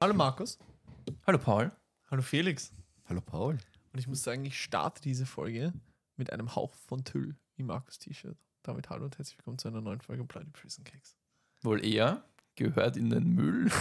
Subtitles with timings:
[0.00, 0.58] Hallo Markus.
[1.26, 1.70] Hallo Paul.
[2.10, 2.72] Hallo Felix.
[3.08, 3.58] Hallo Paul.
[3.92, 5.72] Und ich muss sagen, ich starte diese Folge
[6.16, 8.36] mit einem Hauch von Tüll im Markus T-Shirt.
[8.62, 11.16] Damit hallo und herzlich willkommen zu einer neuen Folge Bloody Prison Cakes.
[11.62, 12.22] Wohl eher
[12.56, 13.70] gehört in den Müll.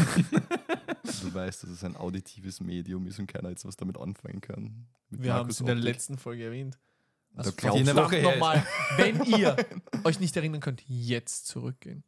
[1.23, 4.87] Du weißt, dass es ein auditives Medium ist und keiner jetzt was damit anfangen kann.
[5.09, 5.89] Mit Wir haben es in der Optik.
[5.93, 6.77] letzten Folge erwähnt.
[7.35, 8.65] Also du- Woche nochmal,
[8.97, 9.55] wenn ihr
[10.05, 12.03] euch nicht erinnern könnt, jetzt zurückgehen.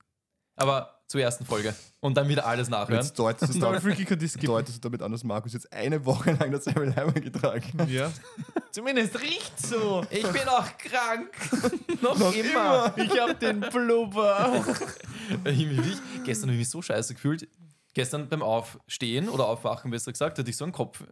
[0.55, 1.75] Aber zur ersten Folge.
[1.99, 3.01] Und dann wieder alles nachhören.
[3.01, 6.85] Jetzt deutest du, damit, deutest du damit an, dass Markus jetzt eine Woche lang dasselbe
[6.85, 7.89] Leimer getragen hat.
[7.89, 8.11] Ja.
[8.71, 10.03] Zumindest riecht so.
[10.09, 11.29] Ich bin auch krank.
[12.01, 12.93] Noch, immer.
[12.97, 14.63] Ich hab den Blubber.
[15.43, 17.47] Ich, mich, gestern habe ich mich so scheiße gefühlt.
[17.93, 21.03] Gestern beim Aufstehen oder Aufwachen, besser gesagt, hatte ich so einen Kopf.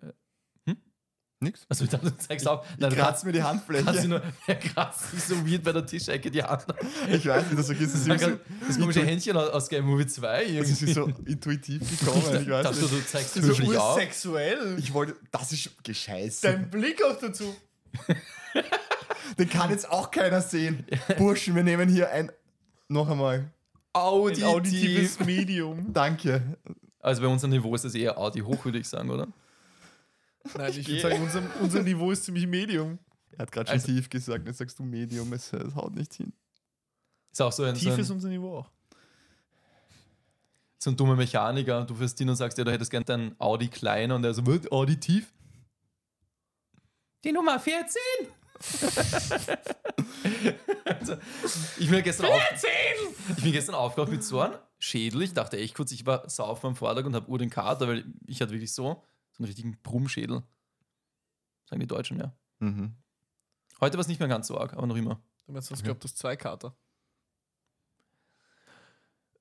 [1.42, 1.66] Nix.
[1.70, 2.66] Also ich dachte, du zeigst auf.
[2.78, 4.08] Nein, Ich du kratze mir die Handfläche.
[4.10, 6.66] nur, ja, krass, ist so weird bei der Tischecke die Hand.
[7.10, 7.96] Ich weiß nicht, dass du gehst.
[7.96, 10.94] Das Man ist so, kann, das komische Händchen aus Game Movie 2 das ist irgendwie.
[10.94, 12.22] so intuitiv gekommen.
[12.42, 12.92] Ich weiß Dachte, nicht.
[12.92, 13.96] du zeigst Das ist höflich auf.
[13.96, 14.76] ursexuell.
[14.80, 16.46] Ich wollte, das ist gescheiße.
[16.48, 17.56] Dein Blick auch dazu.
[19.38, 20.86] Den kann jetzt auch keiner sehen.
[21.18, 22.32] Burschen, wir nehmen hier ein,
[22.88, 23.50] noch einmal, Ein
[23.94, 24.44] Auditiv.
[24.46, 25.94] auditives Medium.
[25.94, 26.58] danke.
[27.00, 29.28] Also bei unserem Niveau ist das eher Audi hoch, würde ich sagen, oder?
[30.58, 32.98] Nein, ich würde sagen, unser, unser Niveau ist ziemlich Medium.
[33.32, 36.14] Er hat gerade schon Also- tief gesagt, jetzt sagst du Medium, es, es haut nicht
[36.14, 36.34] hin.
[37.32, 38.70] Ist auch so ein, so Tief ist ein, unser Niveau auch.
[40.80, 41.86] so ein dummer Mechaniker.
[41.86, 44.46] Du fährst hin und sagst, ja, du hättest gern dein Audi kleiner und er so,
[44.46, 45.32] wird Audi tief?
[47.24, 48.02] Die Nummer 14!
[50.86, 51.16] also,
[51.78, 52.42] ich bin gestern auf,
[53.38, 55.22] ich bin gestern aufgewacht mit so einem Schädel.
[55.22, 58.06] Ich dachte echt kurz, ich war saufen am Vortag und habe Uhr den Kater, weil
[58.26, 59.04] ich hatte wirklich so,
[59.40, 60.44] so einen richtigen Brummschädel.
[61.66, 62.36] Sagen die Deutschen, ja.
[62.60, 62.96] Mhm.
[63.80, 65.22] Heute war es nicht mehr ganz so arg, aber noch immer.
[65.46, 66.76] Du meinst, was glaubt das zwei Kater?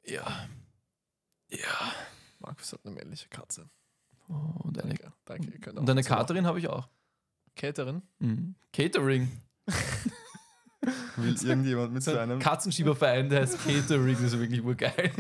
[0.04, 0.48] Ja.
[1.50, 1.92] Ja.
[2.38, 3.69] Markus hat eine männliche Katze.
[4.28, 4.94] Oh, und eine,
[5.25, 5.72] Danke, danke.
[5.72, 6.04] Und eine.
[6.04, 6.88] Katerin habe ich auch.
[7.56, 8.03] Caterin.
[8.20, 8.54] Mhm.
[8.72, 9.28] Catering.
[11.16, 15.12] Will irgendjemand mit So seinem, Katzenschieberverein, der heißt Catering, das ist wirklich urgeil.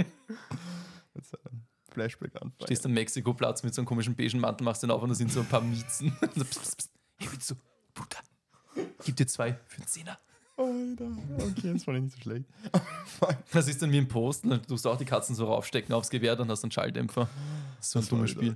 [1.98, 2.54] Flashback anfangen?
[2.64, 5.32] Stehst am Mexiko-Platz mit so einem komischen beigen Mantel, machst den auf und da sind
[5.32, 6.16] so ein paar Miezen.
[6.34, 6.90] So, pst, pst, pst.
[7.18, 7.54] Hey, willst du,
[7.94, 8.18] Bruder,
[9.04, 10.18] gib dir zwei für einen Zehner.
[10.56, 12.44] Alter, okay, das fand ich nicht so schlecht.
[13.52, 15.92] Das ist dann wie ein Post, und dann tust du auch die Katzen so raufstecken
[15.94, 17.28] aufs Gewehr, dann hast du einen Schalldämpfer.
[17.78, 18.30] Das ist so ein Was war dummes?
[18.30, 18.54] Spiel.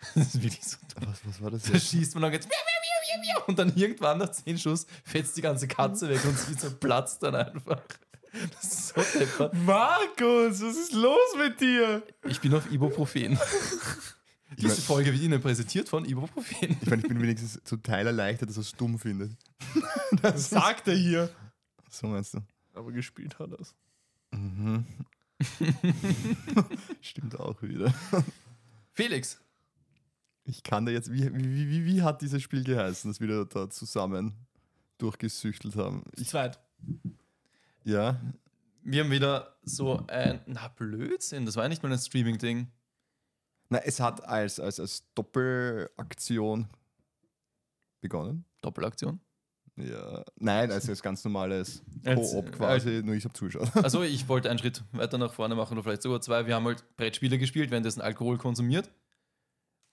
[0.14, 1.08] Das ist wirklich so dumm.
[1.08, 1.88] Was, was war das Da jetzt?
[1.88, 2.48] schießt man dann jetzt
[3.46, 7.34] und dann irgendwann nach 10 Schuss fetzt die ganze Katze weg und sie zerplatzt dann
[7.34, 7.82] einfach.
[9.64, 12.02] Markus, was ist los mit dir?
[12.26, 13.38] Ich bin auf Ibuprofen.
[14.56, 16.76] Diese Folge wird Ihnen präsentiert von Ibuprofen.
[16.80, 19.32] Ich meine, ich bin wenigstens zum Teil erleichtert, dass er es dumm findet.
[20.22, 21.30] Das sagt er hier.
[21.90, 22.38] So meinst du?
[22.74, 23.74] Aber gespielt hat er es.
[24.32, 24.84] Mhm.
[27.00, 27.92] Stimmt auch wieder.
[28.92, 29.38] Felix,
[30.44, 33.44] Ich kann da jetzt, wie, wie, wie, wie hat dieses Spiel geheißen, das wir da,
[33.44, 34.34] da zusammen
[34.96, 36.02] durchgesüchtelt haben?
[36.16, 36.58] Ich, Zweit.
[37.84, 38.18] ja,
[38.90, 40.40] wir haben wieder so ein.
[40.46, 42.68] Na, Blödsinn, das war ja nicht mal ein Streaming-Ding.
[43.70, 46.68] na, es hat als, als, als Doppelaktion
[48.00, 48.44] begonnen.
[48.62, 49.20] Doppelaktion.
[49.76, 53.70] Ja, nein, also als ganz normales Als- Koop quasi, nur ich habe zugeschaut.
[53.76, 56.46] Also, ich wollte einen Schritt weiter nach vorne machen oder vielleicht sogar zwei.
[56.46, 58.90] Wir haben halt Brettspiele gespielt, währenddessen Alkohol konsumiert.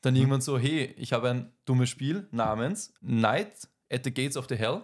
[0.02, 4.48] Dann irgendwann so: hey, ich habe ein dummes Spiel namens Night at the Gates of
[4.50, 4.82] the Hell.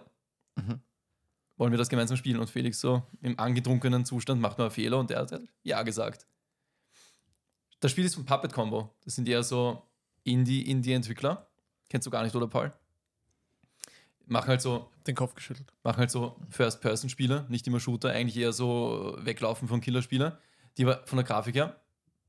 [0.54, 0.80] Mhm.
[1.56, 2.40] Wollen wir das gemeinsam spielen?
[2.40, 5.82] Und Felix so im angetrunkenen Zustand macht nur einen Fehler und er hat halt Ja
[5.82, 6.26] gesagt.
[7.80, 8.94] Das Spiel ist von Puppet Combo.
[9.04, 9.82] Das sind eher so
[10.24, 11.48] Indie-Indie-Entwickler.
[11.88, 12.72] Kennst du gar nicht, oder Paul?
[14.26, 15.72] Machen halt so Den Kopf geschüttelt.
[15.82, 20.38] machen halt so First-Person-Spiele, nicht immer Shooter, eigentlich eher so Weglaufen von Killerspiele,
[20.78, 21.81] die aber von der Grafik her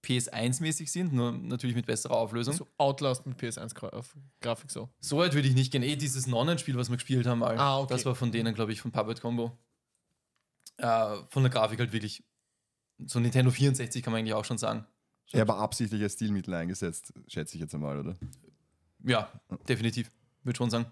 [0.03, 2.53] PS1-mäßig sind, nur natürlich mit besserer Auflösung.
[2.55, 4.89] So Outlast mit PS1-Grafik so.
[4.99, 5.83] So weit würde ich nicht gehen.
[5.83, 7.93] Eh, dieses Nonnenspiel, was wir gespielt haben, mal, Ah, okay.
[7.93, 9.57] das war von denen, glaube ich, von Puppet Combo.
[10.77, 12.23] Äh, von der Grafik halt wirklich
[13.05, 14.85] so Nintendo 64 kann man eigentlich auch schon sagen.
[15.31, 18.15] Ja, aber absichtlich als Stilmittel eingesetzt, schätze ich jetzt einmal, oder?
[19.05, 19.31] Ja,
[19.67, 20.11] definitiv.
[20.43, 20.85] Würde schon sagen.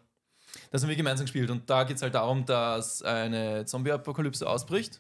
[0.71, 4.99] Das haben wir gemeinsam gespielt und da geht es halt darum, dass eine Zombie-Apokalypse ausbricht.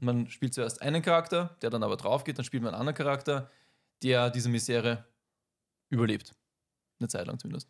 [0.00, 2.96] Man spielt zuerst einen Charakter, der dann aber drauf geht, dann spielt man einen anderen
[2.96, 3.50] Charakter,
[4.02, 5.04] der diese Misere
[5.90, 6.34] überlebt.
[7.00, 7.68] Eine Zeit lang zumindest.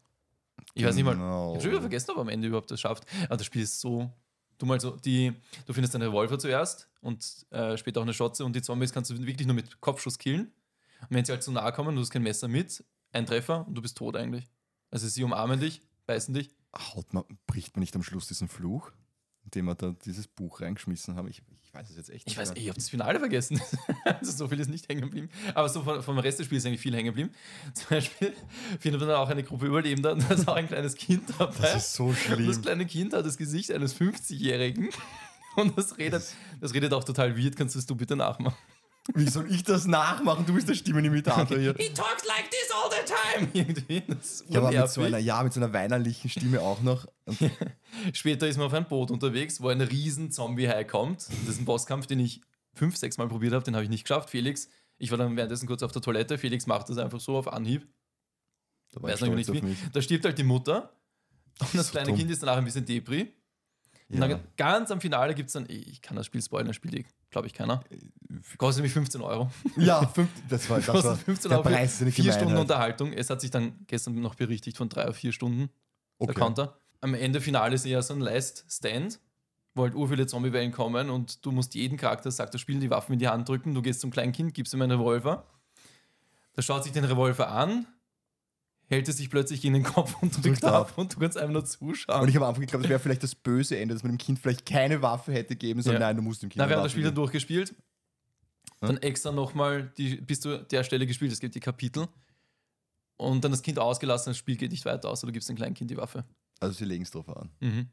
[0.75, 1.50] Ich weiß nicht mal, ich Genau.
[1.52, 3.04] habe schon wieder vergessen, ob er am Ende überhaupt das schafft.
[3.26, 4.12] Aber das Spiel ist so.
[4.58, 5.32] Du mal so, die,
[5.66, 9.08] du findest einen Revolver zuerst und äh, später auch eine Schotze und die Zombies kannst
[9.10, 10.52] du wirklich nur mit Kopfschuss killen.
[11.02, 13.76] Und wenn sie halt zu nahe kommen, du hast kein Messer mit, ein Treffer und
[13.76, 14.50] du bist tot eigentlich.
[14.90, 16.50] Also sie umarmen dich, beißen dich.
[16.76, 18.90] Haut man, bricht man nicht am Schluss diesen Fluch?
[19.49, 21.29] Indem wir da dieses Buch reingeschmissen haben.
[21.29, 22.59] Ich, ich weiß es jetzt echt Ich weiß, mehr.
[22.62, 23.61] ich habe das Finale vergessen.
[24.05, 25.31] also so viel ist nicht hängen geblieben.
[25.55, 27.31] Aber so vom, vom Rest des Spiels ist eigentlich viel hängen geblieben.
[27.75, 28.35] Zum Beispiel
[28.79, 31.55] findet man auch eine Gruppe Überlebender und da ist auch ein kleines Kind dabei.
[31.61, 32.47] Das ist so Und schlimm.
[32.47, 34.91] das kleine Kind hat das Gesicht eines 50-Jährigen.
[35.56, 36.23] Und das redet,
[36.61, 37.56] das redet auch total weird.
[37.56, 38.56] Kannst du es du bitte nachmachen?
[39.14, 40.44] Wie soll ich das nachmachen?
[40.46, 41.75] Du bist der Stimmenimitator hier.
[41.78, 43.49] He talks like this all the time.
[44.49, 47.06] Ja, aber mit so einer, ja, mit so einer weinerlichen Stimme auch noch.
[48.12, 51.26] Später ist man auf ein Boot unterwegs, wo ein riesen Zombie-Hai kommt.
[51.28, 52.43] Das ist ein Bosskampf, den ich
[52.75, 54.31] fünf, sechs Mal probiert habe, den habe ich nicht geschafft.
[54.31, 54.69] Felix,
[54.99, 56.37] ich war dann währenddessen kurz auf der Toilette.
[56.38, 57.87] Felix macht das einfach so auf Anhieb.
[58.93, 59.62] da war Weiß ich noch nicht auf wie.
[59.62, 59.78] mich.
[59.93, 60.93] Da stirbt halt die Mutter.
[61.61, 62.19] Und das So kleine dumm.
[62.19, 63.32] Kind ist danach ein bisschen Depri.
[64.10, 64.28] Und Ja.
[64.28, 67.46] dann ganz am Finale gibt es dann, ich kann das Spiel spoilern, das spielt glaube
[67.46, 67.84] ich keiner.
[68.56, 69.50] Kostet nämlich 15 Euro.
[69.76, 71.69] Ja, fünf, das war, das war Kostet 15 der Euro.
[71.69, 72.60] für Preis, eine Vier Stunden Gemeinheit.
[72.62, 73.12] Unterhaltung.
[73.12, 75.69] Es hat sich dann gestern noch berichtigt von drei oder vier Stunden,
[76.20, 76.40] der Okay.
[76.40, 76.78] Counter.
[77.02, 79.20] Am Ende Finale ist eher so ein Last Stand,
[79.75, 82.90] wo halt ur viele Zombie-Wellen kommen und du musst jeden Charakter, sagt er, spielen die
[82.90, 83.75] Waffen in die Hand drücken.
[83.75, 85.44] Du gehst zum kleinen Kind, gibst ihm einen Revolver.
[86.56, 87.87] Der schaut sich den Revolver an,
[88.88, 90.99] hält es sich plötzlich in den Kopf und drückt Drückt ab ab.
[90.99, 92.23] und du kannst einfach nur zuschauen.
[92.23, 94.19] Und ich habe am Anfang geglaubt, das wäre vielleicht das böse Ende, dass man dem
[94.19, 95.94] Kind vielleicht keine Waffe hätte geben sollen.
[96.00, 96.06] Ja.
[96.08, 97.75] Nein, du musst dem Kind Na, wir haben das Spiel dann durchgespielt.
[98.81, 101.32] Dann extra nochmal bis zu der Stelle gespielt.
[101.32, 102.06] Es gibt die Kapitel.
[103.17, 105.56] Und dann das Kind ausgelassen, das Spiel geht nicht weiter aus, oder du gibst dem
[105.56, 106.25] kleinen Kind die Waffe.
[106.61, 107.50] Also sie legen es drauf an.
[107.58, 107.88] Mhm.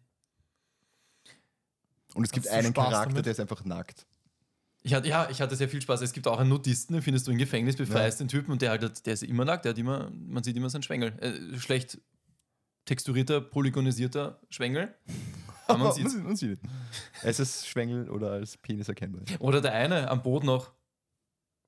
[2.13, 3.25] Und es gibt Hast einen Charakter, damit?
[3.25, 4.05] der ist einfach nackt.
[4.85, 6.01] Ich hatte, ja, ich hatte sehr viel Spaß.
[6.01, 8.69] Es gibt auch einen Nudisten, den findest du im Gefängnis, befreist den Typen und der
[8.69, 11.11] halt, der ist immer nackt, der hat immer, man sieht immer seinen Schwengel.
[11.21, 11.99] Äh, schlecht
[12.85, 14.93] texturierter, polygonisierter Schwengel.
[15.67, 16.13] Aber man sieht's.
[16.13, 16.59] sieht, man sieht.
[17.23, 19.23] Es ist Schwengel oder als Penis erkennbar.
[19.39, 20.71] Oder der eine am Boot noch,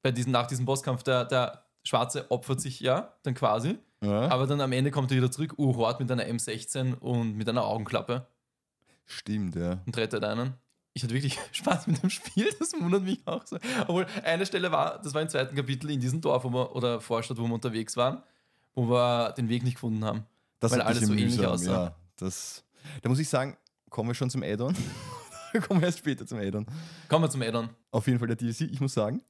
[0.04, 3.80] bei diesem, nach diesem Bosskampf, der, der Schwarze opfert sich ja, dann quasi.
[4.04, 7.50] Ja, Aber dann am Ende kommt er wieder zurück, urhort mit einer M16 und mit
[7.50, 8.28] einer Augenklappe
[9.06, 9.82] stimmt, ja.
[9.88, 10.54] und rettet einen.
[10.98, 13.60] Ich hatte wirklich Spaß mit dem Spiel, das wundert mich auch so.
[13.82, 17.00] Obwohl, eine Stelle war, das war im zweiten Kapitel in diesem Dorf wo wir, oder
[17.00, 18.24] Vorstadt, wo wir unterwegs waren,
[18.74, 20.26] wo wir den Weg nicht gefunden haben.
[20.60, 21.72] Das Weil alles so ähnlich mühsam, aussah.
[21.72, 22.64] Ja, das,
[23.04, 23.58] da muss ich sagen,
[23.92, 24.76] kommen wir schon zum Add-on.
[25.68, 26.66] kommen wir erst später zum Add-on.
[27.10, 27.70] Kommen wir zum Addon.
[27.92, 29.22] Auf jeden Fall der DLC, ich muss sagen,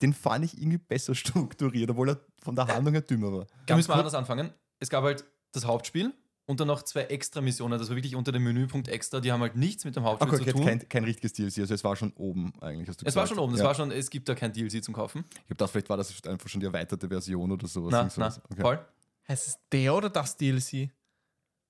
[0.00, 3.46] den fand ich irgendwie besser strukturiert, obwohl er von der Handlung her dümmer war.
[3.66, 4.54] Da müssen wir anders anfangen.
[4.78, 6.14] Es gab halt das Hauptspiel
[6.50, 7.78] und dann noch zwei extra Missionen.
[7.78, 9.20] Das war wirklich unter dem Menüpunkt extra.
[9.20, 10.64] Die haben halt nichts mit dem Hauptspiel Okay, zu tun.
[10.64, 12.88] kein, kein richtiges DLC, also es war schon oben eigentlich.
[12.88, 13.66] Hast du es war schon oben, es ja.
[13.66, 15.24] war schon, es gibt da kein DLC zum Kaufen.
[15.30, 17.92] Ich habe gedacht, vielleicht war das einfach schon die erweiterte Version oder sowas.
[17.92, 18.42] Na, Irgend na, sowas.
[18.50, 18.62] Okay.
[18.62, 18.86] Paul?
[19.28, 20.90] Heißt es der oder das DLC?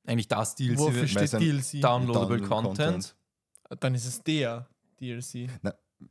[0.06, 0.78] Eigentlich das DLC.
[0.78, 1.82] Wofür steht DLC?
[1.82, 3.14] Downloadable Download Content.
[3.80, 4.66] Dann ist es der
[4.98, 5.50] DLC.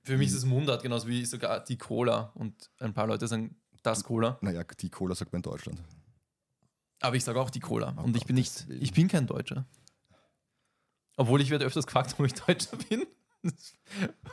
[0.04, 2.31] Für mich ist es Mundart, genauso wie sogar die Cola.
[2.36, 4.38] Und ein paar Leute sagen das Cola.
[4.42, 5.81] Naja, die Cola sagt man in Deutschland.
[7.01, 7.96] Aber ich sage auch die Cola.
[7.98, 9.66] Oh und ich bin nicht, ich bin kein Deutscher.
[11.18, 13.06] Obwohl ich werde öfters gefragt, ob ich Deutscher bin.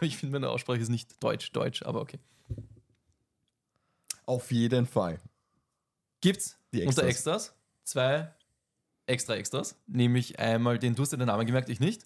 [0.01, 2.19] Ich finde, meine Aussprache ist nicht deutsch, deutsch, aber okay.
[4.25, 5.21] Auf jeden Fall.
[6.21, 7.49] Gibt's Die unter Extras.
[7.49, 8.35] Extras zwei
[9.07, 9.77] extra Extras.
[9.87, 12.05] Nämlich einmal den, du hast ja den Namen gemerkt, ich nicht.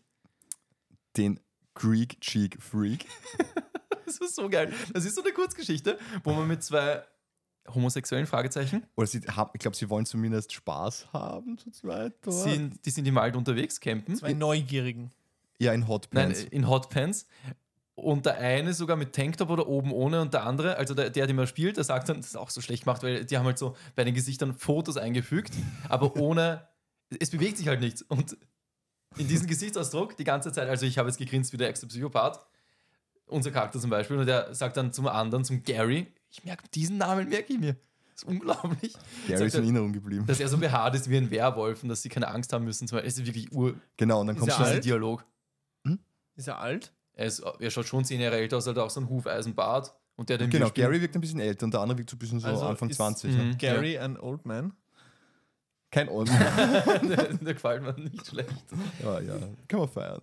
[1.16, 1.40] Den
[1.74, 3.06] Greek Cheek Freak.
[4.06, 4.74] Das ist so geil.
[4.92, 7.04] Das ist so eine Kurzgeschichte, wo man mit zwei
[7.68, 12.14] homosexuellen Fragezeichen Oder sie haben, ich glaube, sie wollen zumindest Spaß haben zu zweit.
[12.26, 14.16] Sind, die sind im Wald unterwegs, campen.
[14.16, 15.10] Zwei Neugierigen.
[15.58, 16.44] ja, in Hot Nein, Pants.
[16.44, 17.26] in Hotpants.
[17.94, 21.26] Und der eine sogar mit Tanktop oder oben ohne und der andere, also der, der,
[21.26, 23.44] den man spielt, der sagt dann, das ist auch so schlecht gemacht, weil die haben
[23.44, 25.52] halt so bei den Gesichtern Fotos eingefügt,
[25.88, 26.66] aber ohne,
[27.18, 28.00] es bewegt sich halt nichts.
[28.00, 28.38] Und
[29.18, 32.40] in diesem Gesichtsausdruck die ganze Zeit, also ich habe jetzt gegrinst wie der extra Psychopath,
[33.26, 36.98] unser Charakter zum Beispiel, und der sagt dann zum anderen, zum Gary, ich merke, diesen
[36.98, 37.74] Namen merke ich mir.
[38.12, 38.94] Das ist unglaublich.
[39.26, 40.26] Gary ist in er- Erinnerung geblieben.
[40.26, 42.84] Dass er so behaart ist wie ein Werwolf und dass sie keine Angst haben müssen.
[42.84, 45.24] Es ist wirklich ur Genau, und dann kommt schon ein Dialog.
[46.36, 46.92] Ist er alt?
[47.14, 49.94] Er, ist, er schaut schon zehn Jahre älter aus, hat auch so ein Hufeisenbart.
[50.16, 52.18] Und der, den Genau, Gary wirkt ein bisschen älter und der andere wirkt so ein
[52.18, 53.30] bisschen so Also Anfang ist- 20.
[53.32, 53.48] Mhm.
[53.50, 53.56] Ne?
[53.56, 54.72] Gary, ein old man?
[55.90, 56.28] Kein Old.
[57.08, 58.54] der, der gefällt mir nicht schlecht.
[59.02, 59.34] ja, ja,
[59.66, 60.20] kann man feiern.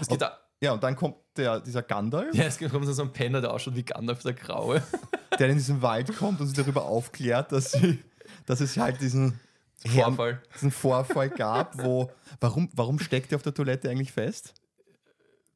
[0.00, 3.12] Es geht da, Ja, und dann kommt der, dieser Gandalf, ja, es kommt so ein
[3.12, 4.82] Penner, der ausschaut wie Gandalf der Graue.
[5.38, 8.02] der in diesen Wald kommt und sich darüber aufklärt, dass, sie,
[8.46, 9.40] dass es halt diesen
[9.84, 10.42] Herrn, Vorfall.
[10.54, 12.10] diesen Vorfall gab, wo.
[12.40, 14.54] Warum, warum steckt er auf der Toilette eigentlich fest?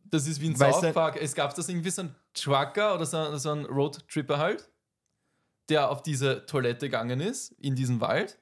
[0.04, 1.18] Das ist wie ein Weißt South Park.
[1.20, 4.70] Es gab das irgendwie so ein Trucker oder so, so ein Roadtripper halt,
[5.68, 8.38] der auf diese Toilette gegangen ist, in diesen Wald.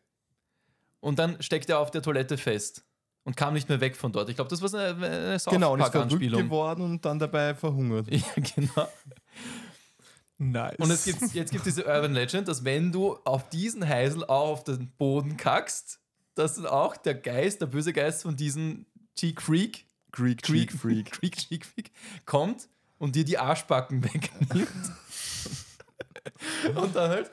[1.01, 2.85] Und dann steckt er auf der Toilette fest
[3.25, 4.29] und kam nicht mehr weg von dort.
[4.29, 7.55] Ich glaube, das war eine, eine South genau, und ist verrückt geworden und dann dabei
[7.55, 8.07] verhungert.
[8.11, 8.89] Ja, genau.
[10.39, 10.77] Nice.
[10.79, 14.51] Und es gibt, jetzt gibt diese Urban Legend, dass wenn du auf diesen Heisel auch
[14.51, 16.01] auf den Boden kackst,
[16.35, 21.11] dass dann auch der Geist, der böse Geist von diesem Cheek Freak Greek Cheek Freak.
[21.21, 21.91] Greek Cheek Freak
[22.25, 24.69] kommt und dir die Arschbacken wegnimmt.
[26.75, 27.31] und dann halt,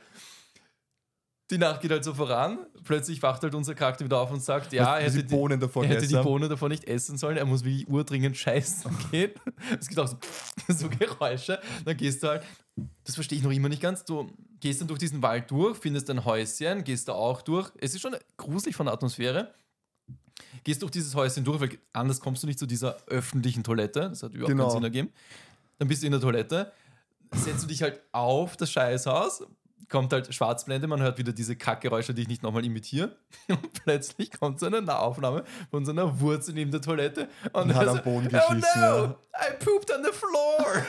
[1.54, 2.60] die Nacht geht halt so voran.
[2.84, 5.84] Plötzlich wacht halt unser Charakter wieder auf und sagt, ja, er hätte, die, Bohnen davor
[5.84, 6.26] er hätte die gegessen haben.
[6.26, 7.38] Bohne davon nicht essen sollen.
[7.38, 9.32] Er muss wie urdringend scheißen gehen.
[9.80, 10.18] Es gibt auch so,
[10.74, 11.60] so Geräusche.
[11.86, 12.44] Dann gehst du halt,
[13.06, 14.30] das verstehe ich noch immer nicht ganz, du
[14.60, 17.72] gehst dann durch diesen Wald durch, findest ein Häuschen, gehst da auch durch.
[17.80, 19.54] Es ist schon gruselig von der Atmosphäre.
[20.64, 24.10] Gehst durch dieses Häuschen durch, weil anders kommst du nicht zu dieser öffentlichen Toilette.
[24.10, 24.64] Das hat überhaupt Genau.
[24.66, 25.10] keinen Sinn ergeben.
[25.80, 26.72] Dann bist du in der Toilette,
[27.34, 29.44] setzt du dich halt auf das Scheißhaus,
[29.90, 33.16] kommt halt Schwarzblende, man hört wieder diese Kackgeräusche, die ich nicht nochmal imitiere.
[33.48, 37.28] Und plötzlich kommt so eine Nahaufnahme von so einer Wurzel neben der Toilette.
[37.54, 40.86] Und, Und hat er am so, Boden Oh geschissen, no, I pooped on the floor.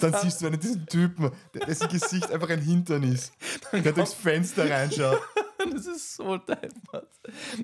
[0.00, 3.32] Dann siehst du einen diesen Typen, der- dessen Gesicht einfach ein Hintern ist.
[3.72, 5.20] Der durchs Fenster reinschaut.
[5.72, 7.06] Das ist so deppert.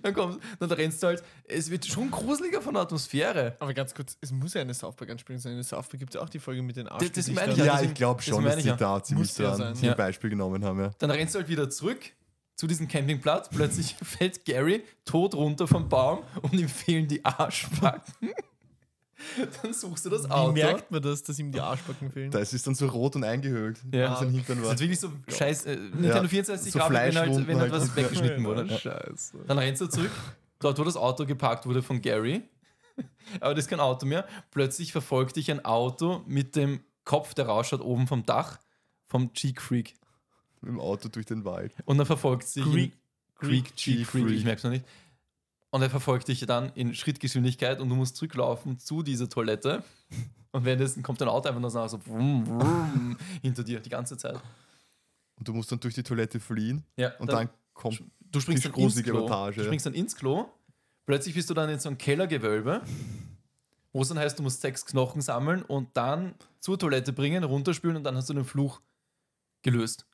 [0.05, 3.57] Dann, kommst, dann rennst du halt, es wird schon gruseliger von der Atmosphäre.
[3.59, 5.50] Aber ganz kurz, es muss ja eine South Park-Anspielung sein.
[5.53, 7.35] In der South Park gibt es ja auch die Folge mit den das Arschgesichtern.
[7.35, 8.77] meine ich Ja, deswegen- ich glaube das schon, meine dass ich sie ja.
[8.77, 9.85] da ziemlich Muss ja dran sein.
[9.85, 9.95] Ja.
[9.95, 10.79] Beispiel genommen haben.
[10.79, 10.91] Ja.
[10.99, 11.99] Dann rennst du halt wieder zurück
[12.55, 13.49] zu diesem Campingplatz.
[13.49, 18.31] Plötzlich fällt Gary tot runter vom Baum und ihm fehlen die Arschbacken.
[19.63, 20.53] Dann suchst du das Wie Auto.
[20.53, 22.31] merkt man das, dass ihm die Arschbacken fehlen?
[22.31, 24.13] Da ist es dann so rot und eingehögt, Ja.
[24.13, 24.75] wie sein Hintern Das war.
[24.75, 27.83] ist wirklich so scheiß äh, Nintendo 64 So Grafik, wenn halt, wenn halt halt.
[27.83, 28.65] was weggeschnitten wurde.
[28.67, 28.79] Ja.
[28.79, 29.39] Scheiße.
[29.47, 30.11] Dann rennst du zurück,
[30.61, 32.43] dort wo das Auto geparkt wurde von Gary.
[33.41, 34.27] Aber das ist kein Auto mehr.
[34.51, 38.59] Plötzlich verfolgt dich ein Auto mit dem Kopf, der rausschaut oben vom Dach
[39.07, 39.95] vom Cheek Freak.
[40.61, 41.73] Mit dem Auto durch den Wald.
[41.87, 42.93] Und dann verfolgt sich Greek-
[43.39, 44.29] Greek Cheek Freak.
[44.31, 44.85] ich merk's noch nicht.
[45.71, 49.85] Und er verfolgt dich dann in Schrittgeschwindigkeit und du musst zurücklaufen zu dieser Toilette.
[50.51, 54.41] Und währenddessen kommt ein Auto einfach nur so vroom, vroom, hinter dir die ganze Zeit.
[55.37, 56.85] Und du musst dann durch die Toilette fliehen.
[56.97, 58.03] Ja, Und dann, kommt.
[58.31, 59.21] du springst die dann ins gruselige Klo.
[59.21, 60.47] Montage, Du springst dann ins Klo.
[61.05, 62.83] Plötzlich bist du dann in so einem Kellergewölbe,
[63.93, 67.97] wo es dann heißt, du musst sechs Knochen sammeln und dann zur Toilette bringen, runterspülen
[67.97, 68.81] und dann hast du den Fluch
[69.63, 70.07] gelöst.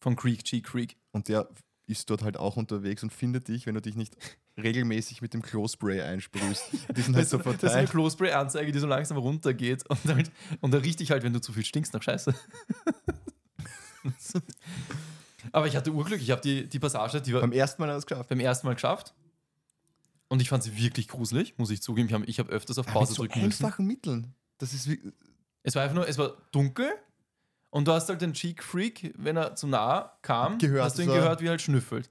[0.00, 0.96] Von Creek, Cheek Creek.
[1.12, 1.48] Und der
[1.90, 4.16] ist dort halt auch unterwegs und findet dich, wenn du dich nicht
[4.56, 6.62] regelmäßig mit dem Klospray einsprühst.
[6.96, 7.90] Die sind halt so Das ist eine verteilt.
[7.90, 10.30] Klospray-Anzeige, die so langsam runtergeht und, halt,
[10.60, 12.34] und da riecht dich halt, wenn du zu viel stinkst nach Scheiße.
[15.52, 17.98] Aber ich hatte Urglück, ich habe die, die Passage, die war Beim ersten Mal hat
[17.98, 18.28] es geschafft.
[18.28, 19.14] beim ersten Mal geschafft.
[20.28, 22.08] Und ich fand sie wirklich gruselig, muss ich zugeben.
[22.08, 23.64] Ich habe ich hab öfters auf Pause mit so drücken müssen.
[23.64, 24.34] einfachen Mitteln.
[24.58, 25.12] Das ist wie.
[25.62, 26.90] Es war einfach nur, es war dunkel
[27.70, 31.02] und du hast halt den Cheek Freak, wenn er zu nah kam, Gehört, hast du
[31.02, 31.14] ihn so.
[31.14, 32.10] gehört, wie er halt schnüffelt.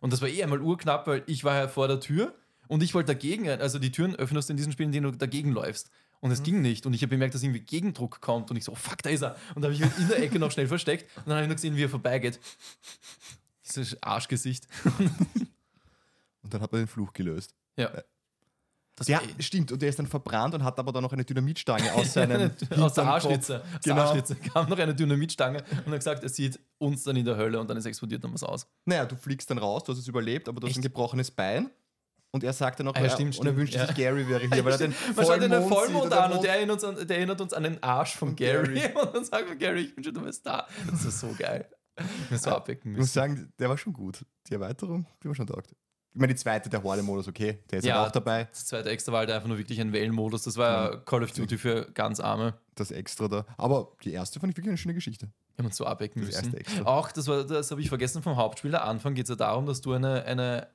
[0.00, 2.34] Und das war eh einmal urknapp, weil ich war ja vor der Tür
[2.68, 5.18] und ich wollte dagegen, also die Türen öffnest du in diesen Spielen, in denen du
[5.18, 5.90] dagegen läufst.
[6.20, 6.86] Und es ging nicht.
[6.86, 8.50] Und ich habe bemerkt, dass irgendwie Gegendruck kommt.
[8.50, 9.36] Und ich so, oh fuck, da ist er.
[9.54, 11.04] Und da habe ich halt in der Ecke noch schnell versteckt.
[11.18, 12.40] Und dann habe ich nur gesehen, wie er vorbeigeht.
[13.68, 14.66] Dieses Arschgesicht.
[16.42, 17.54] Und dann hat er den Fluch gelöst.
[17.76, 17.90] Ja.
[18.96, 19.72] Das Ja, eh- stimmt.
[19.72, 22.58] Und der ist dann verbrannt und hat aber dann noch eine Dynamitstange aus seinem aus
[22.58, 23.56] der Hintern Arschritze.
[23.62, 24.02] Aus der Genau.
[24.06, 27.58] Arschritze kam noch eine Dynamitstange und hat gesagt, er sieht uns dann in der Hölle
[27.58, 28.66] und dann ist explodiert noch was aus.
[28.84, 30.78] Naja, du fliegst dann raus, du hast es überlebt, aber du hast Echt?
[30.78, 31.70] ein gebrochenes Bein.
[32.30, 33.86] Und er sagt dann noch, Ah, ja, er- stimmt, und er stimmt, wünscht ja.
[33.86, 36.82] sich, Gary wäre hier, weil er den Man schaut den Vollmond an und der erinnert,
[36.82, 38.80] uns an, der erinnert uns an den Arsch von Gary.
[38.94, 40.66] Und dann sagt man, Gary, ich wünsche, du wärst da.
[40.90, 41.68] Das ist so geil.
[41.96, 42.44] Ich muss
[42.84, 43.06] müssen.
[43.06, 44.24] sagen, der war schon gut.
[44.48, 45.76] Die Erweiterung, die war schon taugt.
[46.14, 47.96] Ich meine, die zweite, der Horde-Modus, okay, der ist Ja.
[47.98, 48.44] halt auch dabei.
[48.44, 50.44] Das zweite extra war halt einfach nur wirklich ein Wellenmodus.
[50.44, 52.54] Das war ja Call of Duty für ganz Arme.
[52.76, 53.44] Das extra da.
[53.56, 55.28] Aber die erste fand ich wirklich eine schöne Geschichte.
[55.58, 56.86] Haben uns so abwecken Das müssen.
[56.86, 58.74] Auch, das, war- das habe ich vergessen vom Hauptspiel.
[58.76, 60.68] Am Anfang geht es ja darum, dass du eine, eine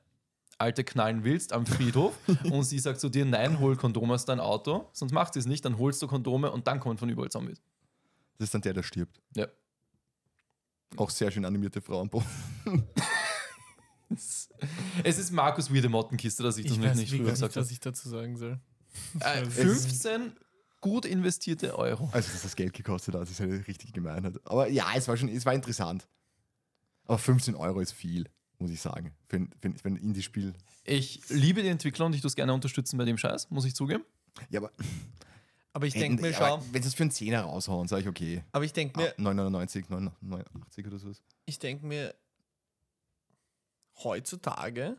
[0.58, 2.12] alte knallen willst am Friedhof
[2.52, 5.46] und sie sagt zu dir, nein, hol Kondome aus dein Auto, sonst macht sie es
[5.46, 7.62] nicht, dann holst du Kondome und dann kommen von überall Zombies.
[8.36, 9.18] Das ist dann der, der stirbt.
[9.34, 9.46] Ja.
[10.98, 12.10] Auch sehr schön animierte Frauen.
[15.04, 17.56] Es ist Markus Weirde Mottenkiste, dass ich das Ich nicht, weiß nicht früher nicht, gesagt
[17.56, 17.64] habe.
[17.64, 18.58] was ich dazu sagen soll.
[19.20, 20.32] Äh, Es- 15
[20.80, 22.08] gut investierte Euro.
[22.12, 24.34] Also, dass das Geld gekostet hat, ist eine richtige Gemeinheit.
[24.46, 26.08] Aber ja, es war schon, es war interessant.
[27.04, 28.24] Aber 15 Euro ist viel,
[28.58, 30.54] muss ich sagen, für ein, für ein, für ein Indie-Spiel.
[30.84, 33.74] Ich liebe die Entwickler und ich tue es gerne unterstützen bei dem Scheiß, muss ich
[33.74, 34.04] zugeben.
[34.48, 34.70] Ja, aber,
[35.72, 38.42] Aber ich denke mir, schau, wenn sie es für einen Zehner raushauen, sage ich okay.
[38.52, 41.12] aber ich denke Ah, mir, 999, 89 oder so.
[41.46, 42.14] ich denke mir,
[44.04, 44.96] heutzutage,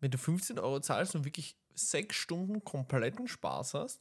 [0.00, 4.00] wenn du 15 Euro zahlst und wirklich sechs Stunden kompletten Spaß hast,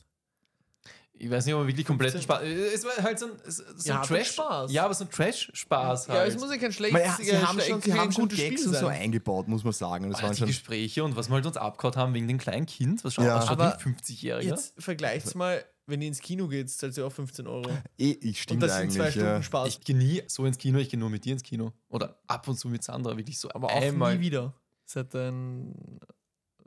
[1.18, 2.24] Ich weiß nicht, ob er wirklich kompletten 15.
[2.24, 2.74] Spaß.
[2.74, 4.32] Es war halt so ein, so Ja, ein aber Trash.
[4.34, 4.72] Spaß.
[4.74, 6.34] Ja, aber so ein Trash-Spaß ja, halt.
[6.34, 8.76] es muss ja kein schlechtes, meine, sie haben schon, sie haben schon Gags Spiel und
[8.76, 10.06] so eingebaut, muss man sagen.
[10.06, 12.38] Und das waren die schon, Gespräche und was wir halt uns abgehauen haben wegen dem
[12.38, 13.42] kleinen Kind, was schaut Ja.
[13.44, 14.42] ja, Aber ein 50-Jähriger.
[14.42, 17.70] Jetzt vergleicht's mal, wenn ihr ins Kino geht, zahlt ihr auch 15 Euro.
[17.98, 19.12] eh, ich Und stimme das sind zwei.
[19.12, 19.44] Stunden Ja.
[19.44, 19.68] Spaß.
[19.70, 21.74] Ich gehe nie so ins Kino, ich gehe nur mit dir ins Kino.
[21.90, 24.16] Oder ab und zu mit Sandra, wirklich so aber auch einmal.
[24.18, 24.54] nie wieder.
[24.86, 26.00] Seit ein,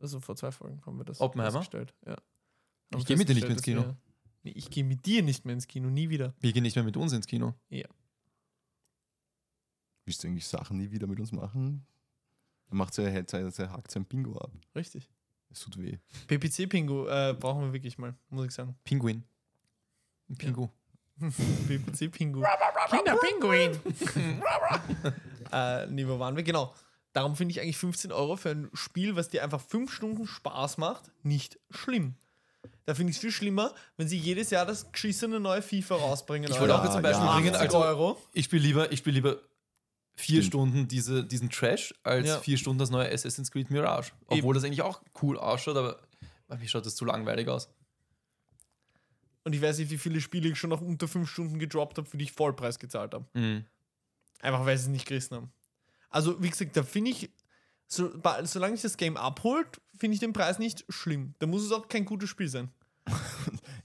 [0.01, 1.53] also vor zwei Folgen haben wir das Oppenheimer?
[1.63, 1.95] festgestellt.
[2.07, 2.13] Ja.
[2.93, 3.83] Haben Ich gehe mit dir nicht mehr ins Kino.
[3.83, 3.97] wir-
[4.45, 6.33] Nee, ich gehe mit dir nicht mehr ins Kino, nie wieder.
[6.39, 7.55] Wir gehen nicht mehr mit uns ins Kino.
[10.05, 11.85] Willst du eigentlich Sachen nie wieder mit uns machen?
[12.69, 14.53] Dann macht er, er hakt sein Bingo ab.
[14.75, 15.11] Richtig.
[15.50, 15.99] Es tut weh.
[16.26, 18.76] PPC-Pingo äh, brauchen wir wirklich mal, muss ich sagen.
[18.85, 19.25] Pinguin.
[20.37, 20.69] Pingu.
[21.69, 22.45] PPC-Pingo.
[22.90, 23.73] Kinderpinguin.
[25.52, 26.43] äh, nee, wo waren wir?
[26.43, 26.75] Genau.
[27.12, 30.78] Darum finde ich eigentlich 15 Euro für ein Spiel, was dir einfach 5 Stunden Spaß
[30.78, 32.14] macht, nicht schlimm.
[32.85, 36.50] Da finde ich es viel schlimmer, wenn sie jedes Jahr das geschissene neue FIFA rausbringen.
[36.50, 37.35] Ich wollte auch Ja, jetzt zum Beispiel ja.
[37.35, 38.23] bringen, 80 also Euro.
[38.33, 39.38] ich spiele lieber, ich spiele lieber
[40.19, 40.47] vier Stimmt.
[40.47, 42.39] Stunden diese, diesen Trash als Ja.
[42.41, 44.13] vier Stunden das neue Assassin's Creed Mirage.
[44.27, 46.01] Obwohl das eigentlich auch cool ausschaut, aber
[46.49, 47.71] bei mir schaut das zu langweilig aus.
[49.45, 52.09] Und ich weiß nicht, wie viele Spiele ich schon nach unter 5 Stunden gedroppt habe,
[52.09, 53.27] für die ich Vollpreis gezahlt habe.
[53.35, 53.65] Mhm.
[54.41, 55.53] Einfach weil sie es nicht gerissen haben.
[56.11, 57.31] Also, wie gesagt, da finde ich,
[57.87, 58.11] so,
[58.45, 61.35] solange ich das Game abholt, finde ich den Preis nicht schlimm.
[61.39, 62.71] Da muss es auch kein gutes Spiel sein.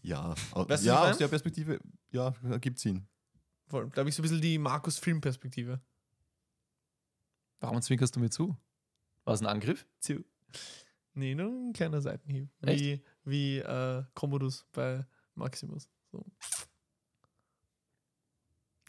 [0.06, 1.80] Ja, Weißt du, ja aus der Perspektive,
[2.12, 3.08] ja, gibt Sinn.
[3.70, 3.90] Voll.
[3.94, 5.80] Da habe ich so ein bisschen die Markus-Film-Perspektive.
[7.64, 8.58] Warum zwinkerst du mir zu?
[9.24, 9.86] War es ein Angriff?
[10.02, 10.26] Zu.
[11.14, 12.50] Nee, nur ein kleiner Seitenhieb.
[12.62, 12.82] Echt?
[12.82, 15.06] Wie, wie äh, Commodus bei
[15.36, 15.88] Maximus.
[16.12, 16.26] So.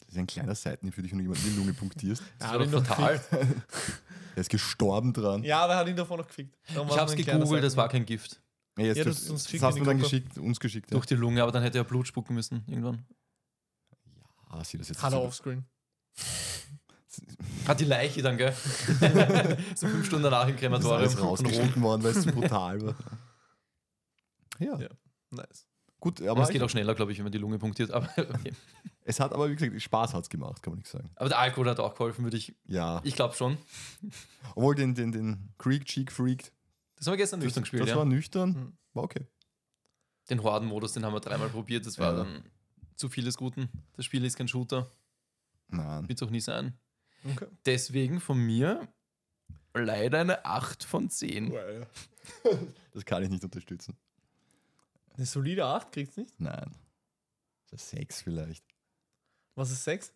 [0.00, 2.20] Das ist ein kleiner Seitenhieb für dich, wenn du jemanden in die Lunge punktierst.
[2.40, 3.24] Ja, doch noch fatal.
[4.36, 5.44] Er ist gestorben dran.
[5.44, 6.58] Ja, aber er hat ihn davor noch gefickt.
[6.74, 8.42] Darum Ich kleiner gegoogelt, das war kein Gift.
[8.76, 10.90] Ja, jetzt Ja, das, uns das, hast du dann geschickt, uns geschickt.
[10.90, 10.96] Ja.
[10.96, 13.06] Durch die Lunge, aber dann hätte er Blut spucken müssen irgendwann.
[14.48, 15.64] Ah, sieh das jetzt Hat so- offscreen.
[17.66, 18.52] Hat die Leiche dann, gell?
[19.74, 21.26] so fünf Stunden danach im Das ist Krematorium Rom.
[21.28, 22.94] rausgeschnitten worden, weil es zu brutal war.
[24.58, 24.88] Ja, Ja.
[25.30, 25.66] Nice.
[25.98, 27.90] gut, Aber es geht auch schneller, glaube ich, wenn man die Lunge punktiert.
[27.90, 28.52] Aber, okay.
[29.02, 31.10] es hat aber, wie gesagt, Spaß hat es gemacht, kann man nicht sagen.
[31.16, 32.54] aber der Alkohol hat auch geholfen, würde ich.
[32.66, 33.58] Ja, Ich glaube schon.
[34.54, 36.52] obwohl den, den, den Creek Cheek Freak,
[36.96, 37.96] Das haben wir gestern das, nüchtern gespielt, das ja.
[37.96, 38.72] war nüchtern, Mhm.
[38.92, 39.26] war okay.
[40.30, 41.84] Den Horden-Modus, den haben wir dreimal probiert.
[41.84, 42.18] Das war Ja.
[42.24, 42.44] dann
[42.96, 43.68] zu viel des Guten.
[43.94, 44.88] Das Spiel ist kein Shooter.
[45.68, 46.08] Nein.
[46.08, 46.78] Wird es auch nie sein.
[47.24, 47.46] Okay.
[47.64, 48.86] Deswegen von mir
[49.74, 51.54] leider eine 8 von 10.
[52.92, 53.96] Das kann ich nicht unterstützen.
[55.14, 56.40] Eine solide 8 kriegst du nicht?
[56.40, 56.70] Nein.
[57.70, 58.64] Das ist Sex vielleicht.
[59.56, 60.12] Was ist 6?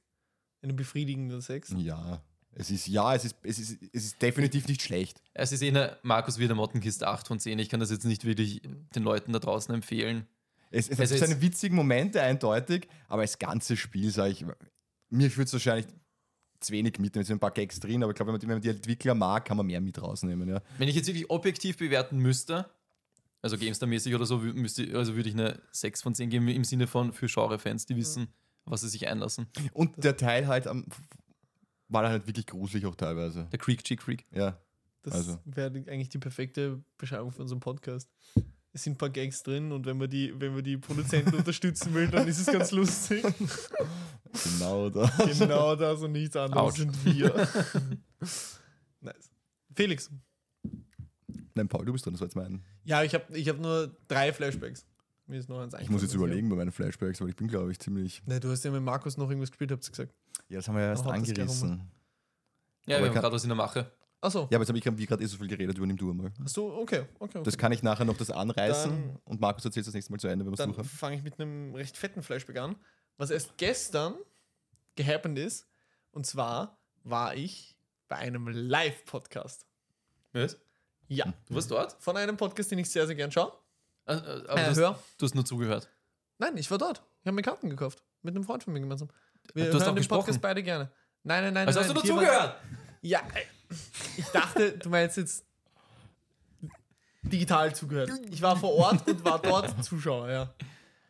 [0.62, 1.74] Eine befriedigende 6?
[1.76, 2.22] Ja.
[2.54, 5.20] Es ist, ja, es ist, es ist, es ist definitiv nicht schlecht.
[5.34, 7.58] Es ist eh eine Markus wieder Mottenkiste 8 von 10.
[7.58, 8.62] Ich kann das jetzt nicht wirklich
[8.94, 10.26] den Leuten da draußen empfehlen.
[10.70, 14.44] Es, es Es hat ist- seine witzigen Momente eindeutig, aber das ganze Spiel, sage ich,
[15.10, 15.86] mir führt es wahrscheinlich
[16.60, 17.16] zu wenig mit.
[17.16, 18.68] Es sind ein paar Gags drin, aber ich glaube, wenn man, die- wenn man die
[18.70, 20.48] Entwickler mag, kann man mehr mit rausnehmen.
[20.48, 20.60] Ja.
[20.78, 22.66] Wenn ich jetzt wirklich objektiv bewerten müsste,
[23.42, 26.86] also GameStar-mäßig oder so, müsste, also würde ich eine 6 von 10 geben, im Sinne
[26.86, 28.28] von für Genre-Fans, die wissen,
[28.64, 29.46] was sie sich einlassen.
[29.72, 30.86] Und der Teil halt am,
[31.88, 33.46] war halt wirklich gruselig auch teilweise.
[33.52, 34.26] Der Creek Chick Freak.
[34.32, 34.58] Ja.
[35.02, 35.38] Das Also.
[35.44, 38.10] wäre eigentlich die perfekte Beschreibung für unseren Podcast.
[38.72, 41.94] Es sind ein paar Gags drin und wenn man die, wenn man die Produzenten unterstützen
[41.94, 43.24] will, dann ist es ganz lustig.
[44.44, 45.06] Genau da.
[45.26, 46.78] Genau das und nichts anderes Autsch.
[46.78, 47.34] sind wir.
[49.00, 49.30] nice.
[49.74, 50.10] Felix.
[51.54, 52.62] Nein, Paul, du bist dran, das war jetzt mein.
[52.84, 54.86] Ja, ich habe ich hab nur drei Flashbacks.
[55.26, 57.70] Mir ist noch eins Ich muss jetzt überlegen bei meinen Flashbacks, weil ich bin, glaube
[57.70, 58.22] ich, ziemlich.
[58.26, 60.14] Ne, du hast ja mit Markus noch irgendwas gespielt, habt ihr gesagt.
[60.48, 61.68] Ja, das haben wir ja erst Dann das angerissen.
[61.68, 63.90] Ja, Aber wir ich haben kann- gerade was in der Mache.
[64.20, 64.48] Achso.
[64.50, 66.32] Ja, aber jetzt habe ich wie gerade eh so viel geredet, übernimm du einmal.
[66.42, 67.00] Achso, okay.
[67.20, 67.42] okay, okay.
[67.44, 70.26] Das kann ich nachher noch das anreißen Dann- und Markus erzählt das nächste Mal zu
[70.28, 70.88] Ende, wenn wir es Dann durch haben.
[70.88, 72.74] fange ich mit einem recht fetten Flashback an,
[73.18, 74.14] was erst gestern
[74.96, 75.66] gehappened ist.
[76.12, 77.76] Und zwar war ich
[78.08, 79.66] bei einem Live-Podcast.
[80.32, 80.58] Was?
[81.08, 81.96] Ja, Du warst dort?
[82.02, 83.52] von einem Podcast, den ich sehr, sehr gern schaue.
[84.06, 84.16] Äh, äh,
[84.48, 85.02] Aber Äh, du, hast, hör.
[85.18, 85.88] du hast nur zugehört.
[86.38, 87.02] Nein, ich war dort.
[87.20, 88.02] Ich habe mir Karten gekauft.
[88.22, 89.08] Mit einem Freund von mir gemeinsam.
[89.54, 90.18] Wir Du hast hören auch den gesprochen.
[90.20, 90.90] Podcast beide gerne.
[91.22, 91.66] Nein, nein, nein.
[91.66, 92.56] Also nein, hast du nur zugehört?
[93.02, 93.74] Ja, äh,
[94.16, 95.44] ich dachte, du meinst jetzt
[97.22, 98.10] digital zugehört.
[98.30, 100.54] Ich war vor Ort und war dort Zuschauer, ja.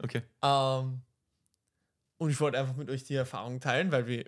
[0.02, 0.22] Okay.
[0.42, 1.02] Ähm,
[2.18, 4.24] und ich wollte einfach mit euch die Erfahrung teilen, weil wir,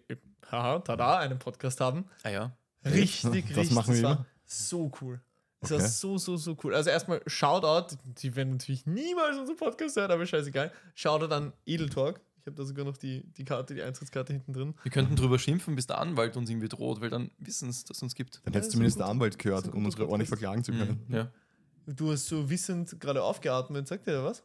[0.50, 2.06] haha, tada, einen Podcast haben.
[2.22, 2.56] Ah ja.
[2.84, 3.70] Richtig, Das richtig.
[3.72, 4.26] machen wir war immer.
[4.46, 5.20] so cool.
[5.62, 5.82] Es Okay.
[5.82, 6.74] war so, so, so cool.
[6.74, 10.72] Also erstmal Shoutout, die werden natürlich niemals unseren Podcast hören, aber scheißegal.
[10.94, 12.20] Shoutout an Edeltalk.
[12.40, 14.74] Ich habe da sogar noch die, die Karte, die Eintrittskarte hinten drin.
[14.82, 17.98] Wir könnten drüber schimpfen, bis der Anwalt uns irgendwie droht, weil dann wissen sie, dass
[17.98, 18.36] es uns gibt.
[18.44, 20.40] Dann Ja, hättest zumindest ein der Anwalt gehört, um unsere ordentlich Podcast.
[20.62, 21.04] verklagen zu können.
[21.08, 21.14] Mhm.
[21.14, 21.30] Ja.
[21.86, 23.86] Du hast so wissend gerade aufgeatmet.
[23.86, 24.42] Sagt dir da was?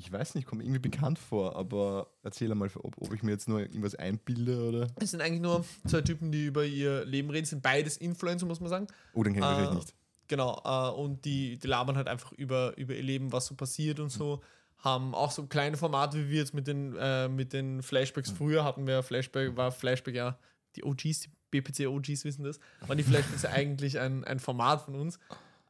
[0.00, 3.32] Ich weiß nicht, kommt mir irgendwie bekannt vor, aber erzähl einmal, ob, ob ich mir
[3.32, 4.86] jetzt nur irgendwas einbilde oder.
[5.00, 7.46] Es sind eigentlich nur zwei Typen, die über ihr Leben reden.
[7.46, 8.86] Sind beides Influencer, muss man sagen.
[9.12, 9.94] Oh, den kenne ich Äh, nicht.
[10.28, 13.98] Genau, äh, und die, die labern halt einfach über, über ihr Leben, was so passiert
[13.98, 14.40] und so.
[14.78, 18.30] Haben auch so kleine Formate, wie wir jetzt mit den, äh, mit den Flashbacks.
[18.30, 20.38] Früher hatten wir Flashback, war Flashback ja,
[20.76, 24.94] die OGs, die BPC-OGs wissen das, waren die Flashbacks ja eigentlich ein, ein Format von
[24.94, 25.18] uns.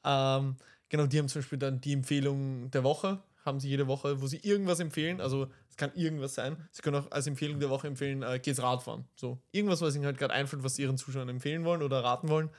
[0.05, 0.57] Ähm,
[0.91, 4.27] genau, die haben zum Beispiel dann die Empfehlung der Woche, haben sie jede Woche, wo
[4.29, 5.21] sie irgendwas empfehlen.
[5.21, 6.57] Also es kann irgendwas sein.
[6.71, 9.07] Sie können auch als Empfehlung der Woche empfehlen, äh, geht's Radfahren.
[9.17, 12.29] So irgendwas, was ihnen halt gerade einfällt, was sie ihren Zuschauern empfehlen wollen oder raten
[12.29, 12.51] wollen.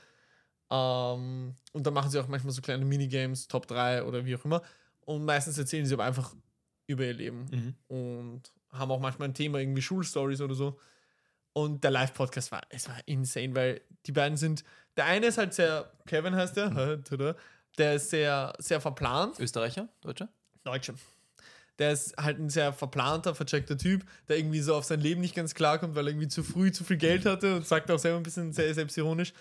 [0.70, 4.44] Ähm, und dann machen sie auch manchmal so kleine Minigames, Top 3 oder wie auch
[4.44, 4.62] immer.
[5.00, 6.34] Und meistens erzählen sie aber einfach
[6.86, 7.74] über ihr Leben Mhm.
[7.88, 10.78] und haben auch manchmal ein Thema, irgendwie Schulstories oder so.
[11.52, 14.62] Und der Live-Podcast war, es war insane, weil die beiden sind,
[14.96, 16.70] der eine ist halt sehr, Kevin heißt der,
[17.78, 19.88] der ist sehr, sehr verplant, Österreicher?
[20.00, 20.28] Deutscher?
[20.64, 20.94] Deutsche.
[21.78, 25.34] Der ist halt ein sehr verplanter, vercheckter Typ, der irgendwie so auf sein Leben nicht
[25.34, 28.18] ganz klarkommt, weil er irgendwie zu früh zu viel Geld hatte und sagt auch selber
[28.18, 29.32] ein bisschen sehr selbstironisch.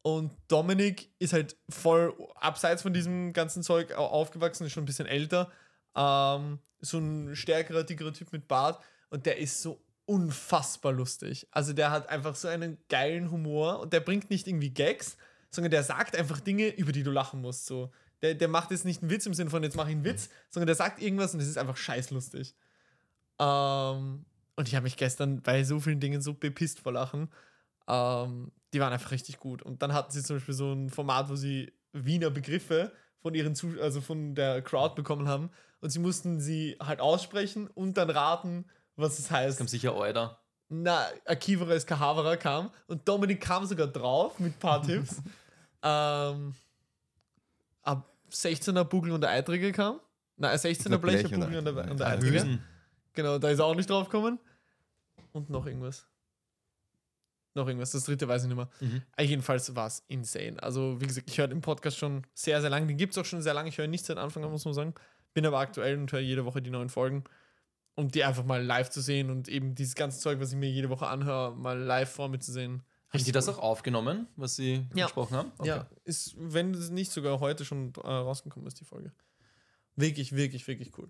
[0.00, 4.86] Und Dominik ist halt voll abseits von diesem ganzen Zeug au- aufgewachsen, ist schon ein
[4.86, 5.50] bisschen älter.
[5.94, 8.82] Ähm, so ein stärkerer, dickerer Typ mit Bart.
[9.10, 11.46] Und der ist so unfassbar lustig.
[11.50, 15.16] Also der hat einfach so einen geilen Humor und der bringt nicht irgendwie Gags,
[15.50, 17.66] sondern der sagt einfach Dinge, über die du lachen musst.
[17.66, 17.90] So.
[18.24, 20.30] Der, der macht jetzt nicht einen Witz im Sinne von, jetzt mache ich einen Witz,
[20.48, 22.54] sondern der sagt irgendwas und es ist einfach scheißlustig.
[23.38, 24.24] Ähm,
[24.56, 27.28] und ich habe mich gestern bei so vielen Dingen so bepisst vor Lachen.
[27.86, 29.60] Ähm, die waren einfach richtig gut.
[29.60, 33.54] Und dann hatten sie zum Beispiel so ein Format, wo sie Wiener Begriffe von ihren
[33.54, 35.50] Zu also von der Crowd bekommen haben.
[35.80, 38.64] Und sie mussten sie halt aussprechen und dann raten,
[38.96, 39.58] was es heißt.
[39.58, 40.40] Kam sicher Euder.
[40.70, 45.20] Na, Akivara ist Kahavara kam und Dominik kam sogar drauf mit ein paar Tipps.
[45.82, 46.54] ähm,
[47.82, 50.00] ab 16er Bugel und der Eitrige kam.
[50.36, 51.90] Nein, 16er glaub, Blecher, Blech und Bugel und der, Eitrige.
[51.92, 52.32] und der Ah, Eitrige.
[52.32, 52.64] Hülsen.
[53.12, 54.38] Genau, da ist er auch nicht drauf gekommen.
[55.32, 56.06] Und noch irgendwas.
[57.56, 58.68] Noch irgendwas, das dritte weiß ich nicht mehr.
[58.80, 59.02] Mhm.
[59.16, 60.60] Äh, Jedenfalls war es insane.
[60.60, 62.88] Also, wie gesagt, ich höre den Podcast schon sehr, sehr lange.
[62.88, 63.68] Den gibt es auch schon sehr lange.
[63.68, 64.94] Ich höre nicht seit Anfang an, muss man sagen.
[65.34, 67.22] Bin aber aktuell und höre jede Woche die neuen Folgen.
[67.94, 70.68] Um die einfach mal live zu sehen und eben dieses ganze Zeug, was ich mir
[70.68, 72.82] jede Woche anhöre, mal live vor mir zu sehen.
[73.14, 73.54] Haben die das cool.
[73.54, 75.06] auch aufgenommen, was sie Ja.
[75.06, 75.52] gesprochen haben?
[75.62, 79.12] Ja, ist, wenn es nicht sogar heute schon äh, rausgekommen ist, die Folge.
[79.96, 81.08] Wirklich, wirklich, wirklich cool.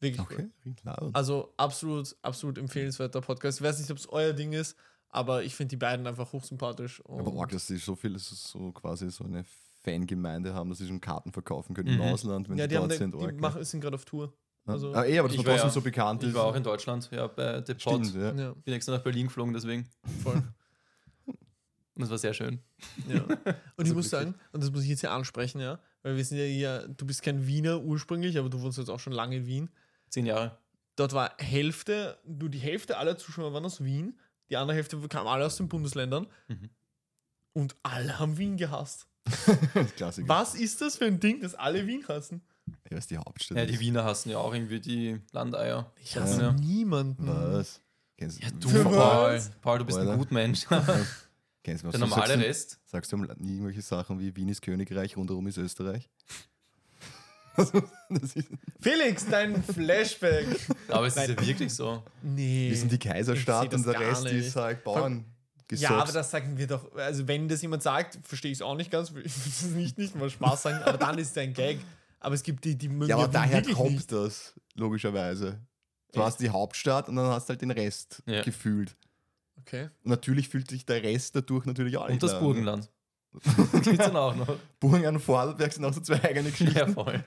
[0.00, 0.50] Wirklich cool.
[0.60, 1.10] Okay, klar.
[1.14, 3.58] Also absolut, absolut empfehlenswerter Podcast.
[3.60, 4.76] Ich weiß nicht, ob es euer Ding ist,
[5.08, 7.00] aber ich finde die beiden einfach hochsympathisch.
[7.00, 9.44] und- Aber arg, dass sie so viel so quasi so eine
[9.82, 12.02] Fangemeinde haben, dass sie schon Karten verkaufen können im Mhm.
[12.12, 13.14] Ausland, wenn ja, sie dort eine, sind.
[13.14, 14.34] die arg, machen, sind gerade auf Tour.
[14.66, 14.72] ja.
[14.74, 16.34] also- ah, eh, aber das war trotzdem ja- so bekannt Ich ist.
[16.34, 18.04] war auch in Deutschland, ja, bei The Pod.
[18.06, 18.34] Stimmt, ja.
[18.34, 19.88] Ja, Bin extra nach Berlin geflogen, deswegen.
[20.22, 20.42] voll.
[21.96, 22.60] Und das war sehr schön.
[23.08, 23.22] ja.
[23.24, 26.24] Und ich Also muss sagen, und das muss ich jetzt hier ansprechen, ja, weil wir
[26.24, 29.36] sind ja hier, du bist kein Wiener ursprünglich, aber du wohnst jetzt auch schon lange
[29.36, 29.70] in Wien.
[30.10, 30.58] Zehn Jahre.
[30.96, 34.18] Dort war Hälfte, nur die Hälfte aller Zuschauer waren aus Wien,
[34.50, 36.70] die andere Hälfte kamen alle aus den Bundesländern Mhm.
[37.54, 39.08] und alle haben Wien gehasst.
[39.96, 40.28] Klassiker.
[40.28, 42.42] Was ist das für ein Ding, dass alle Wien hassen?
[42.90, 43.58] Ja, ist die Hauptstadt.
[43.58, 43.80] Ja, die.
[43.80, 45.92] Wiener hassen ja auch irgendwie die Landeier.
[46.02, 46.52] Ich hasse Ja.
[46.52, 47.26] niemanden.
[47.28, 47.80] Was?
[48.16, 49.40] Kennst, Ja, du, Paul.
[49.62, 50.12] Paul, du bist Alter.
[50.12, 50.66] ein Gutmensch.
[51.66, 51.92] kennst du was?
[51.92, 52.78] Der So normale sagst du, Rest.
[52.86, 56.08] Sagst du nie irgendwelche Sachen wie Wien ist Königreich, rundherum ist Österreich?
[57.56, 58.48] das, ist,
[58.80, 60.46] Felix, dein Flashback.
[60.88, 62.02] Aber es ist ja wirklich so.
[62.22, 62.70] Nee.
[62.70, 62.98] wir sind die
[63.72, 64.34] das und der Rest nicht.
[64.34, 65.24] ist halt Bauern.
[65.72, 66.94] Ja, aber das sagen wir doch.
[66.94, 69.10] Also, wenn das jemand sagt, verstehe ich es auch nicht ganz.
[69.16, 71.78] Ich will es nicht, nicht mal Spaß sagen, aber dann ist es ein Gag.
[72.20, 74.12] Aber es gibt die, die mögen ja, aber daher kommt nicht.
[74.12, 75.58] das, logischerweise.
[76.12, 76.26] Du Echt?
[76.26, 78.42] hast die Hauptstadt und dann hast halt den Rest Ja.
[78.42, 78.96] gefühlt.
[79.66, 79.90] Okay.
[80.04, 82.38] Natürlich fühlt sich der Rest dadurch natürlich auch Und das.
[82.38, 82.88] Burgenland.
[83.72, 84.56] Gibt es dann auch noch.
[84.78, 86.76] Burgenland und Vorarlberg sind auch so zwei eigene Geschichten.
[86.76, 87.24] Ja, voll.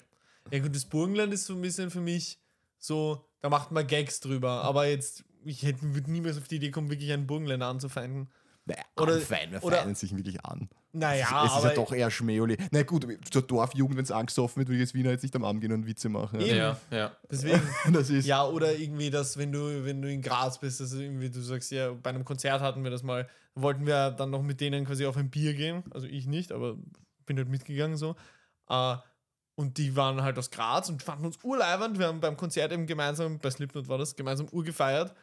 [0.51, 2.39] Ja, gut, das Burgenland ist so ein bisschen für mich
[2.77, 4.63] so, da macht man Gags drüber.
[4.63, 8.29] Aber jetzt, ich hätte, würde niemals auf die Idee kommen, wirklich einen Burgenländer anzufeinden.
[8.69, 10.69] Naja, Oder- anfeinden, wir oder- feinden sich wirklich an.
[10.91, 12.57] Naja, es ist aber ja doch eher Schmäholi.
[12.71, 15.43] Na gut, zur Dorfjugend, wenn es angesoffen wird, würde ich als Wiener jetzt nicht am
[15.43, 16.39] Abend gehen und Witze machen.
[16.41, 16.57] Eben.
[16.57, 17.11] Ja, ja.
[17.29, 17.61] deswegen.
[17.93, 21.29] Das ist Ja, oder irgendwie, dass wenn du, wenn du in Graz bist, dass irgendwie
[21.29, 24.61] du sagst, ja, bei einem Konzert hatten wir das mal, wollten wir dann noch mit
[24.61, 25.83] denen quasi auf ein Bier gehen.
[25.91, 26.75] Also ich nicht, aber
[27.27, 28.15] bin halt mitgegangen so.
[28.69, 28.95] Äh,
[29.55, 31.99] und die waren halt aus Graz und fanden uns urleibernd.
[31.99, 35.13] Wir haben beim Konzert eben gemeinsam, bei Slipknot war das, gemeinsam Ur gefeiert.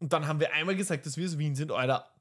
[0.00, 1.70] Und dann haben wir einmal gesagt, dass wir aus Wien sind.
[1.72, 2.11] Alter,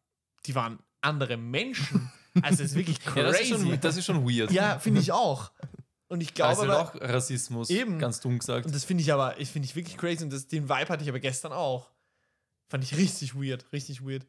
[0.45, 2.12] die waren andere Menschen.
[2.41, 3.65] Also es ist wirklich ja das, ist crazy.
[3.65, 4.51] schon, das ist schon weird.
[4.51, 5.51] Ja, finde ich auch.
[6.08, 7.97] Und ich glaube das ist aber, halt auch Rassismus, Eben.
[7.97, 8.65] ganz dumm gesagt.
[8.65, 10.23] und das finde ich aber, ich finde ich wirklich crazy.
[10.23, 11.89] Und das, den Vibe hatte ich aber gestern auch.
[12.67, 14.25] Fand ich richtig weird, richtig weird.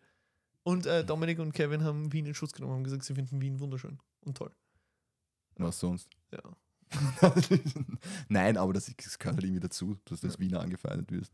[0.65, 3.59] Und äh, Dominik und Kevin haben Wien in Schutz genommen, haben gesagt, sie finden Wien
[3.61, 4.53] wunderschön und toll.
[5.57, 6.09] Was sonst?
[6.33, 6.41] Ja.
[8.29, 11.33] Nein, aber das, das gehört halt irgendwie dazu, dass das Wiener angefeindet wirst.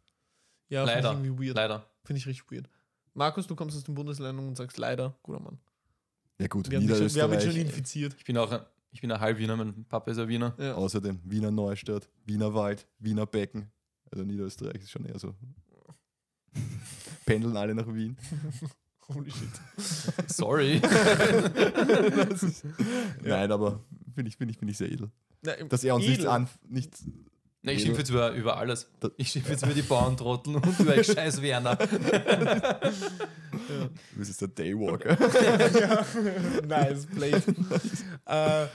[0.69, 1.19] Ja, finde ich Leider.
[1.19, 1.57] irgendwie weird.
[1.57, 1.91] Leider.
[2.05, 2.69] Finde ich richtig weird.
[3.19, 5.59] Markus, du kommst aus den Bundesländern und sagst leider, guter Mann.
[6.41, 8.15] Ja gut, Wir haben, dich schon, wir haben ihn schon infiziert.
[8.17, 8.61] Ich bin auch ein,
[8.93, 10.55] ich bin ein Halbwiener, mein Papa ist ein Wiener.
[10.57, 10.75] Ja.
[10.75, 13.73] außerdem Wiener Neustadt, Wiener Wald, Wiener Becken.
[14.13, 15.35] Also Niederösterreich ist schon eher so.
[17.27, 18.17] Pendeln alle nach Wien.
[19.09, 19.49] Holy shit.
[20.29, 20.81] Sorry.
[23.25, 23.81] Nein, aber
[24.15, 25.11] finde ich, find ich, find ich sehr edel.
[25.43, 26.15] Na, Dass er uns edel.
[26.17, 27.05] nichts an, nichts
[27.63, 28.89] Nee, ich schimpfe jetzt über, über alles.
[29.17, 31.77] Ich schimpfe jetzt über die Bauerntrottel und über scheiß Werner.
[34.17, 35.17] Das ist der Daywalker.
[36.67, 37.43] nice, played.
[38.27, 38.67] äh,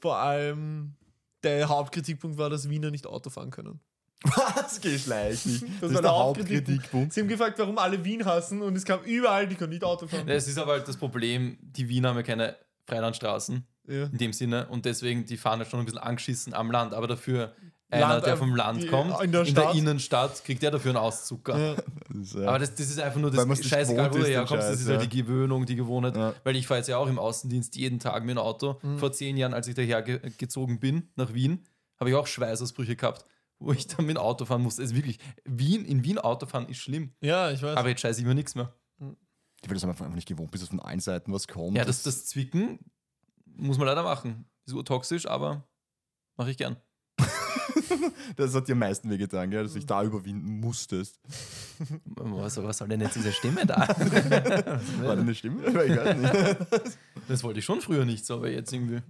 [0.00, 0.94] vor allem
[1.42, 3.80] der Hauptkritikpunkt war, dass Wiener nicht Auto fahren können.
[4.24, 4.80] Was?
[4.80, 5.64] Geschleichig.
[5.80, 6.68] Das, war ist der der Hauptkritikpunkt.
[6.68, 7.12] Hauptkritikpunkt.
[7.12, 10.06] Sie haben gefragt, warum alle Wien hassen und es kam überall, die können nicht Auto
[10.06, 10.28] fahren.
[10.28, 14.04] Es ist aber halt das Problem, die Wiener haben ja keine Freilandstraßen Ja.
[14.04, 17.08] in dem Sinne und deswegen, die fahren ja schon ein bisschen angeschissen am Land, aber
[17.08, 17.54] dafür
[17.92, 19.74] einer, Land, der vom Land kommt, in der Stadt.
[19.74, 21.58] Innenstadt, kriegt der dafür einen Auszucker.
[21.58, 21.74] Ja.
[22.08, 24.68] Das Aber das, das ist einfach nur das scheißegal, wo du herkommst.
[24.68, 25.06] Das ist halt ja.
[25.06, 26.16] die Gewöhnung, die Gewohnheit.
[26.16, 26.34] Ja.
[26.44, 28.78] Weil ich fahre jetzt ja auch im Außendienst jeden Tag mit dem Auto.
[28.82, 28.98] Mhm.
[28.98, 31.64] Vor zehn Jahren, als ich daher ge gezogen bin, nach Wien,
[32.00, 33.24] habe ich auch Schweißausbrüche gehabt,
[33.58, 34.82] wo ich dann mit dem Auto fahren musste.
[34.82, 37.12] Also wirklich, Wien, in Wien Auto fahren ist schlimm.
[37.20, 37.76] ja, ich weiß.
[37.76, 38.72] Aber jetzt scheiße ich mir nichts mehr.
[38.98, 41.76] weil das einfach nicht gewohnt bist, dass von allen Seiten was kommt.
[41.76, 42.78] Ja, das, das Zwicken
[43.44, 44.46] muss man leider machen.
[44.64, 45.68] Ist urtoxisch, aber
[46.36, 46.76] mache ich gern.
[48.36, 51.20] das hat dir am meisten wehgetan, gell, dass du dich da überwinden musstest.
[52.04, 53.76] Was, was soll denn jetzt diese Stimme da?
[53.88, 55.66] War das eine Stimme?
[55.66, 56.98] Ich weiß nicht.
[57.28, 59.00] Das wollte ich schon früher nicht so, aber jetzt irgendwie.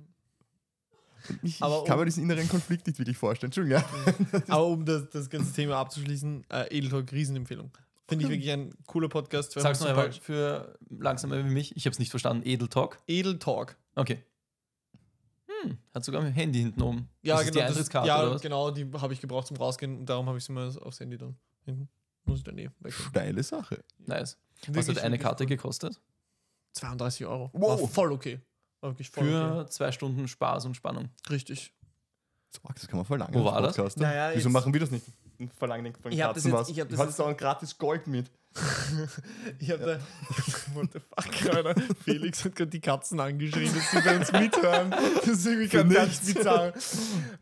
[1.43, 3.49] Ich, Aber ich kann um- mir diesen inneren Konflikt nicht wirklich vorstellen.
[3.49, 4.43] Entschuldigung, ja.
[4.49, 7.71] Aber um das, das ganze Thema abzuschließen, äh, Edeltalk Riesenempfehlung.
[8.09, 9.53] Finde ich wirklich ein cooler Podcast.
[9.53, 11.77] Sag's noch einmal für Langsame wie mich.
[11.77, 12.47] Ich habe es nicht verstanden.
[12.47, 12.99] Edeltalk.
[13.07, 13.77] Edeltalk.
[13.95, 14.23] Okay.
[15.63, 17.09] Hm, hat sogar ein Handy hinten oben.
[17.23, 17.61] Ja, das ist genau.
[17.61, 18.43] die Eintrittskarte das, ja, oder was?
[18.43, 21.19] genau, die habe ich gebraucht zum Rausgehen und darum habe ich sie mal aufs Handy
[21.19, 21.89] dann hinten.
[22.25, 22.71] Muss ich dann eh.
[22.89, 23.85] Steile Sache.
[23.99, 24.39] Nice.
[24.69, 26.01] Was hat eine Karte gekostet?
[26.75, 27.51] 32 Euro.
[27.53, 27.81] Wow.
[27.81, 28.41] War voll okay.
[28.81, 31.05] War wirklich voll Für zwei Stunden Spaß und Spannung.
[31.05, 31.35] okay.
[31.35, 31.75] Richtig.
[32.51, 33.35] So, das kann man verlangen.
[33.35, 33.97] Wo war das?
[33.97, 35.07] Naja, Wieso machen wir das nicht?
[35.51, 36.69] Verlangen den von Ich hab das Katzen jetzt- was.
[36.71, 38.31] ich hab das hattest auch ein gratis Gold mit.
[39.59, 39.99] Ich habe da.
[40.75, 41.75] What the fuck, Alter.
[42.05, 44.91] Felix hat gerade die Katzen angeschrien, dass sie bei uns mithören.
[44.91, 46.73] Das ist irgendwie Für ganz, bizarr.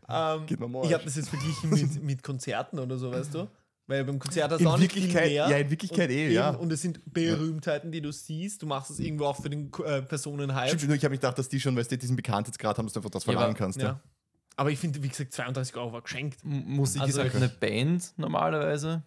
[0.07, 0.87] Ähm, Geht Arsch.
[0.87, 3.47] ich habe das jetzt verglichen mit, mit Konzerten oder so, weißt du?
[3.87, 5.27] Weil beim Konzert hast du auch nicht viel mehr.
[5.27, 6.51] ja, in Wirklichkeit und eh, eben, ja.
[6.51, 8.61] Und es sind Berühmtheiten, die du siehst.
[8.61, 10.77] Du machst es irgendwo auch für den äh, Personenhype.
[10.77, 12.99] Stimmt, ich habe mich gedacht, dass die schon, weißt du, diesen Bekanntheitsgrad haben, dass du
[12.99, 13.81] einfach das Ja, verlangen aber- kannst.
[13.81, 13.87] Ja.
[13.87, 13.99] Ja.
[14.61, 16.43] Aber ich finde, wie gesagt, 32 Euro war geschenkt.
[16.43, 19.01] M Musik Also- ist halt eine Band normalerweise.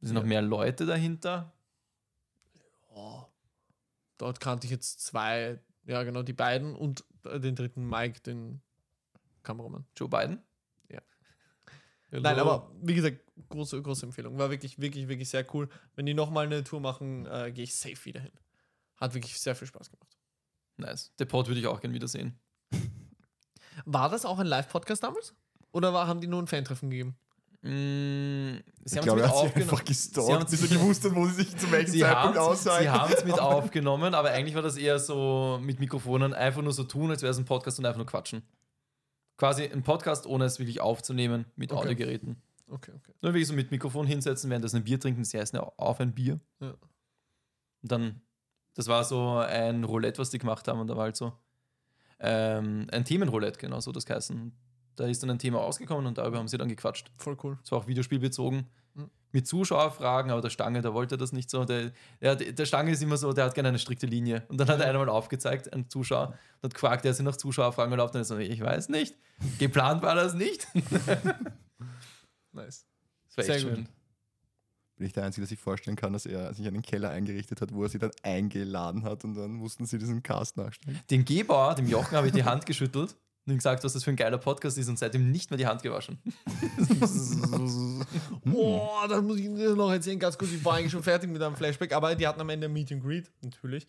[0.00, 1.52] Es sind noch mehr Leute dahinter.
[2.88, 3.26] Oh.
[4.16, 8.62] Dort kannte ich jetzt zwei, ja genau, die beiden und den dritten Mike, den
[9.42, 9.84] Kameramann.
[9.94, 10.42] Joe Biden?
[10.88, 11.02] Ja.
[12.10, 13.18] Also, Nein, aber wie gesagt,
[13.50, 14.38] große, große Empfehlung.
[14.38, 15.68] War wirklich, wirklich, wirklich sehr cool.
[15.96, 18.32] Wenn die nochmal eine Tour machen, äh, gehe ich safe wieder hin.
[18.96, 20.16] Hat wirklich sehr viel Spaß gemacht.
[20.78, 21.12] Nice.
[21.18, 22.40] Der Pod würde ich auch gern wiedersehen.
[23.86, 25.34] War das auch ein Live-Podcast damals?
[25.72, 27.16] Oder war, haben die nur ein Fantreffen gegeben?
[27.62, 29.70] Mm, sie Ich haben glaube, es er mit hat sie aufgenommen.
[29.70, 32.46] einfach Sie haben- bis er gewusst hat, wo sie sich zu welchem Sie Zeitpunkt haben
[32.48, 32.82] aussagen.
[32.84, 36.84] sie haben's mit aufgenommen, aber eigentlich war das eher so mit Mikrofonen einfach nur so
[36.84, 38.42] tun, als wäre es ein Podcast und einfach nur quatschen.
[39.36, 41.80] Quasi ein Podcast, ohne es wirklich aufzunehmen mit Okay.
[41.82, 42.40] Audiogeräten.
[42.68, 43.12] Okay, okay.
[43.20, 46.12] Nur wirklich so mit Mikrofon hinsetzen, währenddessen ein Bier trinken, sie heißen ja auf ein
[46.14, 46.40] Bier.
[46.60, 46.70] Ja.
[47.82, 48.20] Und dann,
[48.74, 51.32] das war so ein Roulette, was die gemacht haben, und da war halt so
[52.20, 54.52] ähm, ein Themenroulette, genau so das geheißen.
[54.96, 57.10] Da ist dann ein Thema ausgekommen und darüber haben sie dann gequatscht.
[57.16, 57.58] Voll cool.
[57.64, 58.66] Es war auch videospielbezogen.
[58.94, 59.10] Mhm.
[59.32, 61.64] Mit Zuschauerfragen, aber der Stange, der wollte das nicht so.
[61.64, 64.44] Der, der, der Stange ist immer so, der hat gerne eine strikte Linie.
[64.48, 67.36] Und dann hat er einer mal aufgezeigt, ein Zuschauer, und hat gefragt, der sich nach
[67.36, 68.14] Zuschauerfragen erlaubt.
[68.14, 69.16] Und er so, ich weiß nicht.
[69.58, 70.66] Geplant war das nicht.
[72.52, 72.84] Nice.
[73.28, 73.84] Das war Sehr echt gut.
[75.00, 77.72] Bin ich der Einzige, der sich vorstellen kann, dass er sich einen Keller eingerichtet hat,
[77.72, 81.00] wo er sie dann eingeladen hat und dann mussten sie diesen Cast nachstellen.
[81.10, 84.10] Dem Gebauer, dem Jochen, habe ich die Hand geschüttelt und ihm gesagt, was das für
[84.10, 86.18] ein geiler Podcast ist und seitdem nicht mehr die Hand gewaschen.
[88.44, 90.52] Boah, das muss ich dir noch erzählen, ganz kurz.
[90.52, 92.92] Ich war eigentlich schon fertig mit einem Flashback, aber die hatten am Ende ein Meet
[92.92, 93.86] and Greet, natürlich.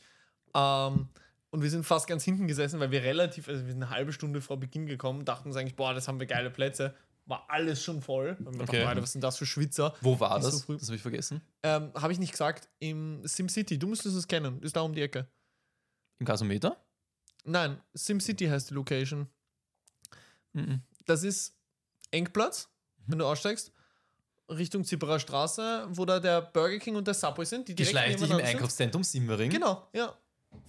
[0.56, 1.10] Ähm,
[1.50, 4.14] und wir sind fast ganz hinten gesessen, weil wir relativ, also wir sind eine halbe
[4.14, 6.96] Stunde vor Beginn gekommen, dachten uns eigentlich, boah, das haben wir geile Plätze.
[7.26, 8.36] War alles schon voll.
[8.40, 8.78] Und wir Okay.
[8.78, 9.94] dachten, Alter, was sind das für Schwitzer?
[10.02, 10.64] Wo war Nicht so das?
[10.64, 10.78] früh.
[10.78, 11.42] das habe ich vergessen.
[11.64, 13.78] Ähm, Habe ich nicht gesagt, im SimCity.
[13.78, 14.62] Du müsstest es kennen.
[14.62, 15.28] Ist da um die Ecke.
[16.20, 16.78] Im Gasometer?
[17.44, 19.28] Nein, SimCity heißt die Location.
[20.54, 20.82] Mhm.
[21.06, 21.56] Das ist
[22.12, 22.70] Engplatz,
[23.08, 23.72] wenn du aussteigst,
[24.50, 27.68] Richtung Zipperer Straße, wo da der Burger King und der Subway sind.
[27.68, 28.38] Die Geschleicht dich im.
[28.38, 29.50] Einkaufszentrum Simmering.
[29.50, 30.14] Genau, ja.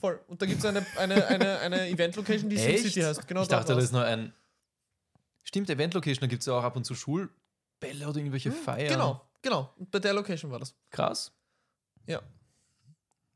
[0.01, 0.21] Voll.
[0.29, 2.57] Und da gibt es eine, eine, eine, eine Event-Location, die?
[2.57, 3.27] SimCity heißt.
[3.27, 4.33] Genau ich dachte, das ist nur ein.
[5.53, 8.89] Stimmt, Event-Location, da gibt es ja auch ab und zu Schulbälle oder irgendwelche Feiern.
[8.91, 9.71] Genau, genau.
[9.77, 10.75] Und bei der Location war das.
[10.91, 11.31] Krass.
[12.07, 12.21] Ja.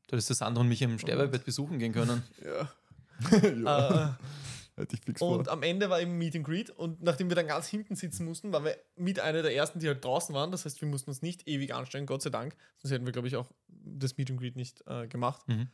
[0.07, 2.23] Du hättest das Sandro und mich im Sterbebett besuchen gehen können.
[2.43, 2.71] Ja.
[3.41, 4.17] ja,
[4.77, 5.37] Äh, hätte ich fix vor.
[5.37, 8.25] und am Ende war eben Meet and Greet und nachdem wir dann ganz hinten sitzen
[8.25, 10.49] mussten, waren wir mit einer der ersten, die halt draußen waren.
[10.51, 12.55] Das heißt, wir mussten uns nicht ewig anstellen, Gott sei Dank.
[12.77, 15.47] Sonst hätten wir, glaube ich, auch das Meet and Greet nicht äh, gemacht.
[15.47, 15.69] Mhm.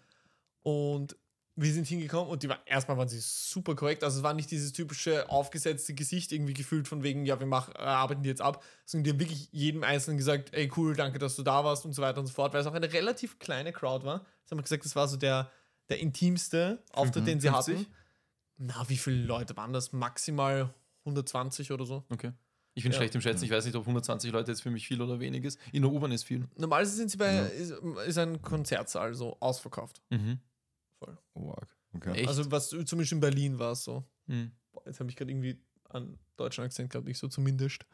[0.62, 1.16] Und
[1.56, 4.04] wir sind hingekommen und die war erstmal waren sie super korrekt.
[4.04, 7.74] Also es war nicht dieses typische aufgesetzte Gesicht irgendwie gefühlt von wegen, ja, wir machen,
[7.76, 11.20] äh, arbeiten die jetzt ab, sondern die haben wirklich jedem Einzelnen gesagt, ey cool, danke,
[11.20, 13.38] dass du da warst und so weiter und so fort, weil es auch eine relativ
[13.38, 14.20] kleine Crowd war.
[14.44, 15.52] Das haben wir gesagt, das war so der,
[15.90, 17.76] der intimste Auftritt, den sie 50?
[17.78, 17.88] hatten.
[18.58, 19.94] Na, wie viele Leute waren das?
[19.94, 20.74] Maximal
[21.06, 22.04] 120 oder so.
[22.10, 22.32] Okay.
[22.76, 22.98] Ich bin Ja.
[22.98, 23.46] schlecht im Schätzen.
[23.46, 25.60] Ich weiß nicht, ob 120 Leute jetzt für mich viel oder wenig ist.
[25.72, 26.48] In der U-Bahn ist viel.
[26.56, 27.72] Normalerweise sind sie bei, ist,
[28.08, 30.02] ist ein Konzertsaal so ausverkauft.
[30.10, 30.40] Mhm.
[31.34, 31.68] Oh, arg.
[31.96, 32.12] okay.
[32.20, 32.28] Echt?
[32.28, 34.04] Also was zumindest in Berlin war es so.
[34.28, 34.52] Mhm.
[34.72, 37.86] Boah, Jetzt habe ich gerade irgendwie an deutschen Akzent, glaube ich, so zumindest.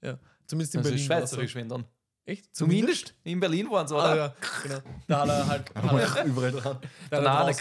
[0.00, 1.04] Ja, zumindest in Also Berlin.
[1.06, 1.84] Schweizerisch, wenn dann.
[2.24, 2.54] Echt?
[2.54, 4.16] Zumindest in Berlin waren sie, Ah, oder?
[4.16, 4.78] ja, genau.
[5.08, 6.78] Da hat er halt, hat er, Überall dran.
[7.10, 7.56] da hat er, raus,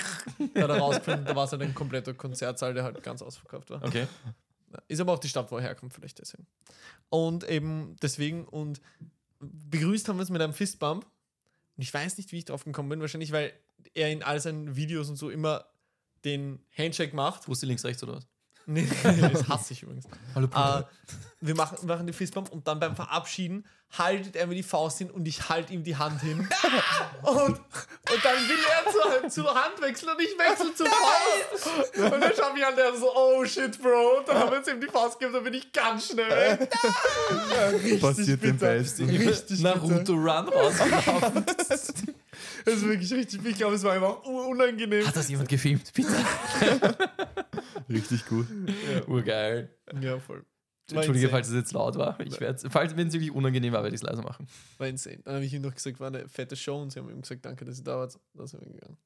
[0.54, 3.71] da hat er rausgefunden, da war es halt ein kompletter Konzertsaal, der halt ganz ausverkauft
[3.71, 3.84] war.
[3.84, 4.06] Okay.
[4.88, 6.45] Ist aber auch die Stadt, wo er herkommt, vielleicht deswegen.
[7.10, 8.82] Und eben deswegen, und
[9.39, 11.06] begrüßt haben wir uns mit einem Fistbump.
[11.06, 13.01] Und ich weiß nicht, wie ich drauf gekommen bin.
[13.01, 13.51] Wahrscheinlich, weil
[13.94, 15.65] er in all seinen Videos und so immer
[16.24, 17.48] den Handshake macht.
[17.48, 18.28] Wusste links, rechts oder was?
[18.65, 20.06] Nee, das hasse ich übrigens.
[20.36, 20.84] Hallo Äh,
[21.41, 23.65] wir machen, machen die Fistbump und dann beim Verabschieden
[23.98, 26.39] haltet er mir die Faust hin und ich halte ihm die Hand hin.
[27.24, 27.60] und, und
[28.24, 31.98] dann will er zur, zur Hand wechseln und ich wechsle zur Faust.
[31.98, 34.20] Und dann schaue ich an der so, oh shit, Bro.
[34.20, 36.72] Und dann haben wir uns ihm die Faust gegeben, dann bin ich ganz schnell weg.
[37.52, 38.74] Ja, Passiert dem bitter.
[38.74, 39.10] Besten.
[39.10, 41.46] Richtig Naruto Run rausgelaufen.
[42.65, 45.06] Das ist wirklich richtig, ich glaube, es war einfach unangenehm.
[45.06, 45.91] Hat das jemand gefilmt?
[45.93, 46.10] Bitte.
[47.89, 48.47] Richtig gut.
[49.08, 49.75] Urgeil.
[49.99, 50.45] Ja, voll.
[50.91, 51.30] War Entschuldige, insane.
[51.32, 52.19] falls es jetzt laut war.
[52.21, 54.47] Ich werde, falls wenn es wirklich unangenehm war, werde ich es leiser machen.
[54.77, 55.19] War insane.
[55.23, 57.45] Dann habe ich ihm noch gesagt, war eine fette Show und sie haben ihm gesagt,
[57.45, 58.19] danke, dass ihr da wart.
[58.34, 58.97] Da sind wir gegangen.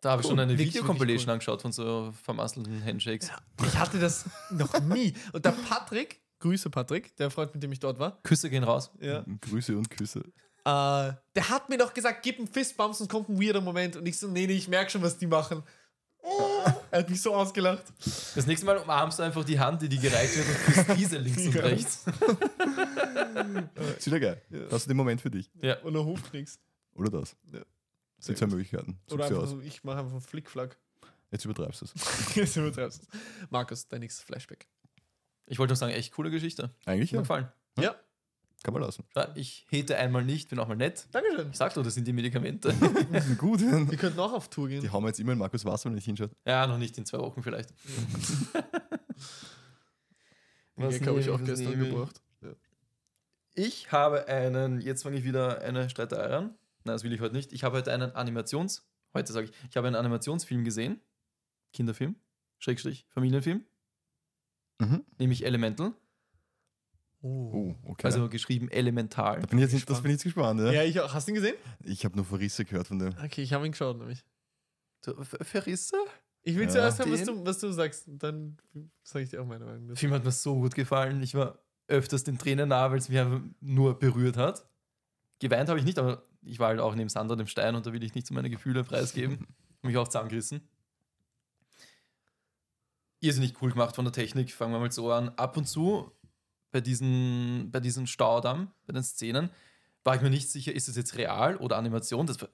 [0.00, 0.30] Da habe ich Cool.
[0.32, 1.32] schon eine Videocompilation cool.
[1.34, 3.30] angeschaut von so vermasselten Handshakes.
[3.66, 5.14] Ich hatte das noch nie.
[5.32, 8.90] Und der Patrick, Grüße Patrick, der Freund, mit dem ich dort war, Küsse gehen raus.
[9.00, 10.24] ja, Grüße und Küsse.
[10.64, 13.96] Äh, der hat mir doch gesagt, gib einen Fistbump, sonst kommt ein weirder Moment.
[13.96, 15.62] Und ich so, nee, nee, ich merke schon, was die machen.
[16.92, 17.82] er hat mich so ausgelacht.
[18.34, 21.18] Das nächste Mal umarmst du einfach die Hand, die dir gereicht wird und küsst diese
[21.18, 21.62] links und Ja.
[21.62, 22.04] rechts.
[23.98, 24.42] Ist wieder geil.
[24.70, 25.50] Hast du den Moment für dich?
[25.60, 25.78] Ja.
[25.80, 26.60] Und er ruft nichts.
[26.94, 27.36] Oder das?
[27.52, 27.60] Ja.
[28.16, 29.00] Das sind zwei Möglichkeiten.
[29.10, 29.50] Oder Such sie einfach aus.
[29.50, 30.78] so, ich mache einfach einen Flickflack.
[31.32, 31.94] Jetzt übertreibst du es.
[32.36, 33.08] Jetzt übertreibst du's.
[33.50, 34.68] Markus, dein nächstes Flashback.
[35.46, 36.70] Ich wollte noch sagen, echt coole Geschichte.
[36.84, 37.22] Eigentlich Mir ja.
[37.22, 37.48] gefallen.
[37.78, 37.96] Ja,
[38.62, 39.04] Kann man lassen.
[39.16, 41.08] Ja, Ich hete einmal nicht, bin auch mal nett.
[41.10, 41.50] Dankeschön.
[41.50, 42.72] Ich sag doch, das sind die Medikamente.
[43.38, 43.60] Gut.
[43.60, 44.92] Wir könnten auch auf Tour Die gehen.
[44.92, 46.30] hauen wir jetzt immer in Markus Wasser, wenn ich hinschaut.
[46.46, 47.70] ja, noch nicht in zwei Wochen vielleicht.
[50.76, 51.90] Die habe ich auch was gestern nehme ich?
[51.94, 52.20] gebracht.
[53.54, 56.44] Ich habe einen, jetzt fange ich wieder eine Streiterei an.
[56.84, 57.52] Nein, das will ich heute nicht.
[57.52, 61.00] Ich habe heute einen Animations, heute sage ich, ich habe einen Animationsfilm gesehen.
[61.74, 62.16] Kinderfilm,
[62.58, 63.64] Schrägstrich, Familienfilm,
[64.80, 65.04] Mhm.
[65.18, 65.92] nämlich Elemental.
[67.24, 67.74] Oh.
[67.84, 68.06] Oh, okay.
[68.06, 69.40] Also geschrieben elemental.
[69.40, 70.60] da bin ich jetzt das bin ich jetzt gespannt.
[70.60, 70.72] Ja?
[70.72, 71.14] Ja, ich auch.
[71.14, 71.54] Hast du ihn gesehen?
[71.84, 73.14] Ich habe nur Verrisse gehört von dem.
[73.24, 74.24] Okay, ich habe ihn geschaut, nämlich.
[75.04, 75.96] Du, Ver- Verrisse?
[76.42, 76.70] Ich will Ja.
[76.70, 78.04] zuerst hören, was du, was du sagst.
[78.08, 78.56] Dann
[79.04, 79.86] sage ich dir auch meine Meinung.
[79.86, 79.96] Der.
[79.96, 81.22] Film hat mir so gut gefallen.
[81.22, 84.66] Ich war öfters den Tränen nah, weil es mich einfach nur berührt hat.
[85.38, 87.92] Geweint habe ich nicht, aber ich war halt auch neben Sandra dem Stein und da
[87.92, 89.46] will ich nicht so meine Gefühle preisgeben.
[89.78, 90.60] Hab mich auch zusammengerissen.
[93.20, 95.28] Irrsinnig cool gemacht von der Technik, fangen wir mal so an.
[95.30, 96.10] Ab und zu
[96.72, 99.50] bei diesen, bei diesem Staudamm, bei den Szenen,
[100.04, 102.26] war ich mir nicht sicher, ist es jetzt real oder Animation.
[102.26, 102.48] Das war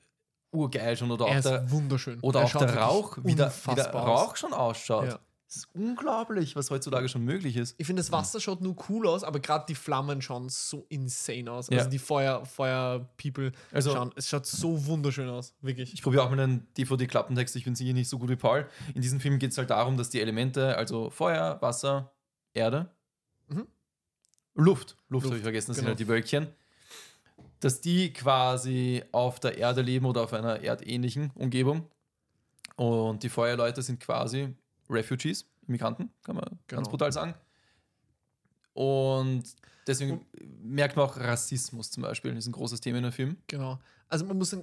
[0.50, 1.10] urgeil schon.
[1.10, 2.20] Oder Er auch der, ist wunderschön.
[2.20, 5.06] oder Er auch der Rauch, wie der, wie der Rauch schon ausschaut.
[5.08, 5.18] Ja.
[5.46, 7.74] Das ist unglaublich, was heutzutage schon möglich ist.
[7.78, 11.50] Ich finde, das Wasser schaut nur cool aus, aber gerade die Flammen schauen so insane
[11.50, 11.68] aus.
[11.70, 11.78] Ja.
[11.78, 15.54] Also die Feuer, Feuer-People Also- schauen, es schaut so wunderschön aus.
[15.62, 15.94] Wirklich.
[15.94, 18.66] Ich probiere auch mal einen DVD-Klappentext, ich bin sicher nicht so gut wie Paul.
[18.94, 22.12] In diesem Film geht es halt darum, dass die Elemente, also Feuer, Wasser,
[22.52, 22.90] Erde,
[23.48, 23.66] Mhm.
[24.58, 25.86] Luft, Luft, Luft, habe ich vergessen, das genau.
[25.86, 26.48] sind halt die Wölkchen,
[27.60, 31.86] dass die quasi auf der Erde leben oder auf einer erdähnlichen Umgebung.
[32.76, 34.54] Und die Feuerleute sind quasi
[34.90, 36.90] Refugees, Immigranten, kann man ganz Genau.
[36.90, 37.34] brutal sagen.
[38.74, 39.44] Und
[39.86, 40.24] deswegen
[40.62, 43.36] merkt man auch Rassismus zum Beispiel, das ist ein großes Thema in dem Film.
[43.46, 43.78] Genau.
[44.08, 44.56] Also man muss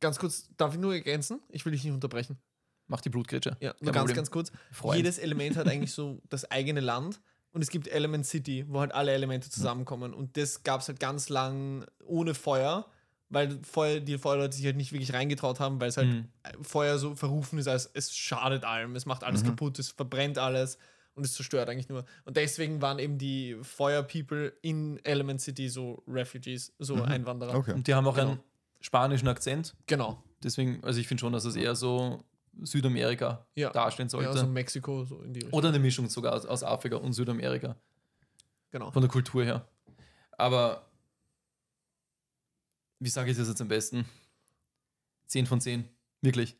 [0.00, 1.40] ganz kurz, darf ich nur ergänzen?
[1.48, 2.38] Ich will dich nicht unterbrechen.
[2.86, 3.56] Macht die Blutgrätsche.
[3.60, 4.16] Ja, nur ganz, Problem.
[4.16, 4.52] ganz kurz.
[4.70, 4.96] Freund.
[4.96, 7.20] Jedes Element hat eigentlich so das eigene Land
[7.52, 10.14] und es gibt Element City, wo halt alle Elemente zusammenkommen.
[10.14, 12.86] Und das gab es halt ganz lang ohne Feuer,
[13.28, 16.28] weil Feuer, die Feuerleute sich halt nicht wirklich reingetraut haben, weil es halt Mhm.
[16.62, 20.76] Feuer so verrufen ist, als es schadet allem, es macht alles kaputt, es verbrennt alles
[21.14, 22.04] und es zerstört eigentlich nur.
[22.24, 27.54] Und deswegen waren eben die Feuer-People in Element City so Refugees, so Einwanderer.
[27.54, 27.72] Okay.
[27.72, 28.30] Und die haben auch Genau.
[28.32, 28.40] einen
[28.80, 29.74] spanischen Akzent.
[29.86, 30.22] Genau.
[30.42, 32.22] Deswegen, also ich finde schon, dass es eher so
[32.62, 33.70] Südamerika Ja.
[33.70, 34.28] darstellen sollte.
[34.30, 35.58] Ja, so Mexiko, so in die Richtung.
[35.58, 37.76] Oder eine Mischung sogar aus, aus Afrika und Südamerika.
[38.70, 38.90] Genau.
[38.90, 39.68] Von der Kultur her.
[40.38, 40.90] Aber
[42.98, 44.04] wie sage ich das jetzt am besten?
[45.26, 45.88] 10 von 10.
[46.20, 46.56] Wirklich.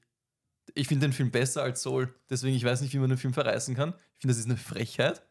[0.75, 2.15] Ich finde den Film besser als Soul.
[2.31, 3.91] Deswegen, ich weiß nicht, wie man den Film verreißen kann.
[4.17, 5.23] Ich finde, das ist eine Frechheit.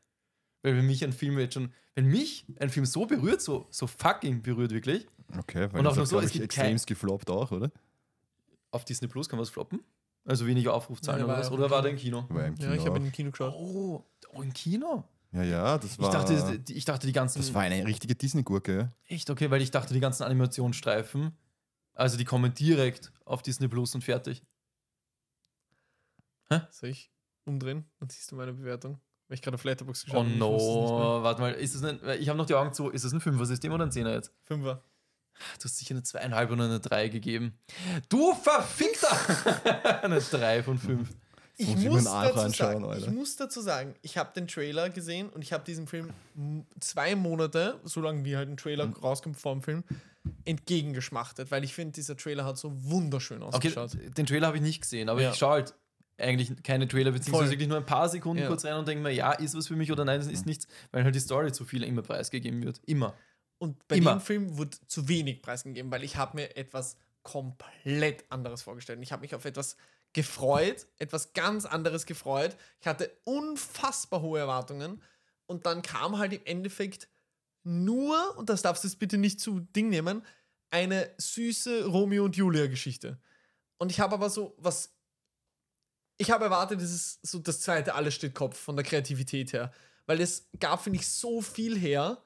[0.62, 3.88] Weil wenn mich ein Film jetzt schon, wenn mich ein Film so berührt, so, so
[3.88, 5.08] fucking berührt wirklich,
[5.38, 7.72] Okay, weil Und auch hat, so, es gibt extremst gefloppt auch, oder?
[8.72, 9.82] auf Disney Plus kann was floppen.
[10.26, 11.50] Also weniger Aufrufzahlen Ja, der oder war was.
[11.50, 12.26] ja Oder war der im Kino?
[12.30, 13.54] War im Ja, Kino ich habe den Kino geschaut.
[13.56, 15.04] Oh, oh im Kino?
[15.32, 16.12] ja, ja, das Ich war.
[16.12, 17.40] dachte, die, ich dachte die ganzen.
[17.40, 18.92] das war eine richtige Disney-Gurke, ja.
[19.08, 21.36] echt okay, weil ich dachte, die ganzen Animationsstreifen,
[21.94, 24.44] also die kommen direkt auf Disney Plus und fertig.
[26.72, 27.12] Soll ich
[27.46, 27.86] umdrehen?
[28.00, 29.00] Dann siehst du meine Bewertung.
[29.28, 30.34] Weil ich gerade auf Letterboxd Oh geschaut habe.
[30.34, 30.50] ich mehr.
[30.50, 33.22] no, warte mal, ist das ein, ich habe noch die Augen zu, ist das ein
[33.22, 34.34] Fünfer-System oder ein Zehner jetzt?
[34.44, 34.84] Fünfer.
[35.60, 37.54] Du hast sicher eine zweieinhalb oder eine drei gegeben.
[38.10, 39.10] Du Verfickter!
[40.04, 41.10] eine drei von fünf.
[41.58, 43.08] Ich muss muss, dazu anschauen, sagen, Alter.
[43.08, 46.12] ich muss dazu sagen, ich habe den Trailer gesehen und ich habe diesem Film
[46.80, 48.94] zwei Monate, solange wie halt ein Trailer Mhm.
[48.94, 49.84] rauskommt vor dem Film,
[50.46, 53.92] entgegengeschmachtet, weil ich finde, dieser Trailer hat so wunderschön Okay, ausgeschaut.
[54.18, 55.32] den Trailer habe ich nicht gesehen, aber Ja.
[55.32, 55.74] ich schaue halt
[56.18, 57.52] eigentlich keine Trailer, beziehungsweise Voll.
[57.52, 58.48] wirklich nur ein paar Sekunden Ja.
[58.48, 60.68] kurz rein und denke mir, ja, ist was für mich oder nein, es ist nichts,
[60.92, 62.80] weil halt die Story zu viel immer preisgegeben wird.
[62.86, 63.14] Immer.
[63.62, 64.16] Und bei Immer.
[64.16, 69.00] dem Film wurde zu wenig preisgegeben, weil ich habe mir etwas komplett anderes vorgestellt.
[69.04, 69.78] Ich habe mich auf etwas
[70.14, 72.58] gefreut, etwas ganz anderes gefreut.
[72.80, 75.02] Ich hatte unfassbar hohe Erwartungen
[75.46, 77.08] und dann kam halt im Endeffekt
[77.64, 80.26] nur, und das darfst du jetzt bitte nicht zu Ding nehmen,
[80.72, 83.20] eine süße Romeo und Julia Geschichte.
[83.78, 84.96] Und ich habe aber so was
[86.18, 89.72] ich habe erwartet, es ist so das zweite Alles steht Kopf von der Kreativität her.
[90.06, 92.22] Weil es gab, finde ich, so viel her.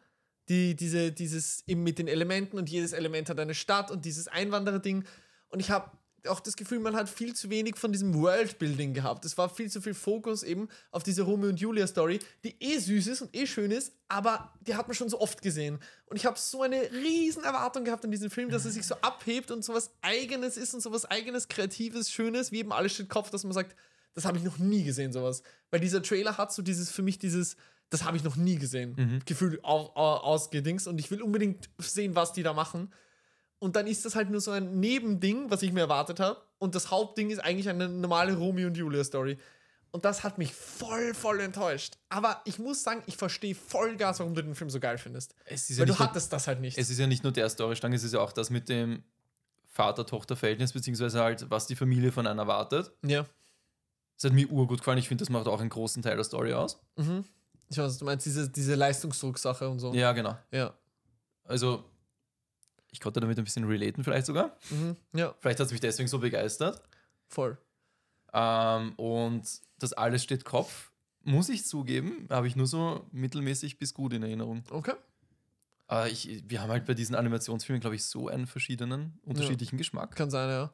[0.50, 4.28] Die, diese, dieses eben mit den Elementen und jedes Element hat eine Stadt und dieses
[4.28, 5.04] Einwanderer-Ding.
[5.50, 5.90] Und ich habe
[6.28, 9.26] auch das Gefühl, man hat viel zu wenig von diesem Worldbuilding gehabt.
[9.26, 12.78] Es war viel zu viel Fokus eben auf diese Romeo und Julia Story, die eh
[12.78, 15.80] süß ist und eh schön ist, aber die hat man schon so oft gesehen.
[16.06, 18.96] Und ich habe so eine riesen Erwartung gehabt an diesen Film, dass er sich so
[18.96, 23.30] abhebt und sowas Eigenes ist und sowas Eigenes, Kreatives, Schönes, wie eben alles steht Kopf,
[23.30, 23.76] dass man sagt,
[24.14, 25.44] das habe ich noch nie gesehen, sowas.
[25.72, 27.58] Weil dieser Trailer hat so dieses, für mich dieses,
[27.90, 32.16] das habe ich noch nie gesehen, Gefühl au, au, ausgedingst und ich will unbedingt sehen,
[32.16, 32.94] was die da machen.
[33.60, 36.42] Und dann ist das halt nur so ein Nebending, was ich mir erwartet habe.
[36.58, 39.38] Und das Hauptding ist eigentlich eine normale Romeo und Julia Story.
[39.92, 41.94] Und das hat mich voll, voll enttäuscht.
[42.10, 45.36] Aber ich muss sagen, ich verstehe voll Gas, warum du den Film so geil findest.
[45.46, 46.78] Es ist, ja Weil du nicht nur, hattest das halt nicht.
[46.78, 49.04] es ist ja nicht nur der Storystrang, es ist ja auch das mit dem
[49.68, 52.92] Vater-Tochter-Verhältnis, beziehungsweise halt, was die Familie von einer erwartet.
[53.04, 53.26] ja.
[54.18, 54.98] Das hat mir urgut gefallen.
[54.98, 56.80] Ich finde, das macht auch einen großen Teil der Story aus.
[56.96, 57.26] Mhm.
[57.70, 59.94] Ich weiß, was du meinst, diese, diese Leistungsdrucksache und so.
[59.94, 60.38] Ja, genau.
[60.52, 60.74] Ja.
[61.44, 61.84] Also,
[62.92, 64.56] ich konnte damit ein bisschen relaten, vielleicht sogar.
[64.70, 64.96] Mhm.
[65.14, 66.82] Ja, Vielleicht hat es mich deswegen so begeistert.
[67.28, 67.58] voll.
[68.34, 69.44] Ähm, und
[69.80, 70.92] das alles steht Kopf,
[71.24, 74.64] muss ich zugeben, habe ich nur so mittelmäßig bis gut in Erinnerung.
[74.70, 74.94] Okay.
[75.88, 80.16] Aber ich, wir haben halt bei diesen Animationsfilmen, glaube ich, so einen verschiedenen, unterschiedlichen Geschmack.
[80.16, 80.72] Kann sein, ja.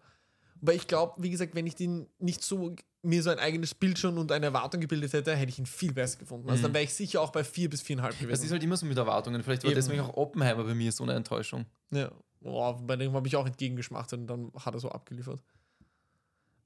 [0.62, 3.98] Aber ich glaube, wie gesagt, wenn ich den nicht so mir so ein eigenes Bild
[3.98, 6.48] schon und eine Erwartung gebildet hätte, hätte ich ihn viel besser gefunden.
[6.50, 6.64] Also Mhm.
[6.66, 8.46] dann wäre ich sicher auch bei vier bis viereinhalb Es gewesen.
[8.46, 9.42] ist halt immer so mit Erwartungen.
[9.42, 9.76] Vielleicht war Eben.
[9.76, 11.66] deswegen auch Oppenheimer bei mir so eine Enttäuschung.
[11.92, 15.44] Ja, Boah, bei dem habe ich auch entgegengeschmachtet und dann hat er so abgeliefert.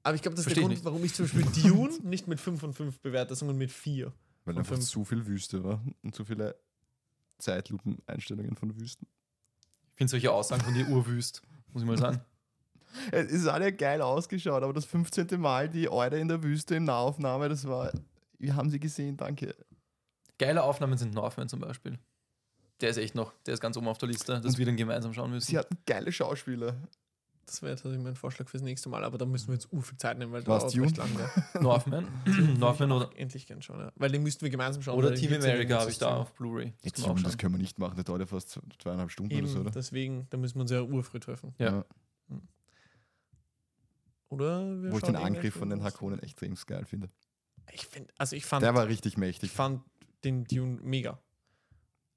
[0.02, 2.28] Aber ich glaube, das ist Versteh der ich Grund, warum ich zum Beispiel Dune nicht
[2.28, 4.12] mit 5 von 5 bewerte, sondern mit 4.
[4.44, 4.86] Weil einfach fünf.
[4.86, 6.54] zu viel Wüste war und zu viele
[7.38, 9.06] Zeitlupen-Einstellungen von Wüsten.
[9.92, 11.42] Ich finde solche Aussagen von dir urwüst,
[11.72, 12.20] muss ich mal sagen.
[13.12, 15.40] Es ist alle geil ausgeschaut, aber das 15.
[15.40, 17.92] Mal die Eure in der Wüste in Nahaufnahme, das war.
[18.38, 19.54] Wir haben sie gesehen, danke.
[20.38, 21.98] Geile Aufnahmen sind Northman zum Beispiel.
[22.80, 25.14] Der ist echt noch, der ist ganz oben auf der Liste, dass wir den gemeinsam
[25.14, 25.46] schauen müssen.
[25.46, 26.76] Sie hatten geile Schauspieler.
[27.46, 29.96] Das wäre tatsächlich mein Vorschlag fürs nächste Mal, aber da müssen wir jetzt ur viel
[29.96, 30.86] Zeit nehmen, weil Was, Dune?
[30.86, 31.08] recht lang.
[31.16, 31.60] Ja.
[31.60, 32.08] Northman,
[32.58, 33.92] Northman oder, Endlich gern schauen, ja.
[33.94, 34.98] Weil den müssten wir gemeinsam schauen.
[34.98, 36.74] oder Team ja America habe ich da auf Blu-ray.
[36.82, 39.54] Das Jetzt, das können wir nicht machen, der dauert ja fast zweieinhalb Stunden oder so,
[39.54, 39.70] Eben, oder?
[39.70, 41.54] deswegen, da müssen wir uns ja urfrüh treffen.
[41.58, 41.84] Ja.
[44.28, 45.84] Oder wir Wo ich den Angriff von den Filme.
[45.84, 47.10] Hakonen extrem geil finde.
[47.72, 49.50] Ich finde, also ich fand, Der war richtig ich mächtig.
[49.50, 49.82] fand
[50.24, 51.20] den Dune mega.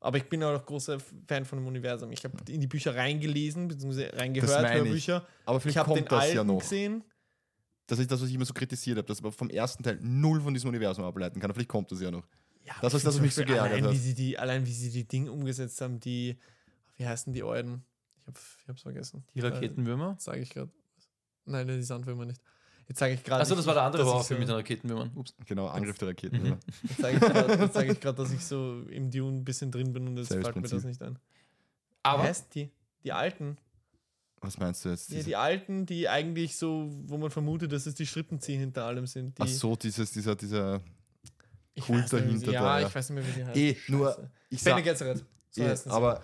[0.02, 2.12] Aber ich bin auch großer Fan von dem Universum.
[2.12, 4.86] Ich habe in die Bücher reingelesen, beziehungsweise reingehört, meine ich.
[4.86, 5.28] Hörbücher.
[5.46, 6.60] Aber Ich vielleicht habe den kommt das alten ja noch.
[6.60, 7.04] gesehen.
[7.86, 10.42] Das ist das, was ich immer so kritisiert habe, dass man vom ersten Teil null
[10.42, 11.50] von diesem Universum ableiten kann.
[11.50, 12.26] Aber Vielleicht kommt das ja noch.
[12.64, 13.92] Ja, Das aber ist ich das, was mich so geärgert allein, hat.
[13.92, 16.38] Wie sie die, allein wie sie die Dinge umgesetzt haben, die,
[16.98, 17.84] wie heißen die Euden?
[18.20, 19.26] Ich, hab, ich hab's vergessen.
[19.34, 20.16] Die Raketenwürmer.
[20.18, 20.72] Äh, sage ich gerade.
[21.50, 22.42] Nein, die Sandwürmer nicht.
[22.88, 23.42] Jetzt sage ich gerade.
[23.42, 25.12] Achso, das war der andere Horrorfilm so- mit den Raketenwürmern.
[25.16, 25.36] Ups.
[25.46, 26.42] Genau, Angriff der Raketen.
[26.42, 26.46] Mhm.
[26.48, 26.58] ja.
[27.60, 30.30] Jetzt sage ich gerade, dass ich so im Dune ein bisschen drin bin und jetzt
[30.30, 31.20] fällt mir das nicht ein.
[32.02, 32.70] Aber Wie heißt die?
[33.04, 33.58] Die alten.
[34.42, 35.12] Was meinst du jetzt?
[35.12, 39.06] Ja, die alten, die eigentlich so, wo man vermutet, dass es die Strippenzieher hinter allem
[39.06, 39.38] sind.
[39.38, 40.82] Die, Ach so, dieses, dieser, dieser.
[41.80, 42.88] Kult dahinter Ja, da, ja.
[42.88, 43.58] ich weiß nicht mehr, wie die heißt.
[43.58, 45.24] Eh, nur, ich Bene Gesserit.
[45.52, 46.22] So Ja, aber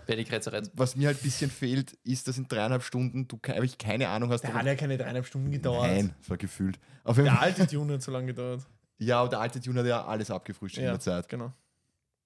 [0.76, 4.08] was mir halt ein bisschen fehlt, ist, dass in dreieinhalb Stunden du ke- eigentlich keine
[4.10, 4.42] Ahnung hast.
[4.44, 5.88] der hat ja keine dreieinhalb Stunden gedauert.
[5.92, 6.80] Nein, das war gefühlt.
[7.04, 8.62] Auf jeden Der alte Dune hat so lange gedauert.
[9.00, 11.28] ja, aber der alte Tune hat ja alles abgefrühstückt in Ja, der Zeit.
[11.28, 11.52] genau.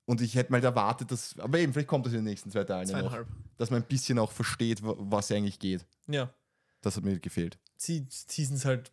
[0.05, 1.37] Und ich hätte mal erwartet, dass.
[1.39, 3.09] Aber eben, vielleicht kommt das in den nächsten zwei Teilen ja noch.
[3.11, 3.27] Zweieinhalb.
[3.57, 5.85] Dass man ein bisschen auch versteht, wa- was eigentlich geht.
[6.07, 6.33] Ja,
[6.81, 7.57] Das hat mir gefehlt.
[7.77, 8.91] sie teasen es halt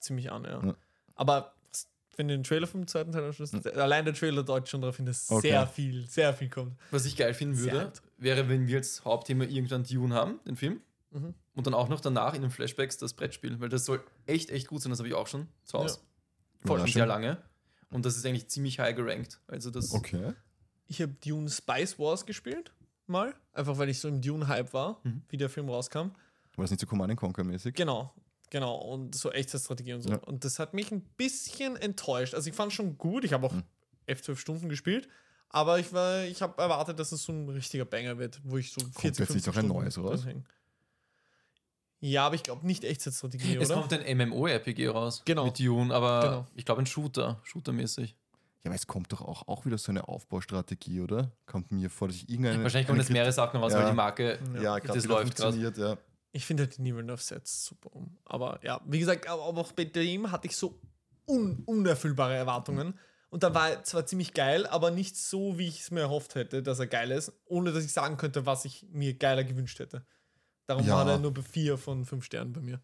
[0.00, 0.62] ziemlich an, ja.
[0.66, 0.74] Ja.
[1.14, 1.54] Aber
[2.26, 5.30] du den Trailer vom zweiten Teil anschaust, allein der Trailer deutet schon darauf hin, dass
[5.30, 5.50] Okay.
[5.50, 6.76] sehr viel, sehr viel kommt.
[6.90, 10.80] Was ich geil finden würde, wäre, wenn wir als Hauptthema irgendwann Dune haben, den Film.
[11.12, 11.34] Mhm.
[11.54, 14.66] Und dann auch noch danach in den Flashbacks das Brettspiel, weil das soll echt, echt
[14.66, 14.90] gut sein.
[14.90, 16.00] Das habe ich auch schon zu Hause.
[16.64, 17.38] Voll schon sehr lange.
[17.90, 19.40] Und das ist eigentlich ziemlich high gerankt.
[19.46, 20.32] Also das Okay.
[20.88, 22.72] Ich habe Dune Spice Wars gespielt,
[23.06, 23.34] mal.
[23.52, 25.22] Einfach weil ich so im Dune-Hype war, Mhm.
[25.28, 25.98] wie der Film rauskam.
[26.56, 27.74] War das nicht so Command Conquer mäßig?
[27.74, 28.12] Genau,
[28.50, 28.76] genau.
[28.76, 30.10] Und so echte Strategie und so.
[30.10, 30.16] Ja.
[30.18, 32.34] Und das hat mich ein bisschen enttäuscht.
[32.34, 33.24] Also ich fand schon gut.
[33.24, 33.62] Ich habe auch Mhm.
[34.06, 35.08] F12 Stunden gespielt.
[35.50, 38.70] Aber ich war, ich habe erwartet, dass es so ein richtiger Banger wird, wo ich
[38.70, 40.20] so 40, jetzt nicht 50 noch ein neues raus?
[40.22, 40.44] drin häng.
[42.00, 43.80] Ja, aber ich glaube nicht Echtzeitstrategie, Es oder?
[43.80, 45.46] kommt ein MMO-RPG raus Genau.
[45.46, 46.46] mit Dune, aber Genau.
[46.54, 48.10] ich glaube ein Shooter, Shooter-mäßig.
[48.62, 51.32] Ja, aber es kommt doch auch, auch wieder so eine Aufbaustrategie, oder?
[51.46, 52.62] Kommt mir vor, dass ich irgendeine.
[52.62, 53.80] Wahrscheinlich kommen jetzt mehrere Sachen raus, Ja.
[53.80, 54.38] weil die Marke.
[54.54, 54.62] Ja.
[54.62, 55.52] Ja, gerade das läuft grad.
[55.54, 55.96] funktioniert, ja.
[56.32, 58.18] Ich finde halt die Nivel Nerf Sets super um.
[58.24, 60.80] Aber ja, wie gesagt, aber auch bei dem hatte ich so
[61.26, 62.98] un unerfüllbare Erwartungen.
[63.30, 66.34] Und dann war er zwar ziemlich geil, aber nicht so, wie ich es mir erhofft
[66.34, 69.78] hätte, dass er geil ist, ohne dass ich sagen könnte, was ich mir geiler gewünscht
[69.78, 70.06] hätte.
[70.66, 70.96] Darum Ja.
[70.96, 72.80] war er nur bei vier von fünf Sternen bei mir.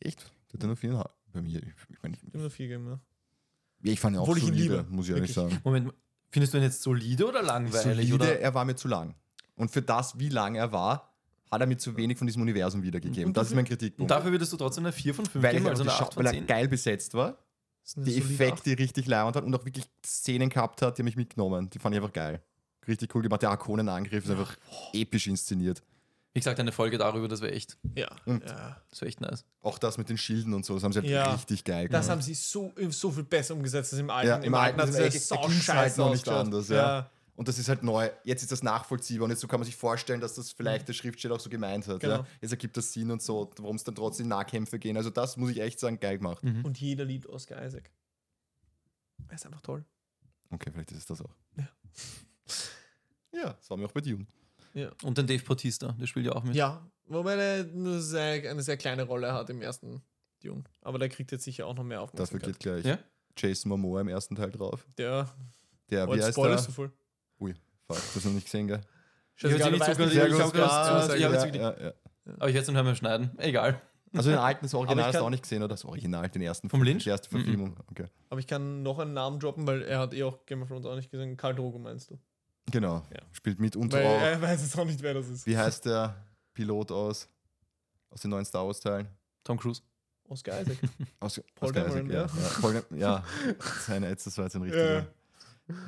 [0.00, 0.30] Echt?
[0.52, 1.62] Der hat nur viereinhalb bei mir.
[1.62, 3.00] Ich, ich, mein, ich, habe nur vier gegeben, ja.
[3.82, 4.86] ja, ich fand ihn auch Obwohl ich ihn solide, liebe.
[4.90, 5.52] muss ich ehrlich Wirklich.
[5.52, 5.60] sagen.
[5.64, 5.92] Moment,
[6.30, 7.82] findest du ihn jetzt solide oder langweilig?
[7.82, 8.40] Solide, oder?
[8.40, 9.14] er war mir zu lang.
[9.56, 11.07] Und für das, wie lang er war,
[11.50, 13.26] hat er mir zu wenig von diesem Universum wiedergegeben.
[13.26, 14.10] Und Das ist mein Und Kritikpunkt.
[14.10, 16.10] dafür würdest du trotzdem eine 4 von 5 weil, geben, also eine die 8 Schau-
[16.12, 16.46] von weil er 10?
[16.46, 17.38] geil besetzt war,
[17.84, 21.70] Das die Effekte richtig leibend hat und auch wirklich Szenen gehabt hat, die mich mitgenommen.
[21.70, 22.42] Die fand ich einfach geil.
[22.86, 23.42] Richtig cool gemacht.
[23.42, 24.56] Der Arkonenangriff ist einfach
[24.92, 25.82] episch inszeniert.
[26.34, 27.76] Wie gesagt, eine Folge darüber, das wäre echt.
[27.96, 28.76] Ja, Und- ja.
[28.90, 29.44] das wäre echt nice.
[29.62, 31.32] Auch das mit den Schilden und so, das haben sie halt Ja.
[31.32, 32.10] richtig geil Das gemacht.
[32.10, 34.28] haben sie so, so viel besser umgesetzt als im alten.
[34.28, 36.44] Ja, im Alten hat ist es ja da sau ging's halt scheiße noch nicht ausgeschaut.
[36.46, 37.10] anders, ja.
[37.38, 38.10] Und das ist halt neu.
[38.24, 40.92] Jetzt ist das nachvollziehbar und jetzt so kann man sich vorstellen, dass das vielleicht der
[40.92, 42.00] Schriftsteller auch so gemeint hat.
[42.00, 42.16] Genau.
[42.16, 42.26] Ja?
[42.40, 44.96] Jetzt ergibt das Sinn und so, warum es dann trotzdem Nahkämpfe gehen.
[44.96, 46.42] Also das muss ich echt sagen, geil gemacht.
[46.42, 46.64] Mhm.
[46.64, 47.92] Und jeder liebt Oscar Isaac.
[49.28, 49.84] Er ist einfach toll.
[50.50, 51.34] Okay, vielleicht ist es das auch.
[51.56, 51.68] Ja.
[53.32, 54.26] Ja, das war mir auch bei Dune.
[54.74, 54.90] Ja.
[55.04, 56.56] Und den Dave Bautista, der spielt ja auch mit.
[56.56, 60.02] Ja, wobei er nur sehr, eine sehr kleine Rolle hat im ersten
[60.42, 60.64] Dune.
[60.80, 62.58] Aber der kriegt jetzt sicher auch noch mehr Dafür Aufmerksamkeit.
[62.58, 62.98] geht gleich Ja?
[63.36, 64.86] Jason Momoa im ersten Teil drauf.
[64.96, 65.28] Der,
[65.90, 66.68] Der, oh, wie heißt spoilerst der?
[66.68, 66.92] du voll.
[67.40, 67.54] Ui,
[67.86, 68.80] fuck, das noch nicht gesehen, gell?
[69.36, 71.92] Ich hab's ja nicht zugehört, ich nicht, hab wie es ja, ja.
[72.38, 73.30] Aber ich werde es dann schneiden.
[73.38, 73.80] Egal.
[74.14, 75.68] Also den alten, das Original ich hast du auch nicht gesehen, oder?
[75.68, 76.68] Das Original, den ersten.
[76.68, 77.04] Vom Lynch?
[77.04, 77.28] Die erste.
[77.28, 77.76] Verfilmung.
[77.90, 78.06] Okay.
[78.30, 80.86] Aber ich kann noch einen Namen droppen, weil er hat eh auch Game of Thrones
[80.86, 81.36] auch nicht gesehen.
[81.36, 82.18] Karl Drogo meinst du?
[82.70, 83.02] Genau.
[83.10, 83.20] Ja.
[83.32, 84.20] Spielt mit und Weil auch.
[84.20, 85.46] er weiß jetzt auch nicht, wer das ist.
[85.46, 86.16] Wie heißt der
[86.52, 87.28] Pilot aus?
[88.10, 89.08] Aus den neuen Star Wars Teilen?
[89.44, 89.82] Tom Cruise.
[90.28, 90.76] Oscar Isaac.
[91.20, 92.26] Aus, Paul aus Geisig, Dameron, ja.
[92.26, 92.26] ja.
[92.26, 93.24] Ja, Paul ja.
[93.86, 95.06] Seine, jetzt, das war jetzt ein richtiger.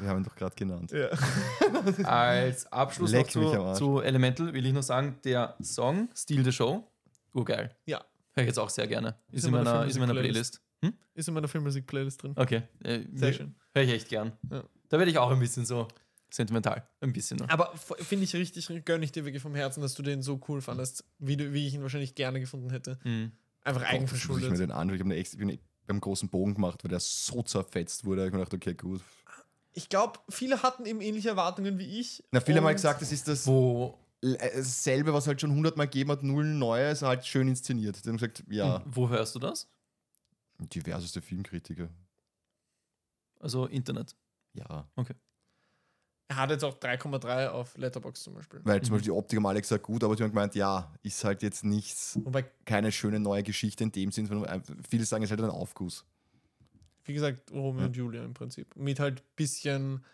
[0.00, 0.92] Wir haben ihn doch gerade genannt.
[0.92, 1.08] ja.
[2.04, 6.52] Als Abschluss Leck noch zu, zu Elemental will ich noch sagen, der Song Steal the
[6.52, 6.86] Show,
[7.32, 7.74] urgeil.
[7.86, 8.04] Ja.
[8.32, 9.16] Höre ich jetzt auch sehr gerne.
[9.30, 10.14] Ist, Ist in in meiner ist in meiner.
[10.14, 10.60] Playlist.
[10.84, 10.94] Hm?
[11.14, 12.32] Ist in meiner Filmmusik-Playlist drin.
[12.36, 12.62] Okay.
[12.82, 13.54] Äh, Sehr schön.
[13.74, 14.32] Höre ich echt gern.
[14.50, 14.64] Ja.
[14.88, 15.88] Da werde ich auch ein bisschen so
[16.30, 16.88] sentimental.
[17.00, 17.38] Ein bisschen.
[17.38, 17.48] noch.
[17.48, 20.60] Aber finde ich richtig, gönne ich dir wirklich vom Herzen, dass du den so cool
[20.60, 22.98] fandest, wie, du, wie ich ihn wahrscheinlich gerne gefunden hätte.
[23.04, 23.32] Mhm.
[23.62, 24.58] Einfach muss ich mir eigenverschuldet.
[24.58, 24.94] den anschauen.
[24.94, 28.22] Ich habe ich bin beim großen Bogen gemacht, weil der so zerfetzt wurde.
[28.22, 29.02] Ich habe mir gedacht, okay, gut.
[29.72, 32.24] Ich glaube, viele hatten eben ähnliche Erwartungen wie ich.
[32.32, 35.86] Na, viele haben Und- gesagt, das ist das Wo, äh, dasselbe, was halt schon hundertmal
[35.86, 38.04] gegeben hat, null Neues, halt schön inszeniert.
[38.04, 39.68] Die haben gesagt, ja, wo hörst du das?
[40.58, 41.88] diverseste Filmkritiker.
[43.38, 44.14] Also Internet.
[44.52, 44.86] Ja.
[46.28, 48.60] Er hat jetzt auch 3,3 auf Letterbox zum Beispiel.
[48.64, 48.96] Weil zum Mhm.
[48.98, 51.64] Beispiel die Optik haben alle gesagt, gut, aber sie haben gemeint, ja, ist halt jetzt
[51.64, 55.38] nichts, Wobei, keine schöne neue Geschichte in dem Sinn, sondern einfach- viele sagen, es ist
[55.38, 56.04] halt ein Aufguss.
[57.10, 57.86] Wie gesagt, Romeo Ja.
[57.86, 58.74] und Julia im Prinzip.
[58.76, 60.04] Mit halt bisschen,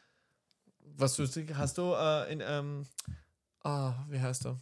[0.80, 1.24] was du,
[1.55, 2.86] hast du äh, in, ähm,
[3.62, 4.57] ah, wie heißt er?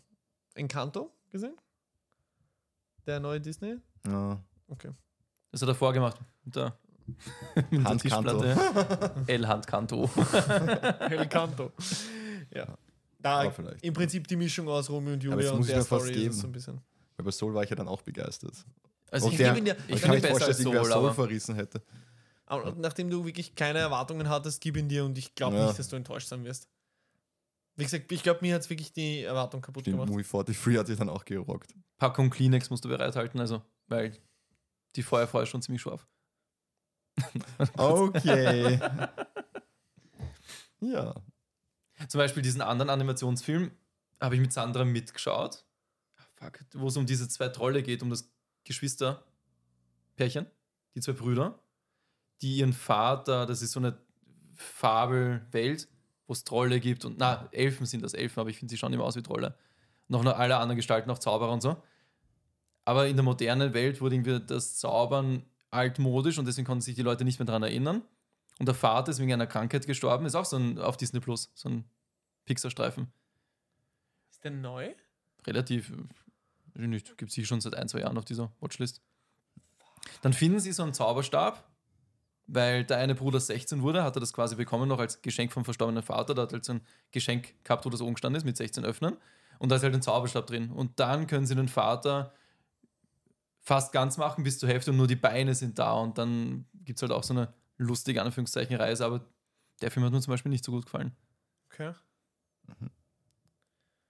[0.54, 1.54] Encanto gesehen?
[3.06, 3.76] Der neue Disney?
[4.06, 4.42] Ja.
[4.66, 4.90] Okay.
[5.52, 6.18] Das hat er vorgemacht.
[6.44, 6.76] Mit der,
[7.70, 7.98] mit der.
[7.98, 9.14] Tischplatte.
[9.28, 10.10] El Handkanto.
[11.10, 11.72] El Canto.
[12.50, 12.76] ja.
[13.20, 13.44] Da
[13.82, 16.32] im Prinzip die Mischung aus Romeo und Julia und muss ich der Story ist geben.
[16.34, 16.80] so ein bisschen.
[17.16, 18.52] Weil bei Soul war ich ja dann auch begeistert.
[19.10, 21.54] Also ich, der- ihn dir, Ich ich kann mir vorstellen, als dass irgendwer Soul, verrissen
[21.54, 21.82] hätte.
[22.46, 25.66] Aber nachdem du wirklich keine Erwartungen hattest, gib ihn dir und ich glaube Ja.
[25.66, 26.68] nicht, dass du enttäuscht sein wirst.
[27.76, 30.10] Wie gesagt, ich glaube, mir hat es wirklich die Erwartung kaputt Stimmt, gemacht.
[30.10, 31.74] Movie 43 hat sich dann auch gerockt.
[31.96, 34.16] Packung Kleenex musst du bereithalten, also, weil
[34.94, 36.06] die Feuerfrau ist schon ziemlich scharf.
[37.76, 38.78] Okay.
[40.80, 41.14] ja.
[42.08, 43.70] Zum Beispiel diesen anderen Animationsfilm
[44.20, 45.64] habe ich mit Sandra mitgeschaut.
[46.16, 48.30] Ah, Fuck, wo es um diese zwei Trolle geht, um das
[48.64, 50.46] Geschwisterpärchen,
[50.94, 51.58] die zwei Brüder,
[52.44, 53.98] die ihren Vater, das ist so eine
[54.54, 55.88] Fabelwelt,
[56.26, 58.92] wo es Trolle gibt und na, Elfen sind das Elfen, aber ich finde sie schauen
[58.92, 59.56] immer aus wie Trolle.
[60.08, 61.82] Noch nur alle anderen Gestalten, auch Zauberer und so.
[62.84, 67.02] Aber in der modernen Welt wurde irgendwie das Zaubern altmodisch und deswegen konnten sich die
[67.02, 68.02] Leute nicht mehr daran erinnern.
[68.58, 71.50] Und der Vater ist wegen einer Krankheit gestorben, ist auch so ein auf Disney Plus,
[71.54, 71.84] so ein
[72.44, 73.10] Pixar-Streifen.
[74.30, 74.94] Ist der neu?
[75.46, 75.92] Relativ,
[76.76, 79.00] äh, nicht, gibt es sicher schon seit ein, zwei Jahren auf dieser Watchlist.
[80.20, 81.66] Dann finden sie so einen Zauberstab,
[82.46, 85.64] weil der eine Bruder 16 wurde, hat er das quasi bekommen, noch als Geschenk vom
[85.64, 86.34] verstorbenen Vater.
[86.34, 86.80] Da hat er halt so ein
[87.10, 89.16] Geschenk gehabt, wo das oben gestanden ist, mit 16 öffnen.
[89.58, 90.70] Und da ist halt ein Zauberstab drin.
[90.70, 92.32] Und dann können sie den Vater
[93.60, 95.92] fast ganz machen bis zur Hälfte und nur die Beine sind da.
[95.92, 99.24] Und dann gibt es halt auch so eine lustige Anführungszeichen Reise, aber
[99.80, 101.12] der Film hat mir zum Beispiel nicht so gut gefallen.
[101.72, 101.92] Okay.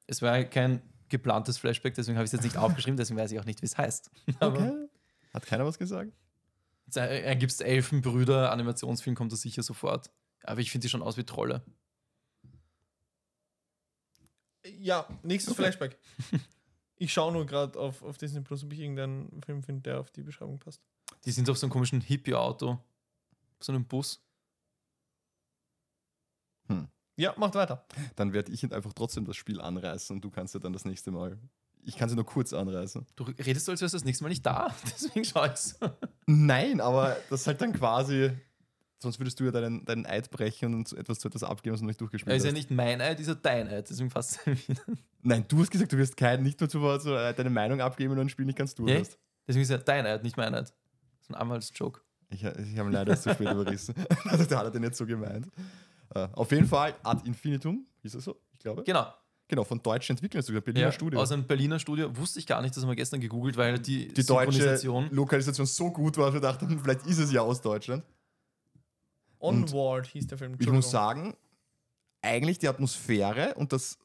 [0.06, 3.38] Es war kein geplantes Flashback, deswegen habe ich es jetzt nicht aufgeschrieben, deswegen weiß ich
[3.38, 4.10] auch nicht, wie es heißt.
[4.40, 4.88] Aber Okay.
[5.32, 6.12] Hat keiner was gesagt?
[6.94, 10.10] Er gibt Elfenbrüder, Animationsfilm kommt da sicher sofort.
[10.42, 11.64] Aber ich finde die schon aus wie Trolle.
[14.78, 15.62] Ja, nächstes Okay.
[15.62, 15.98] Flashback.
[16.96, 20.10] Ich schaue nur gerade auf, auf Disney Plus, ob ich irgendeinen Film finde, der auf
[20.10, 20.80] die Beschreibung passt.
[21.24, 22.78] Die sind auf so einem komischen Hippie-Auto.
[23.60, 24.24] So einem Bus.
[27.16, 27.86] Ja, macht weiter.
[28.16, 31.10] Dann werde ich einfach trotzdem das Spiel anreißen und du kannst ja dann das nächste
[31.12, 31.38] Mal.
[31.84, 33.06] Ich kann sie nur kurz anreißen.
[33.14, 34.74] Du redest so, als wärst du das nächste Mal nicht da.
[34.84, 35.76] Deswegen schaue ich so.
[36.26, 38.30] Nein, aber das ist halt dann quasi.
[38.98, 41.84] Sonst würdest du ja deinen, deinen Eid brechen und etwas zu etwas abgeben, was du
[41.84, 42.46] noch nicht durchgespielt Er ist hast.
[42.52, 43.90] ja nicht mein Eid, ist ja dein Eid.
[43.90, 44.40] Deswegen fast.
[45.22, 48.10] Nein, du hast gesagt, du wirst kein, nicht nur zu so, äh, deine Meinung abgeben,
[48.12, 49.18] wenn du ein Spiel nicht ganz durch Ja, hast.
[49.46, 50.72] Deswegen ist ja dein Eid, nicht mein Eid.
[51.20, 52.00] So ein Anwaltsjoke.
[52.30, 53.94] Ich, ich habe leider zu spät überrissen.
[54.24, 55.48] Also, da hat er den nicht so gemeint.
[56.14, 58.84] Äh, auf jeden Fall Ad Infinitum, hieß es so, ich glaube.
[58.84, 59.06] Genau.
[59.54, 61.20] Genau, von deutschen Entwicklern, sogar Berliner Ja, Studio.
[61.20, 62.16] Aus einem Berliner Studio.
[62.16, 64.80] Wusste ich gar nicht, das haben wir gestern gegoogelt, weil die, die deutsche.
[65.12, 68.04] Lokalisation so gut war, dass wir dachten, vielleicht ist es ja aus Deutschland.
[69.38, 70.56] Und Onward hieß der Film.
[70.58, 71.36] Ich muss sagen,
[72.22, 73.98] eigentlich die Atmosphäre und das,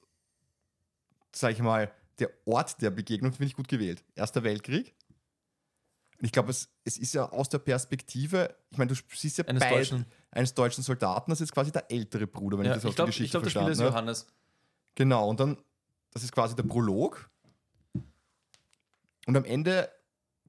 [1.32, 4.04] sag ich mal, der Ort der Begegnung finde ich gut gewählt.
[4.16, 4.94] Erster Weltkrieg.
[6.20, 9.46] Und ich glaube, es, es ist ja aus der Perspektive, ich meine, du siehst ja
[9.46, 10.06] Eines beid- Deutschen.
[10.32, 12.96] eines deutschen Soldaten, das ist quasi der ältere Bruder, wenn Ja, ich das ich aus
[12.96, 13.80] glaube, der Geschichte glaub, der Spieler ist.
[13.80, 14.28] Johannes.
[15.00, 15.56] Genau, und dann,
[16.12, 17.30] das ist quasi der Prolog.
[19.28, 19.90] Und am Ende,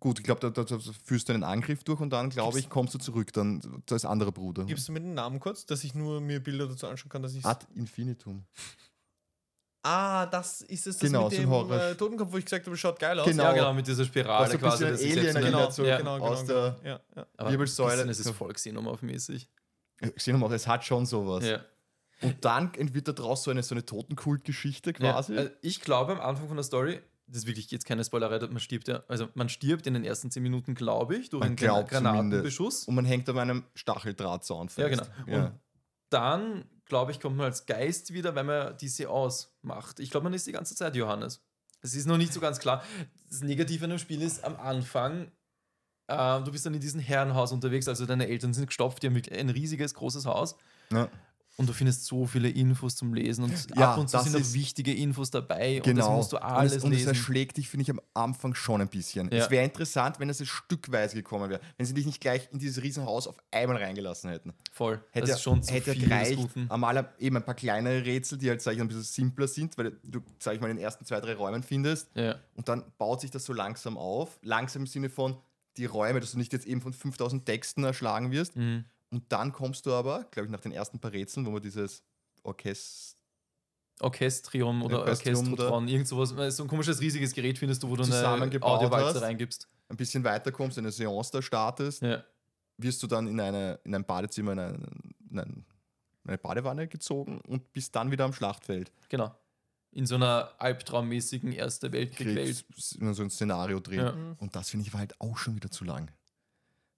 [0.00, 2.68] gut, ich glaube, da, da, da führst du einen Angriff durch und dann, glaube ich,
[2.68, 4.64] kommst du zurück, dann da ist anderer Bruder.
[4.64, 7.34] Gibst du mir den Namen kurz, dass ich nur mir Bilder dazu anschauen kann, dass
[7.34, 8.44] ich Ad Infinitum.
[9.84, 12.44] Ah, das ist es das Genau, mit so ein dem Horror- äh, Totenkopf, wo ich
[12.44, 13.26] gesagt habe, schaut geil aus.
[13.28, 13.44] Genau.
[13.44, 14.84] Ja, genau, mit dieser Spirale Was so ein quasi.
[14.84, 15.96] das Alien erinnert, Genau, so ja.
[15.96, 16.88] genau, genau, aus der- genau.
[16.90, 17.26] Ja, ja.
[17.36, 17.90] Aber Wirbelsäule.
[17.98, 18.10] Wirbelsäule.
[18.10, 19.46] ist es Volksseenomorph-mäßig.
[20.16, 21.44] Sehen wir mal, es hat schon sowas.
[21.46, 21.64] Ja.
[22.22, 25.34] Und dann wird daraus so eine, so eine Totenkult-Geschichte quasi.
[25.34, 28.38] Ja, also ich glaube am Anfang von der Story, das ist wirklich jetzt keine Spoilerei,
[28.48, 31.56] man stirbt ja, also man stirbt in den ersten zehn Minuten, glaube ich, durch Man
[31.56, 32.84] einen Granatenbeschuss.
[32.84, 34.78] und man hängt auf einem Stacheldrahtzaun fest.
[34.78, 35.06] Ja, genau.
[35.26, 35.46] Ja.
[35.46, 35.60] Und
[36.10, 40.00] dann, glaube ich, kommt man als Geist wieder, wenn man die Seance macht.
[40.00, 41.40] Ich glaube, man ist die ganze Zeit Johannes.
[41.82, 42.82] Es ist noch nicht so ganz klar.
[43.28, 45.30] Das Negative an dem Spiel ist am Anfang,
[46.08, 49.14] äh, du bist dann in diesem Herrenhaus unterwegs, also deine Eltern sind gestopft, die haben
[49.14, 50.56] wirklich ein riesiges, großes Haus.
[50.92, 51.08] Ja.
[51.56, 54.36] Und du findest so viele Infos zum Lesen und Ja, ab und zu das sind
[54.36, 56.06] auch wichtige Infos dabei und Genau.
[56.06, 57.08] das musst du alles und es, und es lesen.
[57.08, 59.30] erschlägt dich, finde ich, am Anfang schon ein bisschen.
[59.30, 59.44] Ja.
[59.44, 61.60] Es wäre interessant, wenn es stückweise gekommen wäre.
[61.76, 64.54] Wenn sie dich nicht gleich in dieses Riesenhaus auf einmal reingelassen hätten.
[64.72, 65.04] Voll.
[65.10, 66.38] Hätte, das ist schon zu hätte viel gereicht,
[66.70, 69.92] aller, eben ein paar kleinere Rätsel, die halt, sag ich, ein bisschen simpler sind, weil
[70.02, 72.08] du, sag ich mal, in den ersten zwei, drei Räumen findest.
[72.14, 72.36] Ja.
[72.54, 74.38] Und dann baut sich das so langsam auf.
[74.42, 75.36] Langsam im Sinne von
[75.76, 78.56] die Räume, dass du nicht jetzt eben von 5000 Texten erschlagen wirst.
[78.56, 78.84] Mhm.
[79.10, 82.02] Und dann kommst du aber, glaube ich, nach den ersten paar Rätseln, wo man dieses
[82.42, 83.18] Orchester.
[84.00, 86.56] Orchestrium oder Orchestrium Orchestrotron, irgend sowas.
[86.56, 89.68] So ein komisches riesiges Gerät findest du, wo du eine Audiowalze reingibst.
[89.88, 92.24] ein bisschen weiter kommst, eine Seance da startest, Ja.
[92.78, 95.66] wirst du dann in, eine, in ein Badezimmer, in, ein, in ein,
[96.24, 98.90] eine Badewanne gezogen und bist dann wieder am Schlachtfeld.
[99.10, 99.34] Genau.
[99.92, 102.64] In so einer albtraummäßigen Erste Weltkrieg-Welt.
[102.72, 103.98] Kriegst so ein Szenario drin.
[103.98, 104.14] Ja.
[104.38, 106.10] Und das finde ich war halt auch schon wieder zu lang.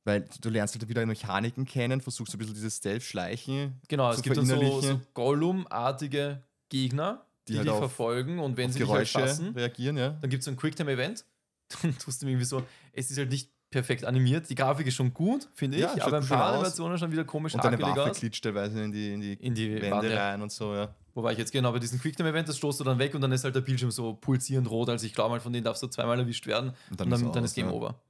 [0.04, 4.36] Weil du lernst halt wieder Mechaniken kennen, versuchst ein bisschen dieses Stealth-Schleichen Genau, es gibt
[4.36, 9.10] dann so, so Gollum-artige Gegner, die, Die halt dich verfolgen und wenn sie dich halt
[9.12, 10.10] Geräusche reagieren, ja.
[10.20, 11.24] dann gibt es so ein Quicktime-Event.
[11.82, 14.48] Dann tust du irgendwie so, es ist halt nicht perfekt animiert.
[14.50, 16.52] Die Grafik ist schon gut, finde ich, Ja, aber ein paar.
[16.52, 18.18] Animationen schon wieder komisch Und deine Waffe aus.
[18.18, 20.28] klitscht teilweise in die, in die, In die Wände Wand, ja.
[20.30, 20.94] rein und so, ja.
[21.14, 22.48] Wo war ich jetzt genau bei diesem Quicktime-Event?
[22.48, 24.88] Das stoßt du dann weg und dann ist halt der Bildschirm so pulsierend rot.
[24.88, 27.42] Also ich glaube mal, von denen darfst du zweimal erwischt werden Und und dann, dann,
[27.42, 27.72] aus, ist Game ja.
[27.72, 28.00] Over.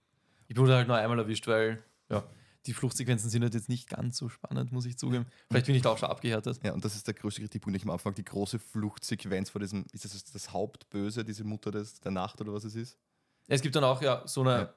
[0.49, 2.25] Ich wurde halt nur einmal erwischt, weil, ja.
[2.67, 5.27] Die Fluchtsequenzen sind halt jetzt nicht ganz so spannend, muss ich zugeben.
[5.51, 6.61] Vielleicht bin ich da auch schon abgehärtet.
[6.63, 9.61] Ja, und das ist der größte Kritikpunkt, den ich am Anfang, die große Fluchtsequenz vor
[9.61, 12.97] diesem, ist das das Hauptböse, diese Mutter des, der Nacht oder was es ist?
[13.49, 14.75] Es gibt dann auch ja so eine Ja.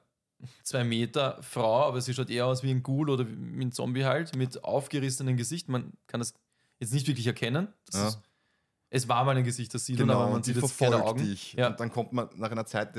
[0.64, 4.04] zwei Meter Frau, aber sie schaut eher aus wie ein Ghoul oder wie ein Zombie
[4.04, 5.68] halt, mit aufgerissenem Gesicht.
[5.68, 6.34] Man kann das
[6.80, 7.68] jetzt nicht wirklich erkennen.
[7.86, 8.08] Das Ja.
[8.08, 8.18] ist,
[8.90, 11.24] es war mal ein Gesicht, das sieht man, aber man Genau, sieht jetzt keine Augen.
[11.24, 11.52] dich.
[11.54, 11.68] Ja.
[11.68, 12.94] Und dann kommt man nach einer Zeit,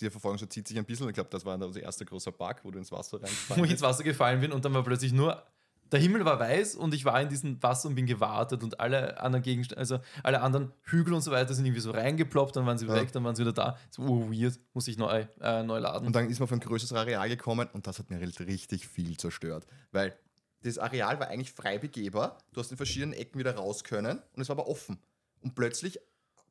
[0.00, 1.08] die Verfolgung zieht sich ein bisschen.
[1.08, 3.70] Ich glaube, das war unser erster großer Bug, wo du ins Wasser wo ich reingefallen
[3.70, 5.42] ins Wasser gefallen bin und dann war plötzlich nur,
[5.90, 9.20] der Himmel war weiß und ich war in diesem Wasser und bin gewartet und alle
[9.20, 12.78] anderen Gegenstände, also alle anderen Hügel und so weiter sind irgendwie so reingeploppt, dann waren
[12.78, 12.94] sie Ja.
[12.94, 13.76] weg, dann waren sie wieder da.
[13.90, 16.06] So uh, weird, muss ich neu, äh, neu laden.
[16.06, 18.88] Und dann ist man auf ein größeres Areal gekommen und das hat mir halt richtig
[18.88, 19.66] viel zerstört.
[19.90, 20.16] Weil
[20.62, 22.38] das Areal war eigentlich frei begehbar.
[22.52, 24.98] Du hast in verschiedenen Ecken wieder raus können und es war aber offen.
[25.42, 25.98] Und plötzlich,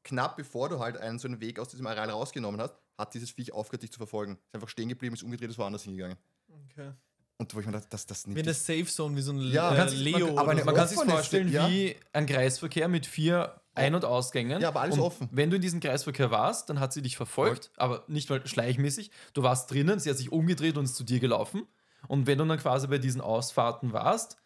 [0.04, 3.32] knapp bevor du halt einen so einen Weg aus diesem Areal rausgenommen hast, hat dieses
[3.32, 4.38] Viech aufgehört, dich zu verfolgen.
[4.48, 6.18] Ist einfach stehen geblieben, ist umgedreht, ist woanders hingegangen.
[6.72, 6.92] Okay.
[7.38, 9.40] Und wo ich mir dachte, das, das Wie nimmt eine Safe Zone, wie so ein
[9.40, 10.28] Ja, äh, Leo.
[10.28, 10.66] man- aber so.
[10.66, 11.70] Man kann sich vorstellen Ste- ja.
[11.70, 14.62] wie ein Kreisverkehr mit vier Ein- und Ausgängen.
[14.62, 15.30] Ja, aber alles und offen.
[15.32, 19.10] Wenn du in diesem Kreisverkehr warst, dann hat sie dich verfolgt, aber nicht mal schleichmäßig.
[19.34, 21.66] Du warst drinnen, sie hat sich umgedreht und ist zu dir gelaufen.
[22.08, 24.38] Und wenn du dann quasi bei diesen Ausfahrten warst,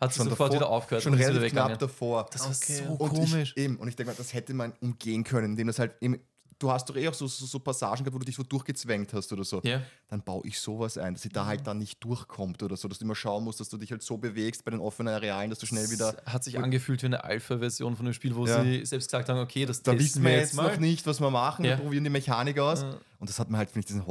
[0.00, 1.78] hat sie schon sofort davor, wieder aufgehört schon und ist wieder relativ knapp weggegangen.
[1.78, 2.26] davor.
[2.32, 2.82] Das war Okay.
[2.86, 3.52] so Und komisch.
[3.56, 6.18] Ich, eben, und ich denke mal, das hätte man umgehen können, indem das halt eben,
[6.58, 9.12] du hast doch eh auch so, so, so Passagen gehabt, wo du dich so durchgezwängt
[9.12, 9.60] hast oder so.
[9.64, 9.82] Ja.
[10.08, 12.98] Dann baue ich sowas ein, dass sie da halt dann nicht durchkommt oder so, dass
[13.00, 15.58] du immer schauen musst, dass du dich halt so bewegst bei den offenen Arealen, dass
[15.58, 16.14] du schnell wieder.
[16.24, 18.62] Es hat sich angefühlt wie eine Alpha-Version von dem Spiel, wo Ja.
[18.62, 21.30] sie selbst gesagt haben, okay, das Da testen wissen wir jetzt noch nicht, was wir
[21.30, 21.72] machen, Ja.
[21.76, 22.82] wir probieren die Mechanik aus.
[22.82, 22.94] Ja.
[23.18, 24.06] Und das hat mir halt, finde ich, diesen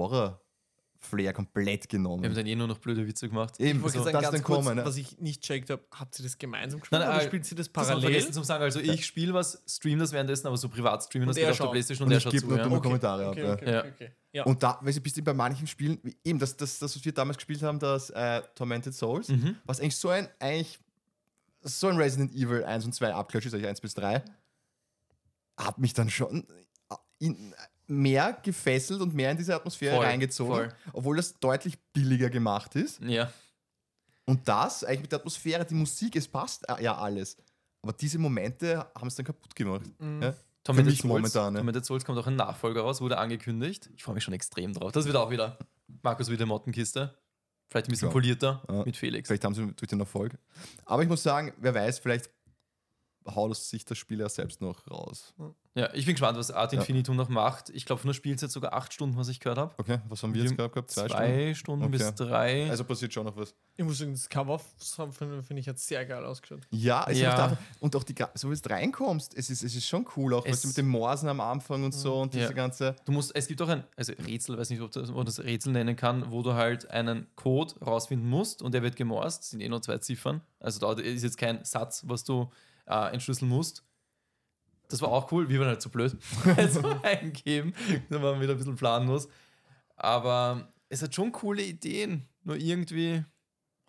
[1.04, 2.34] Horror-Flair komplett Wir haben genommen.
[2.36, 3.60] dann eh nur noch blöde Witze gemacht.
[3.60, 4.78] Eben, Ich wollte so, sagen, das ganz dann kurz, kommen.
[4.78, 4.86] ne?
[4.86, 7.56] was ich nicht checkt habe, habt ihr das gemeinsam gespielt Nein, oder äh, spielt sie
[7.56, 8.02] das Das parallel?
[8.12, 8.64] vergessen zu sagen.
[8.64, 11.58] Also ich spiele was, stream das währenddessen, aber so privat streamen das geht er auf
[11.58, 11.72] der schaut.
[11.72, 12.48] Playstation Und und, er ich schaut zu.
[12.48, 12.64] nur Ja.
[12.64, 13.32] dumme Kommentare ab.
[13.32, 13.54] okay, ja.
[13.54, 13.80] okay, Ja.
[13.80, 14.12] okay, okay.
[14.32, 14.44] Ja.
[14.46, 17.06] Und da, weißt du, bist du bei manchen Spielen, wie eben das, das, das, was
[17.06, 19.56] wir damals gespielt haben, das äh, Tormented Souls, Mhm.
[19.66, 20.80] was eigentlich so ein, eigentlich
[21.62, 24.24] so ein Resident Evil 1 und 2 Abklatsch ist, eigentlich 1 bis 3,
[25.58, 26.46] hat mich dann schon
[27.20, 27.54] in,
[27.88, 30.70] mehr gefesselt und mehr in diese Atmosphäre Voll, reingezogen, voll.
[30.94, 33.02] obwohl das deutlich billiger gemacht ist.
[33.02, 33.32] ja.
[34.26, 37.36] Und das, eigentlich mit der Atmosphäre, die Musik, es passt äh, ja alles.
[37.82, 39.84] Aber diese Momente haben es dann kaputt gemacht.
[40.00, 40.34] Ja?
[40.64, 41.04] Tormented mich Souls,
[41.36, 41.84] momentan, ne?
[41.84, 43.90] Souls kommt auch ein Nachfolger raus, wurde angekündigt.
[43.98, 44.94] Ich freue mich schon extrem drauf.
[44.94, 45.58] Das wird auch wieder
[46.02, 47.14] Markus wieder Mottenkiste.
[47.70, 48.12] Vielleicht ein bisschen Ja.
[48.14, 48.86] polierter Ja.
[48.86, 49.28] mit Felix.
[49.28, 50.38] Vielleicht haben sie durch den Erfolg.
[50.86, 52.30] Aber ich muss sagen, wer weiß, vielleicht
[53.28, 55.34] haut sich das Spiel ja selbst noch raus.
[55.76, 56.80] Ja, ich bin gespannt, was Art Ja.
[56.80, 57.70] Infinitum noch macht.
[57.72, 59.74] Ich glaube, von der Spielzeit sogar acht Stunden, was ich gehört habe.
[59.80, 60.92] Okay, was haben wir jetzt gerade gehabt?
[60.92, 62.14] Zwei, Zwei, Stunden, bis Okay.
[62.16, 62.70] drei.
[62.70, 63.56] Also passiert schon noch was.
[63.76, 64.60] Ich muss sagen, das Cover
[65.12, 66.62] finde find ich jetzt sehr geil ausgeschaut.
[66.70, 67.54] Ja, also Ja.
[67.54, 70.46] Auch und auch die, so wie du reinkommst, es ist, es ist schon cool, auch
[70.46, 72.52] Es- weißt du, mit dem Morsen am Anfang und so und diese Ja.
[72.52, 72.96] ganze.
[73.06, 75.72] Du musst, es gibt auch ein also Rätsel, weiß nicht, ob das, man das Rätsel
[75.74, 79.70] nennen kann, wo du halt einen Code rausfinden musst und der wird gemorst, sind eh
[79.70, 80.42] nur zwei Ziffern.
[80.60, 82.52] Also da ist jetzt kein Satz, was du
[82.86, 83.84] äh, entschlüsseln musst.
[84.90, 86.16] Das war auch cool, wir waren halt zu blöd.
[86.58, 87.74] also eingeben,
[88.10, 89.28] da waren wir wieder ein bisschen planlos.
[89.96, 93.24] Aber es hat schon coole Ideen, nur irgendwie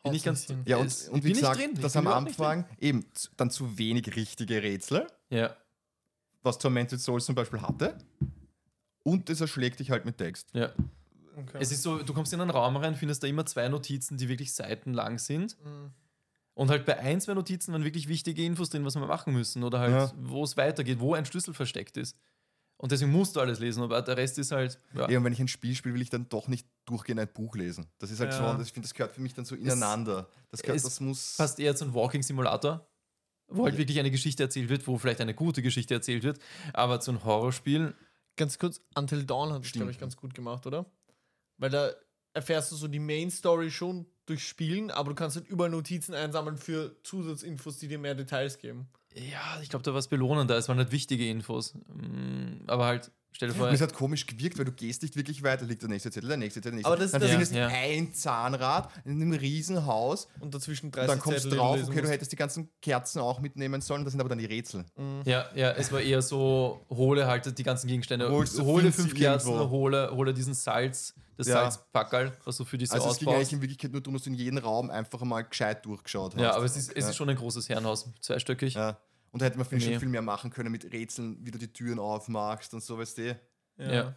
[0.02, 0.44] bin ich ganz.
[0.44, 0.62] Hin.
[0.66, 2.14] Ja, und, es- und wie gesagt, drin, das am drin.
[2.14, 5.56] Anfang eben zu, dann zu wenig richtige Rätsel, Ja,
[6.42, 7.98] was Tormented Souls zum Beispiel hatte.
[9.02, 10.48] Und es erschlägt dich halt mit Text.
[10.54, 10.70] ja.
[11.36, 11.58] Okay.
[11.58, 14.28] Es ist so, du kommst in einen Raum rein, findest da immer zwei Notizen, die
[14.28, 15.56] wirklich seitenlang sind.
[15.64, 15.90] Mhm.
[16.54, 19.64] Und halt bei ein, zwei Notizen waren wirklich wichtige Infos drin, was wir machen müssen.
[19.64, 20.12] Oder halt, Ja.
[20.16, 22.16] wo es weitergeht, wo ein Schlüssel versteckt ist.
[22.76, 24.78] Und deswegen musst du alles lesen, aber der Rest ist halt.
[24.94, 25.08] Ja.
[25.10, 27.54] Ja, und wenn ich ein Spiel spiele, will ich dann doch nicht durchgehend ein Buch
[27.56, 27.86] lesen.
[27.98, 28.52] Das ist halt Ja.
[28.52, 30.28] so, das, ich finde, das gehört für mich dann so ineinander.
[30.50, 31.36] Das, gehört, es das muss.
[31.36, 32.86] Passt eher zu einem Walking-Simulator,
[33.48, 36.38] wo halt wirklich eine Geschichte erzählt wird, wo vielleicht eine gute Geschichte erzählt wird.
[36.72, 37.94] Aber zu einem Horrorspiel,
[38.36, 40.86] Ganz kurz, Until Dawn hat es, glaube ich, ganz gut gemacht, oder?
[41.56, 41.92] Weil da
[42.32, 46.14] erfährst du so die Main Story schon durch Spielen, aber du kannst halt überall Notizen
[46.14, 48.88] einsammeln für Zusatzinfos, die dir mehr Details geben.
[49.14, 50.56] ja, ich glaube, da war es belohnender.
[50.56, 51.74] Es waren halt wichtige Infos.
[51.88, 53.68] Mm, Aber halt, stell dir vor.
[53.68, 56.28] Und es hat komisch gewirkt, weil du gehst nicht wirklich weiter, liegt der nächste Zettel,
[56.28, 57.80] der nächste Zettel, der nächste Aber das- Dann findest Ja, du ja.
[57.80, 62.08] ein Zahnrad in einem Riesenhaus Und dazwischen und 30 dann kommst du drauf, okay, du
[62.08, 64.84] hättest die ganzen Kerzen auch mitnehmen sollen, das sind aber dann die Rätsel.
[65.24, 69.14] Ja, ja, es war eher so, hole halt die ganzen Gegenstände, Holst du, hole fünf
[69.14, 69.70] Kerzen, irgendwo.
[69.70, 71.54] hole, hole diesen Salz, das Ja.
[71.54, 73.52] Salzpackerl, was du für diese Also es ging eigentlich ausbaust.
[73.54, 76.40] in Wirklichkeit nur darum, dass du in jeden Raum einfach mal gescheit durchgeschaut hast.
[76.40, 78.74] Ja, aber es ist, es ist schon ein großes Herrenhaus, zweistöckig.
[78.74, 78.98] Ja.
[79.34, 79.94] Und da hätte man finde ich, Nee.
[79.94, 83.18] schon viel mehr machen können mit Rätseln, wie du die Türen aufmachst und so, weißt
[83.18, 83.36] du.
[83.78, 83.92] Ja.
[83.92, 84.16] Ja.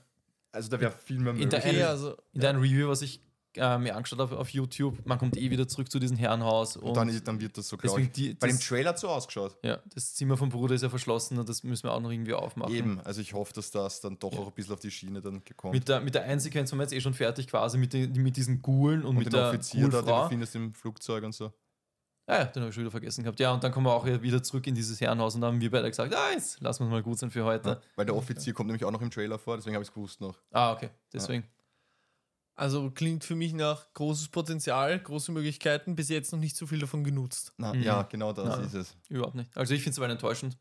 [0.52, 1.64] Also da wäre viel mehr In der möglich.
[1.66, 3.20] Okay, Eine- also In deinem Review, was ich
[3.56, 5.04] äh, mir angeschaut auf, auf YouTube.
[5.06, 6.78] Man kommt eh wieder zurück zu diesem Herrenhaus.
[6.78, 8.36] Und, Und dann, ist, dann wird das so, glaube deswegen ich.
[8.36, 9.58] die, Weil im das, Trailer hat so ausgeschaut.
[9.64, 12.34] ja, das Zimmer vom Bruder ist ja verschlossen und das müssen wir auch noch irgendwie
[12.36, 12.76] aufmachen.
[12.76, 15.44] Eben, also ich hoffe, dass das dann doch auch ein bisschen auf die Schiene dann
[15.44, 17.94] gekommen Mit der, mit der einen Sequenz waren wir jetzt eh schon fertig quasi mit,
[17.94, 20.74] den, mit diesen Gulen und, Und mit den der Offizier da, den du findest im
[20.76, 21.52] Flugzeug und so.
[22.30, 23.40] Ah, ja, den habe ich schon wieder vergessen gehabt.
[23.40, 25.72] Ja, und dann kommen wir auch wieder zurück in dieses Herrenhaus und dann haben wir
[25.72, 27.82] beide gesagt, ah, jetzt lassen wir es mal gut sein für heute.
[27.96, 30.20] Weil der Offizier kommt nämlich auch noch im Trailer vor, deswegen habe ich es gewusst
[30.20, 30.38] noch.
[30.52, 31.46] Ah, okay, deswegen.
[32.56, 36.80] Also klingt für mich nach großes Potenzial, große Möglichkeiten, bis jetzt noch nicht so viel
[36.80, 37.54] davon genutzt.
[37.58, 37.84] Na, Mhm.
[37.84, 38.64] Ja, genau das Ja.
[38.64, 38.96] ist es.
[39.10, 39.56] Überhaupt nicht.
[39.56, 40.58] Also ich finde es aber enttäuschend.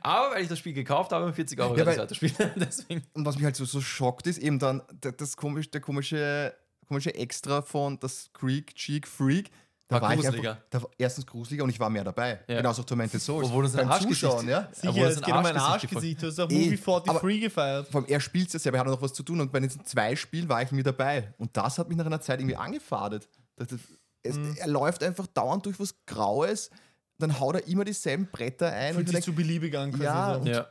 [0.00, 2.34] Aber weil ich das Spiel gekauft habe, um 40 Euro Ja, ich weil- weiterspielen.
[2.56, 3.02] Deswegen.
[3.14, 6.54] Und was mich halt so, so schockt, ist eben dann der, das komisch, der komische,
[6.86, 9.50] komische Extra von das Creek Cheek Freak.
[9.92, 10.50] Da War war, ich gruseliger.
[10.52, 12.40] einfach, da war erstens gruseliger und ich war mehr dabei.
[12.48, 12.56] Ja.
[12.58, 13.46] Genauso auch Tormented Souls.
[13.48, 14.68] Obwohl das ein Zuschauen, ja.
[14.72, 16.22] Sicher, Obwohl ein geht um ein Arschgesicht.
[16.22, 17.88] Du hast auch Eh, Movie 43 aber- gefeiert.
[17.88, 19.60] Vor allem, er spielt es ja selber, er hat noch was zu tun und bei
[19.60, 21.32] diesen zwei Spielen war ich mir dabei.
[21.38, 23.28] Und das hat mich nach einer Zeit irgendwie angefadet.
[23.56, 23.80] Das, das,
[24.22, 24.56] es, Mhm.
[24.58, 26.70] Er läuft einfach dauernd durch was Graues,
[27.18, 29.92] dann haut er immer dieselben Bretter ein Fühlt und sich ich zu beliebig an.
[30.00, 30.66] Ja, Ja.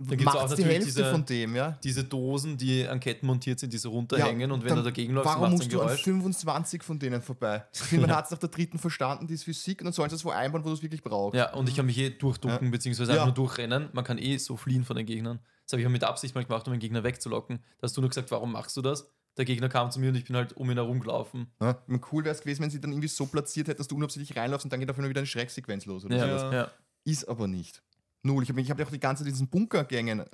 [0.00, 1.72] Da gibt's auch die Hälfte diese- von dem, ja.
[1.82, 5.26] Diese Dosen, die an Ketten montiert sind, die so runterhängen und wenn du dagegen läufst,
[5.34, 6.02] Warum es musst du an Geräusch.
[6.02, 7.64] 25 von denen vorbei?
[7.74, 10.08] Ich finde, man hat es nach der dritten verstanden, die ist Physik, und dann sollen
[10.08, 11.36] sie es wo einbauen, wo du es wirklich brauchst.
[11.36, 13.16] Ja, und ich kann mich eh durchducken, beziehungsweise Ja.
[13.22, 13.88] einfach nur durchrennen.
[13.92, 15.40] Man kann eh so fliehen von den Gegnern.
[15.64, 17.58] Das habe ich auch mit Absicht mal gemacht, um den Gegner wegzulocken.
[17.78, 19.10] Da hast du nur gesagt, warum machst du das?
[19.36, 21.50] Der Gegner kam zu mir und ich bin halt um ihn herum gelaufen.
[21.60, 21.76] Ja,
[22.12, 24.64] cool wäre es gewesen, wenn sie dann irgendwie so platziert hätte, dass du unabsichtlich reinläufst
[24.64, 26.04] und dann geht auf einmal wieder eine Schrecksequenz los.
[26.04, 26.54] Oder Ja, sowas.
[26.54, 26.70] ja.
[27.04, 27.82] Ist aber nicht.
[28.28, 28.42] Null.
[28.42, 30.24] Ich habe ich hab ja auch die ganze Zeit in diesen Bunkergängen,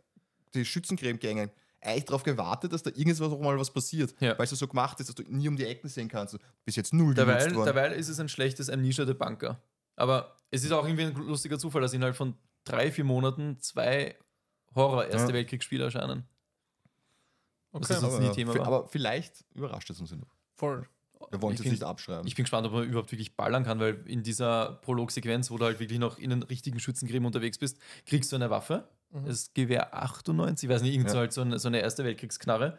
[0.53, 4.15] die Schützengräbengängen, eigentlich darauf gewartet, dass da irgendwas auch mal was passiert.
[4.21, 4.37] Ja.
[4.39, 6.39] Weil es so gemacht ist, dass du nie um die Ecken sehen kannst.
[6.65, 9.61] Bis jetzt null Derweil, derweil ist es ein schlechtes Amnesia der Bunker.
[9.97, 12.35] Aber es ist auch irgendwie ein lustiger Zufall, dass innerhalb von
[12.65, 14.17] drei, vier Monaten zwei
[14.75, 15.35] Horror-Erste Ja.
[15.35, 16.25] Weltkriegsspiele erscheinen.
[17.73, 17.93] Okay.
[17.93, 18.67] ist sonst aber, nie Thema war.
[18.67, 20.35] aber vielleicht überrascht es uns ja noch.
[20.55, 20.89] Voll.
[21.31, 22.27] Wir wollen es Ich jetzt bin- nicht abschreiben.
[22.27, 25.65] Ich bin gespannt, ob man überhaupt wirklich ballern kann, weil in dieser Prolog-Sequenz, wo du
[25.65, 28.89] halt wirklich noch in den richtigen Schützengräben unterwegs bist, kriegst du eine Waffe.
[29.11, 29.25] Mhm.
[29.27, 31.21] Das Gewehr 98, ich weiß nicht, irgend so, Ja.
[31.23, 32.79] halt so, eine, so eine Erste Weltkriegsknarre,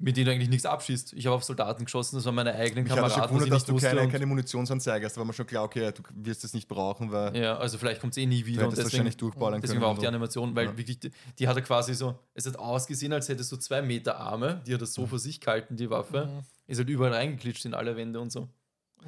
[0.00, 1.12] mit denen du eigentlich nichts abschießt.
[1.14, 3.64] Ich habe auf Soldaten geschossen, das waren meine eigenen hat schon Kameraden, ich gewundert, dass
[3.64, 5.14] du keine, keine Munitionsanzeige hast.
[5.16, 8.00] Da war mir schon klar, okay, du wirst es nicht brauchen, weil ja, also vielleicht
[8.00, 8.64] kommt es eh nie wieder.
[8.64, 10.06] Und deswegen, wahrscheinlich durchballern deswegen war auch die.
[10.06, 10.78] Animation, weil Ja.
[10.78, 14.62] wirklich, die, die hatte quasi so, es hat ausgesehen, als hättest du zwei Meter Arme,
[14.66, 15.08] die hat das so Mhm.
[15.08, 16.26] vor sich gehalten, die Waffe.
[16.26, 16.57] Mhm.
[16.68, 18.48] Ist halt überall reingeklitscht in alle Wände und so.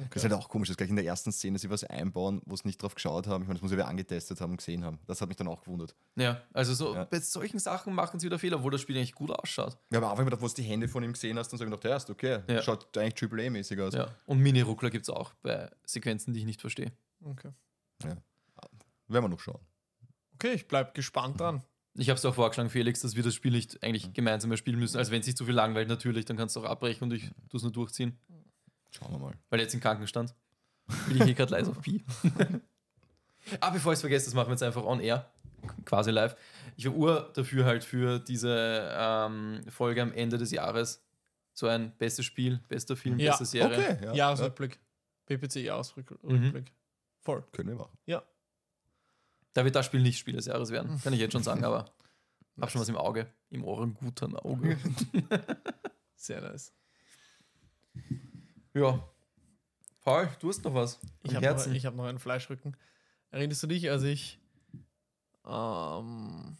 [0.09, 2.55] Das ist halt auch komisch, dass gleich in der ersten Szene sie was einbauen, wo
[2.55, 3.41] sie nicht drauf geschaut haben.
[3.43, 4.99] Ich meine, das muss ja wer angetestet haben und gesehen haben.
[5.05, 5.95] Das hat mich dann auch gewundert.
[6.15, 7.03] Ja, also so Ja.
[7.03, 9.77] bei solchen Sachen machen sie wieder Fehler, obwohl das Spiel eigentlich gut ausschaut.
[9.91, 11.83] Ja, aber auch wenn du die Hände von ihm gesehen hast, dann sag ich gedacht,
[11.83, 12.39] ja, ist okay.
[12.47, 12.61] Ja.
[12.61, 13.93] Schaut eigentlich Triple A-mäßig aus.
[13.93, 14.07] Ja.
[14.25, 16.93] Und Mini-Ruckler gibt es auch bei Sequenzen, die ich nicht verstehe.
[17.25, 17.51] Okay.
[18.01, 19.59] Werden wir noch schauen.
[20.35, 21.61] okay, ich bleib gespannt dran.
[21.95, 24.79] Ich habe es auch vorgeschlagen, Felix, dass wir das Spiel nicht eigentlich gemeinsam mehr spielen
[24.79, 24.97] müssen.
[24.97, 27.29] Also wenn es sich zu viel langweilt, natürlich, dann kannst du auch abbrechen und ich
[27.49, 28.17] tue es nur durchziehen.
[28.91, 29.33] Schauen wir mal.
[29.49, 30.33] Weil jetzt im Krankenstand.
[31.07, 32.03] Bin ich hier gerade leise auf Pi.
[33.59, 35.29] ah, bevor ich es vergesse, das machen wir jetzt einfach on air.
[35.85, 36.35] Quasi live.
[36.75, 41.03] Ich habe Uhr dafür halt für diese ähm, Folge am Ende des Jahres.
[41.53, 43.77] So ein bestes Spiel, bester Film, Ja, beste Serie.
[43.77, 44.07] Okay, ja.
[44.07, 44.13] ja.
[44.13, 44.79] Jahresrückblick.
[45.25, 46.23] PPC-Jahresrückblick.
[46.23, 46.65] Mhm.
[47.19, 47.43] Voll.
[47.51, 47.97] Können wir machen.
[49.53, 51.93] Da wird das Spiel nicht Spiel des Jahres werden, kann ich jetzt schon sagen, aber
[52.59, 53.31] hab schon was im Auge.
[53.49, 54.77] Im Ohrengutern Auge.
[56.15, 56.73] Sehr nice.
[58.73, 59.07] ja.
[60.01, 60.99] Paul, du hast noch was.
[61.23, 62.75] Ich habe noch, ich hab noch einen Fleischrücken.
[63.29, 64.39] Erinnerst du dich, als ich
[65.43, 66.57] am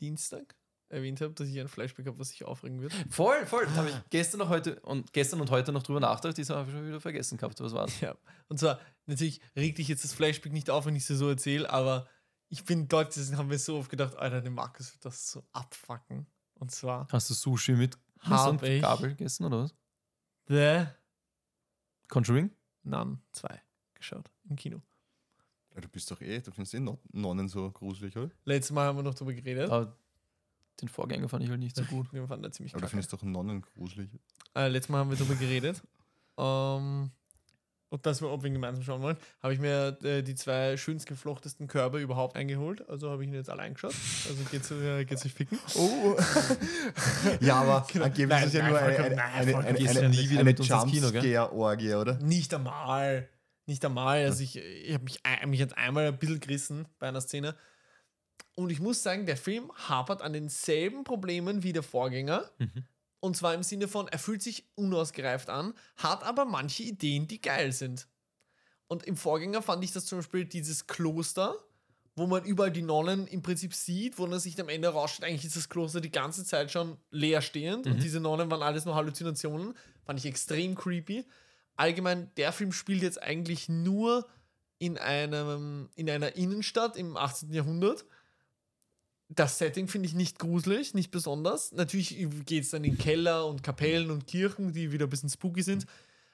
[0.00, 0.57] Dienstag
[0.88, 2.92] erwähnt habe, dass ich ein Flashback habe, was sich aufregen wird?
[3.10, 3.66] Voll, voll.
[3.66, 6.68] Da habe ich gestern noch heute und gestern und heute noch drüber nachgedacht, das habe
[6.68, 7.60] ich schon wieder vergessen gehabt.
[7.60, 8.00] Was war's?
[8.00, 8.16] Ja.
[8.48, 11.68] Und zwar, natürlich regt dich jetzt das Flashback nicht auf, wenn ich es so erzähle,
[11.70, 12.06] aber
[12.48, 15.44] ich bin dort gesessen, haben wir so oft gedacht, Alter, der Markus wird das so
[15.52, 16.26] abfacken.
[16.54, 17.96] Und zwar Hast du Sushi mit
[18.62, 18.80] ich.
[18.80, 19.74] Gabel gegessen oder was?
[20.48, 20.86] The
[22.08, 22.50] Conjuring?
[22.84, 23.62] Nun 2
[23.94, 24.80] geschaut im Kino.
[25.74, 28.30] Ja, du bist doch eh, du findest eh Non- Nonnen so gruselig, oder?
[28.44, 29.70] Letztes Mal haben wir noch drüber geredet.
[29.70, 29.96] Aber
[30.80, 32.12] den Vorgänger fand ich halt nicht so gut.
[32.12, 32.90] Wir fanden das ziemlich Aber du kacke.
[32.92, 34.10] findest doch Nonnen gruselig.
[34.54, 35.82] Äh, letztes Mal haben wir darüber geredet.
[36.40, 37.10] Ähm,
[37.90, 40.76] und dass wir, ob wir ihn gemeinsam schauen wollen, habe ich mir äh, die zwei
[40.76, 42.88] schönst geflochtesten Körbe überhaupt eingeholt.
[42.88, 43.94] Also habe ich ihn jetzt allein geschaut.
[44.28, 45.58] Also geht's, äh, geht's sich ficken.
[45.74, 46.14] Oh!
[47.40, 48.04] ja, aber Genau.
[48.04, 49.76] angeblich Nein, ist es ja nein, nur eine, vollkommen- eine, nein, eine, vollkommen.
[49.76, 51.24] eine, eine, du nie wieder eine mit uns ins Kino, gell?
[51.24, 52.14] Jumpscare-Orgie, oder?
[52.18, 53.28] Nicht einmal.
[53.66, 54.24] Nicht einmal.
[54.24, 57.54] Also ich, ich habe mich, ein- mich jetzt einmal ein bisschen gerissen bei einer Szene.
[58.58, 62.50] Und ich muss sagen, der Film hapert an denselben Problemen wie der Vorgänger.
[62.58, 62.84] Mhm.
[63.20, 67.40] Und zwar im Sinne von, er fühlt sich unausgereift an, hat aber manche Ideen, die
[67.40, 68.08] geil sind.
[68.88, 71.54] Und im Vorgänger fand ich das zum Beispiel dieses Kloster,
[72.16, 75.44] wo man überall die Nonnen im Prinzip sieht, wo man sich am Ende rausstellt, eigentlich
[75.44, 78.96] ist das Kloster die ganze Zeit schon leer stehend und diese Nonnen waren alles nur
[78.96, 79.74] Halluzinationen.
[80.04, 81.24] Fand ich extrem creepy.
[81.76, 84.26] Allgemein, der Film spielt jetzt eigentlich nur
[84.78, 87.52] in, einem, in einer Innenstadt im 18.
[87.52, 88.04] Jahrhundert.
[89.30, 91.72] Das Setting finde ich nicht gruselig, nicht besonders.
[91.72, 92.16] Natürlich
[92.46, 95.86] geht es dann in Keller und Kapellen und Kirchen, die wieder ein bisschen spooky sind.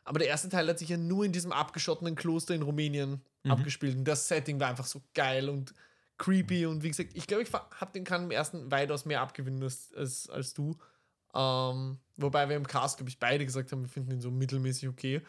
[0.05, 3.97] Aber der erste Teil hat sich ja nur in diesem abgeschottenen Kloster in Rumänien abgespielt.
[3.97, 5.75] Und das Setting war einfach so geil und
[6.19, 6.67] creepy.
[6.67, 9.93] Und wie gesagt, ich glaube, ich habe den kann im ersten weitaus mehr abgewinnen als,
[9.95, 10.77] als, als du.
[11.35, 14.89] Ähm, wobei wir im Cast, glaube ich, beide gesagt haben, wir finden ihn so mittelmäßig
[14.89, 15.23] okay.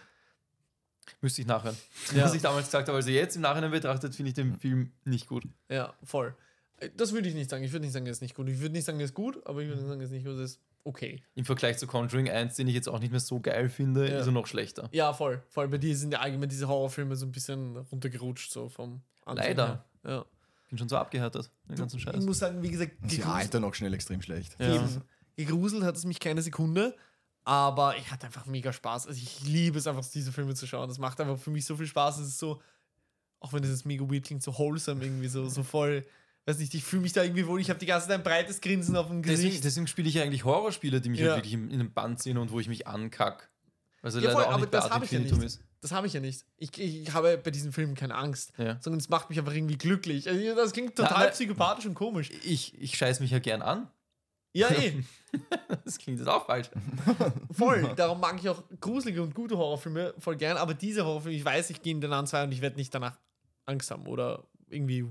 [1.21, 1.77] Müsste ich nachhören.
[2.13, 2.25] Ja.
[2.25, 2.97] Was ich damals gesagt habe.
[2.97, 5.47] Also jetzt im Nachhinein betrachtet, finde ich den Film nicht gut.
[5.69, 6.35] Ja, voll.
[6.77, 7.63] Äh, Das würde ich nicht sagen.
[7.63, 8.49] Ich würde nicht sagen, er ist nicht gut.
[8.49, 10.25] Ich würde nicht sagen, er ist gut, aber ich würde nicht sagen, er ist nicht
[10.25, 10.35] gut.
[10.37, 11.23] Er ist okay.
[11.35, 14.19] Im Vergleich zu Conjuring 1, den ich jetzt auch nicht mehr so geil finde, Ja.
[14.19, 14.89] ist er noch schlechter.
[14.91, 15.41] Ja, voll.
[15.49, 15.67] Voll.
[15.67, 19.67] Bei dir sind ja allgemein diese Horrorfilme so ein bisschen runtergerutscht, so vom Anfang Leider.
[19.67, 19.85] her.
[20.11, 20.25] Ja.
[20.69, 22.23] Bin schon so abgehärtet, den ganzen Ich Scheiß.
[22.25, 24.55] muss sagen, wie gesagt, Sie altern auch schnell extrem schlecht.
[24.59, 24.75] Ja.
[24.75, 25.01] eben,
[25.35, 26.95] gegruselt hat es mich keine Sekunde,
[27.43, 29.07] aber ich hatte einfach mega Spaß.
[29.07, 30.87] Also ich liebe es einfach, diese Filme zu schauen.
[30.89, 32.19] Das macht einfach für mich so viel Spaß.
[32.19, 32.61] Es ist so,
[33.39, 36.03] auch wenn es jetzt mega weird klingt, so wholesome irgendwie, so, so voll,
[36.45, 37.59] weiß nicht, ich fühle mich da irgendwie wohl.
[37.59, 39.63] Ich habe die ganze Zeit ein breites Grinsen auf dem Deswegen, Gesicht.
[39.63, 41.27] deswegen spiele ich ja eigentlich Horrorspiele, die mich Ja.
[41.27, 43.49] halt wirklich in, in den Band ziehen und wo ich mich ankack.
[44.01, 45.31] Also Ja, leider voll, auch aber das habe ich ja nicht.
[45.43, 45.59] ist.
[45.81, 46.45] Das habe ich ja nicht.
[46.57, 48.77] Ich, ich habe bei diesen Filmen keine Angst, Ja.
[48.81, 50.27] sondern es macht mich einfach irgendwie glücklich.
[50.29, 52.29] Also das klingt total aber- psychopathisch und komisch.
[52.43, 53.87] Ich, ich scheiß mich ja gern an.
[54.53, 55.03] Ja, eh.
[55.83, 56.69] Das klingt jetzt auch falsch.
[57.51, 57.91] Voll.
[57.97, 60.55] Darum mag ich auch gruselige und gute Horrorfilme voll gern.
[60.57, 62.93] Aber diese Horrorfilme, ich weiß, ich gehe in den an zwei und ich werde nicht
[62.95, 63.17] danach
[63.65, 65.05] Angst haben oder irgendwie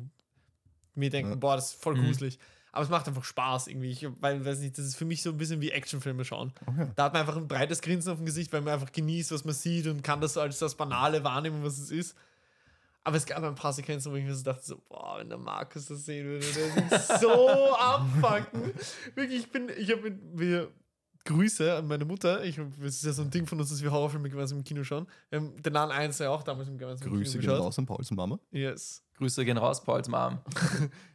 [0.95, 1.37] mir denken, Ja.
[1.37, 2.07] boah, das ist voll Mhm.
[2.07, 2.39] gruselig.
[2.73, 3.91] Aber es macht einfach Spaß irgendwie.
[3.93, 6.53] Ich, weil, weiß nicht, das ist für mich so ein bisschen wie Actionfilme schauen.
[6.67, 6.89] Okay.
[6.97, 9.45] Da hat man einfach ein breites Grinsen auf dem Gesicht, weil man einfach genießt, was
[9.45, 12.17] man sieht und kann das so als das Banale wahrnehmen, was es ist.
[13.05, 15.39] Aber es gab ein paar Sequenzen, wo ich mir so dachte, so, boah, wenn der
[15.39, 18.73] Markus das sehen würde, der würde so abfucken.
[19.15, 20.69] Wirklich, ich bin, ich habe wir
[21.25, 22.45] Grüße an meine Mutter.
[22.45, 24.85] Ich, das ist ja so ein Ding von uns, dass wir Horrorfilme gemeinsam im Kino
[24.85, 25.07] schauen.
[25.31, 27.67] Wir haben den Nahen 1 ja auch damals im gemeinsam im Grüße Kino gehen geschaut.
[27.67, 28.39] raus an Pauls Mama.
[28.51, 29.03] Yes.
[29.15, 30.39] Grüße gehen raus, Pauls Mom.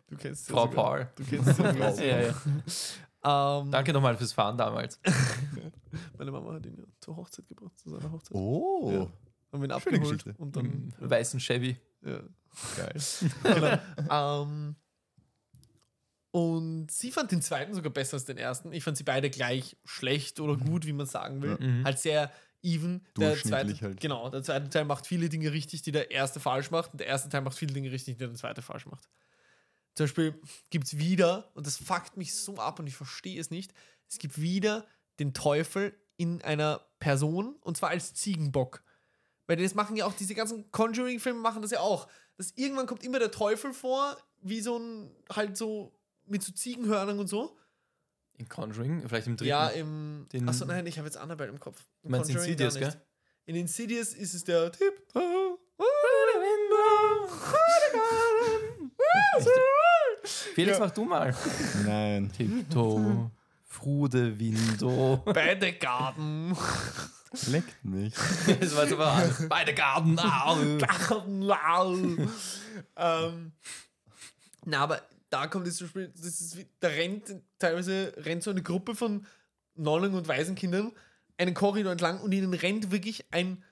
[0.08, 0.84] Du kennst sie Frau sogar.
[0.84, 1.10] Paul.
[1.16, 1.64] Du kennst sie.
[2.08, 3.60] Ja, ja.
[3.62, 5.00] ähm, Danke nochmal fürs Fahren damals.
[6.18, 8.36] Meine Mama hat ihn ja zur Hochzeit gebracht, zu seiner Hochzeit.
[8.36, 9.00] Oh, Ja.
[9.52, 11.78] Haben wir ihn abgeholt und dann Im weißen Chevy.
[12.04, 12.20] Ja.
[12.78, 12.94] geil.
[14.10, 14.44] genau.
[14.44, 14.76] ähm,
[16.32, 18.72] und sie fand den zweiten sogar besser als den ersten.
[18.72, 21.58] Ich fand sie beide gleich schlecht oder gut, wie man sagen will.
[21.60, 21.84] Mhm.
[21.84, 23.06] Halt sehr even.
[23.18, 24.00] Der zweite, halt.
[24.00, 26.92] Genau, der zweite Teil macht viele Dinge richtig, die der erste falsch macht.
[26.92, 29.10] Und der erste Teil macht viele Dinge richtig, die der zweite falsch macht.
[29.96, 33.50] Zum Beispiel gibt es wieder, und das fuckt mich so ab und ich verstehe es
[33.50, 33.74] nicht,
[34.08, 34.86] es gibt wieder
[35.20, 38.84] den Teufel in einer Person und zwar als Ziegenbock.
[39.48, 42.08] Weil das machen ja auch diese ganzen Conjuring-Filme machen das ja auch.
[42.38, 45.99] Dass irgendwann kommt immer der Teufel vor, wie so ein, halt so
[46.30, 47.58] mit so Ziegenhörnern und so.
[48.38, 49.50] In Conjuring, vielleicht im dritten.
[49.50, 50.28] Ja, im.
[50.32, 51.84] Den- Achso, nein, ich habe jetzt Annabelle im Kopf.
[52.04, 53.02] Im Meinst du Conjuring Insidious, gell?
[53.46, 54.94] In Insidious ist es der Tipp.
[60.54, 60.86] Felix, Ja.
[60.86, 61.36] mach du mal.
[61.86, 62.32] Nein.
[62.36, 63.32] Tiptoe,
[63.66, 65.18] Frude, Window.
[65.26, 66.56] Beide Garten.
[67.48, 68.14] Leckt mich.
[68.60, 69.36] Das war an.
[69.48, 70.18] Beide Garten.
[70.20, 70.58] Au.
[72.98, 73.52] ähm,
[74.66, 78.64] na, aber da kommt jetzt zum Beispiel, das ist da rennt teilweise rennt so eine
[78.64, 79.26] Gruppe von
[79.76, 80.92] Nonnen und Waisenkindern
[81.38, 83.64] einen Korridor entlang und ihnen rennt wirklich ein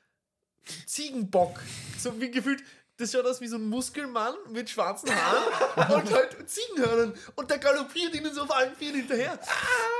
[0.85, 1.61] Ziegenbock.
[1.97, 2.63] So wie gefühlt,
[2.97, 7.13] das schaut aus wie so ein Muskelmann mit schwarzen Haaren und halt Ziegenhörnern.
[7.35, 9.39] Und der galoppiert ihnen so auf allen Vieren hinterher.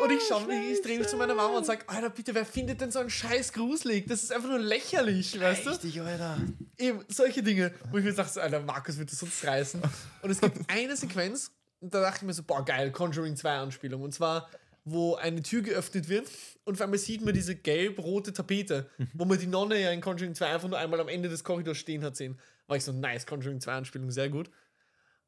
[0.04, 2.46] Und ich schaue mich, ich drehe mich zu meiner Mama und sage, Alter, bitte, wer
[2.46, 4.08] findet denn so einen Scheiß gruselig?
[4.08, 5.70] Das ist einfach nur lächerlich, weißt du?
[5.72, 6.38] Richtig, Alter.
[6.78, 9.82] Eben, solche Dinge, wo ich mir dachte, Alter, Markus wird das sonst reißen.
[10.24, 13.58] Und es gibt eine Sequenz, und da dachte ich mir so, boah, geil, Conjuring 2
[13.58, 14.02] Anspielung.
[14.02, 14.50] Und zwar,
[14.86, 16.28] wo eine Tür geöffnet wird
[16.64, 20.34] und auf einmal sieht man diese gelb-rote Tapete, wo man die Nonne ja in Conjuring
[20.34, 22.40] 2 einfach nur einmal am Ende des Korridors stehen hat sehen.
[22.68, 24.50] War ich so, nice, Conjuring 2 Anspielung, sehr gut.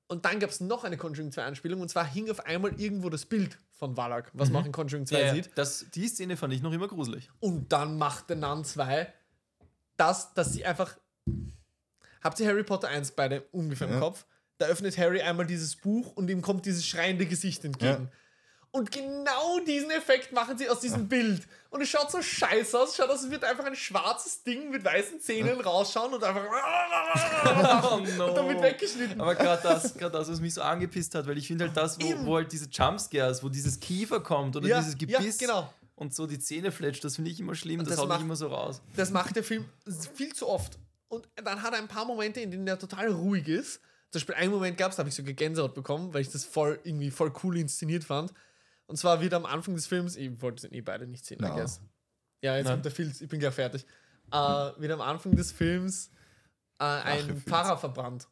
[0.07, 3.09] Und dann gab es noch eine Conjuring 2 Anspielung und zwar hing auf einmal irgendwo
[3.09, 5.33] das Bild von Valak, was man auch in Conjuring 2 Ja, ja.
[5.35, 5.51] sieht.
[5.55, 7.29] Das, die Szene fand ich noch immer gruselig.
[7.39, 9.13] Und dann macht der Nun 2
[9.97, 10.97] das, dass sie einfach.
[12.21, 13.99] Habt ihr Harry Potter 1 beide ungefähr im Ja.
[13.99, 14.25] Kopf?
[14.57, 18.09] Da öffnet Harry einmal dieses Buch und ihm kommt dieses schreiende Gesicht entgegen.
[18.11, 18.11] Ja.
[18.71, 21.47] Und genau diesen Effekt machen sie aus diesem Bild.
[21.71, 22.89] Und es schaut so scheiße aus.
[22.89, 26.43] Es schaut aus, als würde einfach ein schwarzes Ding mit weißen Zähnen rausschauen und einfach.
[27.41, 28.27] Oh no.
[28.27, 29.19] Und damit weggeschnitten.
[29.19, 31.99] Aber gerade das, gerade das, was mich so angepisst hat, weil ich finde halt das,
[31.99, 35.71] wo, wo halt diese Jumpscares, wo dieses Kiefer kommt oder Ja, dieses ja, Gebiss genau.
[35.95, 38.35] und so die Zähne fletscht, das finde ich immer schlimm, das, das haut mich immer
[38.35, 38.81] so raus.
[38.95, 39.65] Das macht der Film
[40.13, 40.77] viel zu oft.
[41.07, 43.81] Und dann hat er ein paar Momente, in denen er total ruhig ist.
[44.11, 46.43] Zum Beispiel einen Moment gab es, da habe ich sogar Gänsehaut bekommen, weil ich das
[46.45, 48.33] voll irgendwie voll cool inszeniert fand.
[48.89, 51.45] Und zwar wird am Anfang des Films, ich wollte es eh beide nicht sehen, I
[51.45, 51.55] Ja.
[51.55, 51.79] guess.
[52.41, 52.73] Ja, jetzt Nein.
[52.73, 53.85] kommt der Filz, ich bin gleich fertig.
[54.31, 56.09] Äh, wird am Anfang des Films
[56.79, 57.43] äh, ein Filz.
[57.43, 58.27] Pfarrer verbrannt.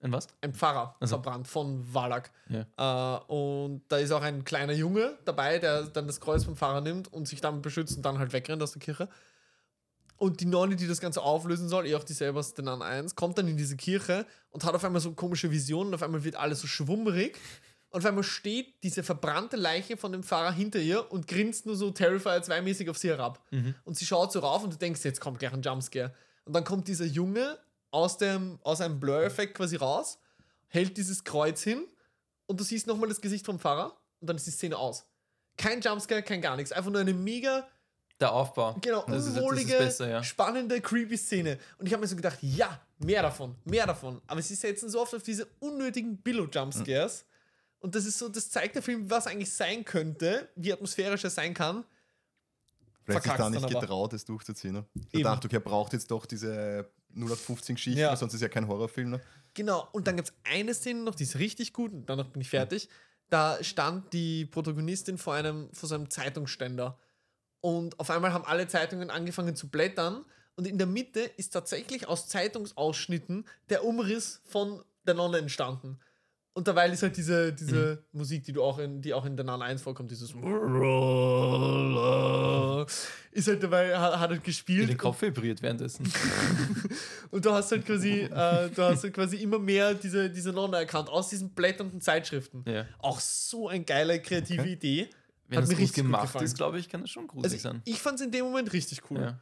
[0.00, 0.28] Ein was?
[0.42, 1.14] Ein Pfarrer Also.
[1.16, 2.24] verbrannt von Wallach.
[2.50, 3.16] Ja.
[3.18, 6.82] Äh, und da ist auch ein kleiner Junge dabei, der dann das Kreuz vom Pfarrer
[6.82, 9.08] nimmt und sich damit beschützt und dann halt wegrennt aus der Kirche.
[10.18, 12.82] Und die Nonne, die das Ganze auflösen soll, eh auch die selber aus den Nun
[12.82, 15.94] 1, kommt dann in diese Kirche und hat auf einmal so komische Visionen.
[15.94, 17.38] Auf einmal wird alles so schwummerig.
[17.90, 21.74] Und auf einmal steht diese verbrannte Leiche von dem Pfarrer hinter ihr und grinst nur
[21.74, 23.42] so Terrifier 2-mäßig auf sie herab.
[23.84, 26.12] Und sie schaut so rauf und du denkst, jetzt kommt gleich ein Jumpscare.
[26.44, 27.58] Und dann kommt dieser Junge
[27.90, 30.18] aus, dem, aus einem Blur-Effekt quasi raus,
[30.68, 31.82] hält dieses Kreuz hin
[32.46, 35.06] und du siehst nochmal das Gesicht vom Pfarrer und dann ist die Szene aus.
[35.56, 36.72] Kein Jumpscare, kein gar nichts.
[36.72, 37.66] Einfach nur eine mega
[38.20, 38.76] Der Aufbau.
[38.82, 40.22] Genau, Das das ist unwohlige, besser, ja.
[40.22, 41.58] spannende, creepy Szene.
[41.78, 44.20] Und ich habe mir so gedacht, ja, mehr davon, mehr davon.
[44.26, 47.24] Aber sie setzen so oft auf diese unnötigen Billo-Jumpscares.
[47.80, 51.30] Und das ist so, das zeigt der Film, was eigentlich sein könnte, wie atmosphärisch er
[51.30, 51.84] sein kann.
[53.04, 53.80] Vielleicht sich da nicht aber.
[53.80, 54.74] getraut, es durchzuziehen.
[54.74, 54.84] Ne?
[55.12, 58.14] Ich dachte, okay, er braucht jetzt doch diese 0815 Geschichte, Ja.
[58.16, 59.10] sonst ist ja kein Horrorfilm.
[59.10, 59.20] Ne?
[59.54, 62.42] Genau, und dann gibt es eine Szene noch, die ist richtig gut, und danach bin
[62.42, 62.88] ich fertig.
[63.30, 66.98] Da stand die Protagonistin vor einem, vor so einem Zeitungsständer.
[67.60, 70.24] Und auf einmal haben alle Zeitungen angefangen zu blättern.
[70.56, 75.98] Und in der Mitte ist tatsächlich aus Zeitungsausschnitten der Umriss von der Nonne entstanden.
[76.58, 79.46] Und dabei ist halt diese, diese Musik, die du auch in, die auch in der
[79.46, 80.34] Nun 1 vorkommt, dieses
[83.30, 84.88] ist halt dabei, hat, hat halt gespielt.
[84.88, 86.12] den Kopf vibriert währenddessen.
[87.30, 90.78] Und du hast halt quasi, äh, du hast halt quasi immer mehr diese, diese Nonne
[90.78, 92.64] erkannt aus diesen blätternden Zeitschriften.
[92.66, 92.86] ja.
[92.98, 94.72] Auch so eine geile kreative Okay.
[94.72, 95.10] Idee.
[95.46, 96.44] Wenn Hat es mir gut richtig gut gemacht gefallen.
[96.44, 97.82] ist, glaube ich, kann es schon gruselig Also sein.
[97.84, 99.20] ich fand es in dem Moment richtig cool.
[99.20, 99.38] Ja.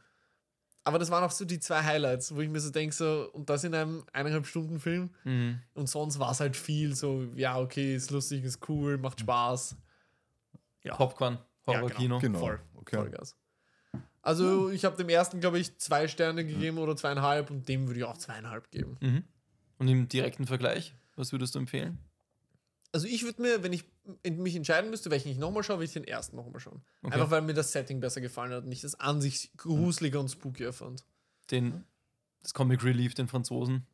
[0.87, 3.49] Aber das waren auch so die zwei Highlights, wo ich mir so denke, so, und
[3.49, 5.09] das in einem eineinhalb Stunden Film.
[5.25, 5.59] Mhm.
[5.73, 9.75] Und sonst war es halt viel so, ja, okay, ist lustig, ist cool, macht Spaß.
[10.83, 10.95] Ja.
[10.95, 12.19] Popcorn, Ja, Horror-Kino.
[12.19, 12.39] Genau.
[12.39, 12.61] Voll.
[12.75, 12.95] Okay.
[12.95, 13.35] Vollgas.
[14.21, 17.99] Also, ich habe dem ersten, glaube ich, zwei Sterne gegeben oder zweieinhalb und dem würde
[17.99, 18.95] ich auch zweieinhalb geben.
[19.01, 19.23] Mhm.
[19.79, 21.99] Und im direkten Vergleich, was würdest du empfehlen?
[22.97, 23.83] Also ich würde mir, wenn ich
[24.23, 26.81] mich entscheiden müsste, welchen ich nochmal schaue, würde ich den ersten nochmal schauen.
[27.03, 27.13] Okay.
[27.13, 30.29] Einfach weil mir das Setting besser gefallen hat und ich das an sich gruseliger und
[30.29, 31.05] spookier fand.
[31.51, 31.83] Den,
[32.41, 33.85] das Comic Relief, den Franzosen.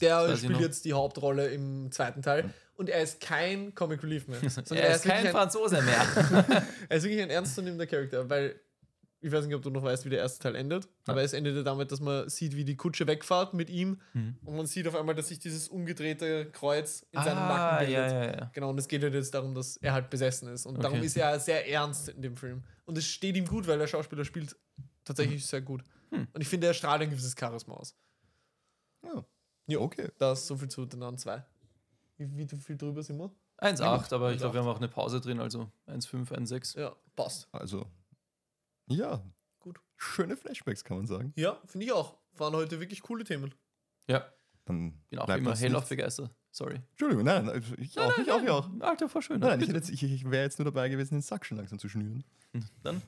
[0.00, 4.40] Der spielt jetzt die Hauptrolle im zweiten Teil und er ist kein Comic Relief mehr.
[4.70, 6.00] er ist kein ein, Franzose mehr.
[6.88, 8.58] er ist wirklich ein ernstzunehmender Charakter, weil
[9.22, 11.62] ich weiß nicht, ob du noch weißt, wie der erste Teil endet, aber es endete
[11.62, 14.38] damit, dass man sieht, wie die Kutsche wegfährt mit ihm Mhm.
[14.44, 18.12] und man sieht auf einmal, dass sich dieses umgedrehte Kreuz in seinem ah, Nacken bildet.
[18.12, 18.50] ja, ja, ja.
[18.54, 20.64] Genau, und es geht halt jetzt darum, dass er halt besessen ist.
[20.66, 21.06] Und darum Okay.
[21.06, 22.62] ist er sehr ernst in dem Film.
[22.86, 24.56] Und es steht ihm gut, weil der Schauspieler spielt
[25.04, 25.84] tatsächlich sehr gut.
[26.10, 26.26] Hm.
[26.32, 27.94] Und ich finde, er strahlt ein gewisses Charisma aus.
[29.04, 29.24] Ja.
[29.66, 29.78] Ja.
[29.78, 30.08] Okay.
[30.18, 31.44] Das ist so viel zu den anderen zwei.
[32.16, 33.30] Wie, wie viel drüber sind wir?
[33.58, 34.40] 1,8, aber ich 1,8.
[34.40, 36.78] glaube, wir haben auch eine Pause drin, also 1,5, 1,6.
[36.80, 37.46] Ja, passt.
[37.52, 37.86] Also,
[38.90, 39.22] ja.
[39.60, 39.80] Gut.
[39.96, 41.32] Schöne Flashbacks, kann man sagen.
[41.36, 42.16] Ja, finde ich auch.
[42.36, 43.54] Waren heute wirklich coole Themen.
[44.06, 44.32] Ja,
[44.64, 46.30] Dann bin auch immer nichts- begeistert.
[46.52, 46.80] Sorry.
[46.90, 48.68] Entschuldigung, nein, nein, ich auch, ich auch, ich auch.
[48.80, 49.38] Alter, voll schön.
[49.40, 51.78] Nein, nein, ich, jetzt- ich, ich wäre jetzt nur dabei gewesen, den Sack schon langsam
[51.78, 52.24] zu schnüren.
[52.82, 53.00] Dann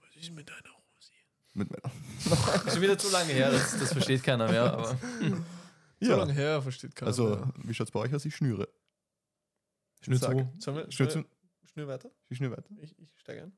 [0.00, 1.12] Was ist mit deiner Hose?
[1.54, 1.94] Mit meiner.
[2.66, 4.72] ist schon wieder zu lange her, das, das versteht keiner mehr.
[4.72, 4.96] Aber So
[6.10, 6.16] Ja.
[6.16, 7.08] lange her, versteht keiner.
[7.08, 7.52] Also, mehr.
[7.62, 8.24] wie schaut es bei euch aus?
[8.24, 8.68] Ich schnüre.
[10.00, 10.26] Schnür zu.
[10.58, 11.24] Sollen wir, Schnür, schnür, zu,
[11.72, 12.10] schnür weiter?
[12.28, 12.68] ich schnüre weiter.
[12.80, 13.52] Ich, ich steige ein.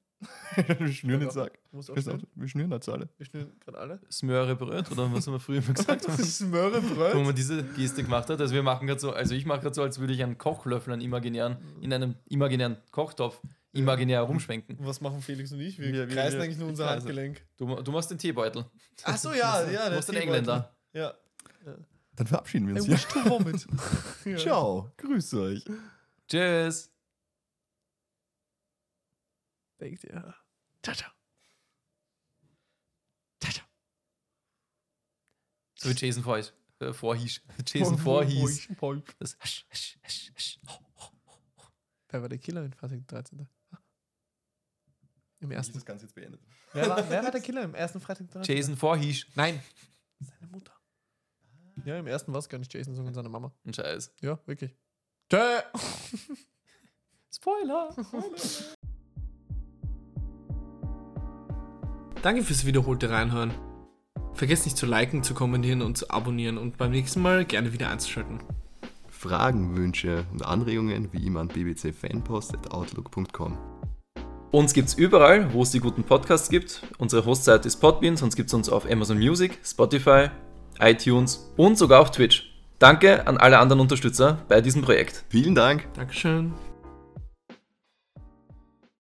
[0.79, 1.59] wir schnüren den Sack.
[1.73, 2.23] Wir schnüren.
[2.35, 3.09] wir schnüren jetzt alle.
[3.17, 4.01] Wir schnüren gerade alle.
[4.11, 6.03] Smöre Bröt, oder was haben wir früher immer gesagt?
[6.05, 6.83] Smöre
[7.15, 8.41] wo man diese Geste gemacht hat.
[8.41, 10.93] Also wir machen gerade so, also ich mache gerade so, als würde ich einen Kochlöffel,
[10.93, 13.41] einen imaginären, in einem imaginären Kochtopf
[13.73, 14.77] imaginär rumschwenken.
[14.81, 15.79] Was machen Felix und ich?
[15.79, 16.91] Wir, Wir- kreisen wir- eigentlich nur unser.
[16.91, 17.45] Handgelenk.
[17.57, 18.65] Du, du machst den Teebeutel.
[19.03, 19.89] Ach so, ja, ja.
[19.89, 20.17] Du machst den.
[20.17, 20.77] Engländer.
[20.93, 21.15] Ja.
[22.17, 23.23] Dann verabschieden wir I uns wish hier.
[23.25, 23.67] to vomit.
[24.25, 24.37] ja.
[24.37, 24.93] Ciao.
[24.99, 25.65] Grüß euch.
[26.29, 26.94] Tschüss.
[29.85, 30.35] Denkt ihr.
[30.83, 31.11] Ciao, ciao.
[33.39, 33.67] Ciao, ciao.
[35.75, 36.55] So wie Jason Voorhees.
[36.79, 37.43] Äh, Voorhees.
[37.67, 38.67] Jason Voorhees.
[39.19, 40.61] Das hasch, hasch, hasch, hasch.
[42.09, 43.47] Wer war der Killer in Freitag 13.?
[45.41, 45.75] Im Ist ersten.
[45.75, 46.41] das Ganze jetzt beendet?
[46.73, 48.57] Wer war, wer war der Killer im ersten Freitag 13.?
[48.57, 49.27] Jason Voorhees.
[49.35, 49.63] Nein.
[50.19, 50.73] Seine Mutter.
[51.85, 53.55] Ja, im ersten war es gar nicht Jason, sondern seine Mama.
[53.67, 54.15] Ein Scheiß.
[54.23, 54.75] Ja, wirklich.
[55.29, 55.61] Tschö.
[57.31, 57.95] Spoiler.
[62.25, 63.53] Danke fürs wiederholte Reinhören.
[64.33, 67.91] Vergesst nicht zu liken, zu kommentieren und zu abonnieren und beim nächsten Mal gerne wieder
[67.91, 68.39] einzuschalten.
[69.11, 73.59] Fragen, Wünsche und Anregungen wie immer an bbcfanpost.outlook.com.
[74.53, 76.81] Uns gibt's überall, wo es die guten Podcasts gibt.
[76.97, 80.29] Unsere Hostseite ist Podbean, sonst gibt's uns auf Amazon Music, Spotify,
[80.81, 82.55] iTunes und sogar auf Twitch.
[82.79, 85.27] Danke an alle anderen Unterstützer bei diesem Projekt.
[85.29, 85.89] Vielen Dank.
[85.93, 86.55] Dankeschön.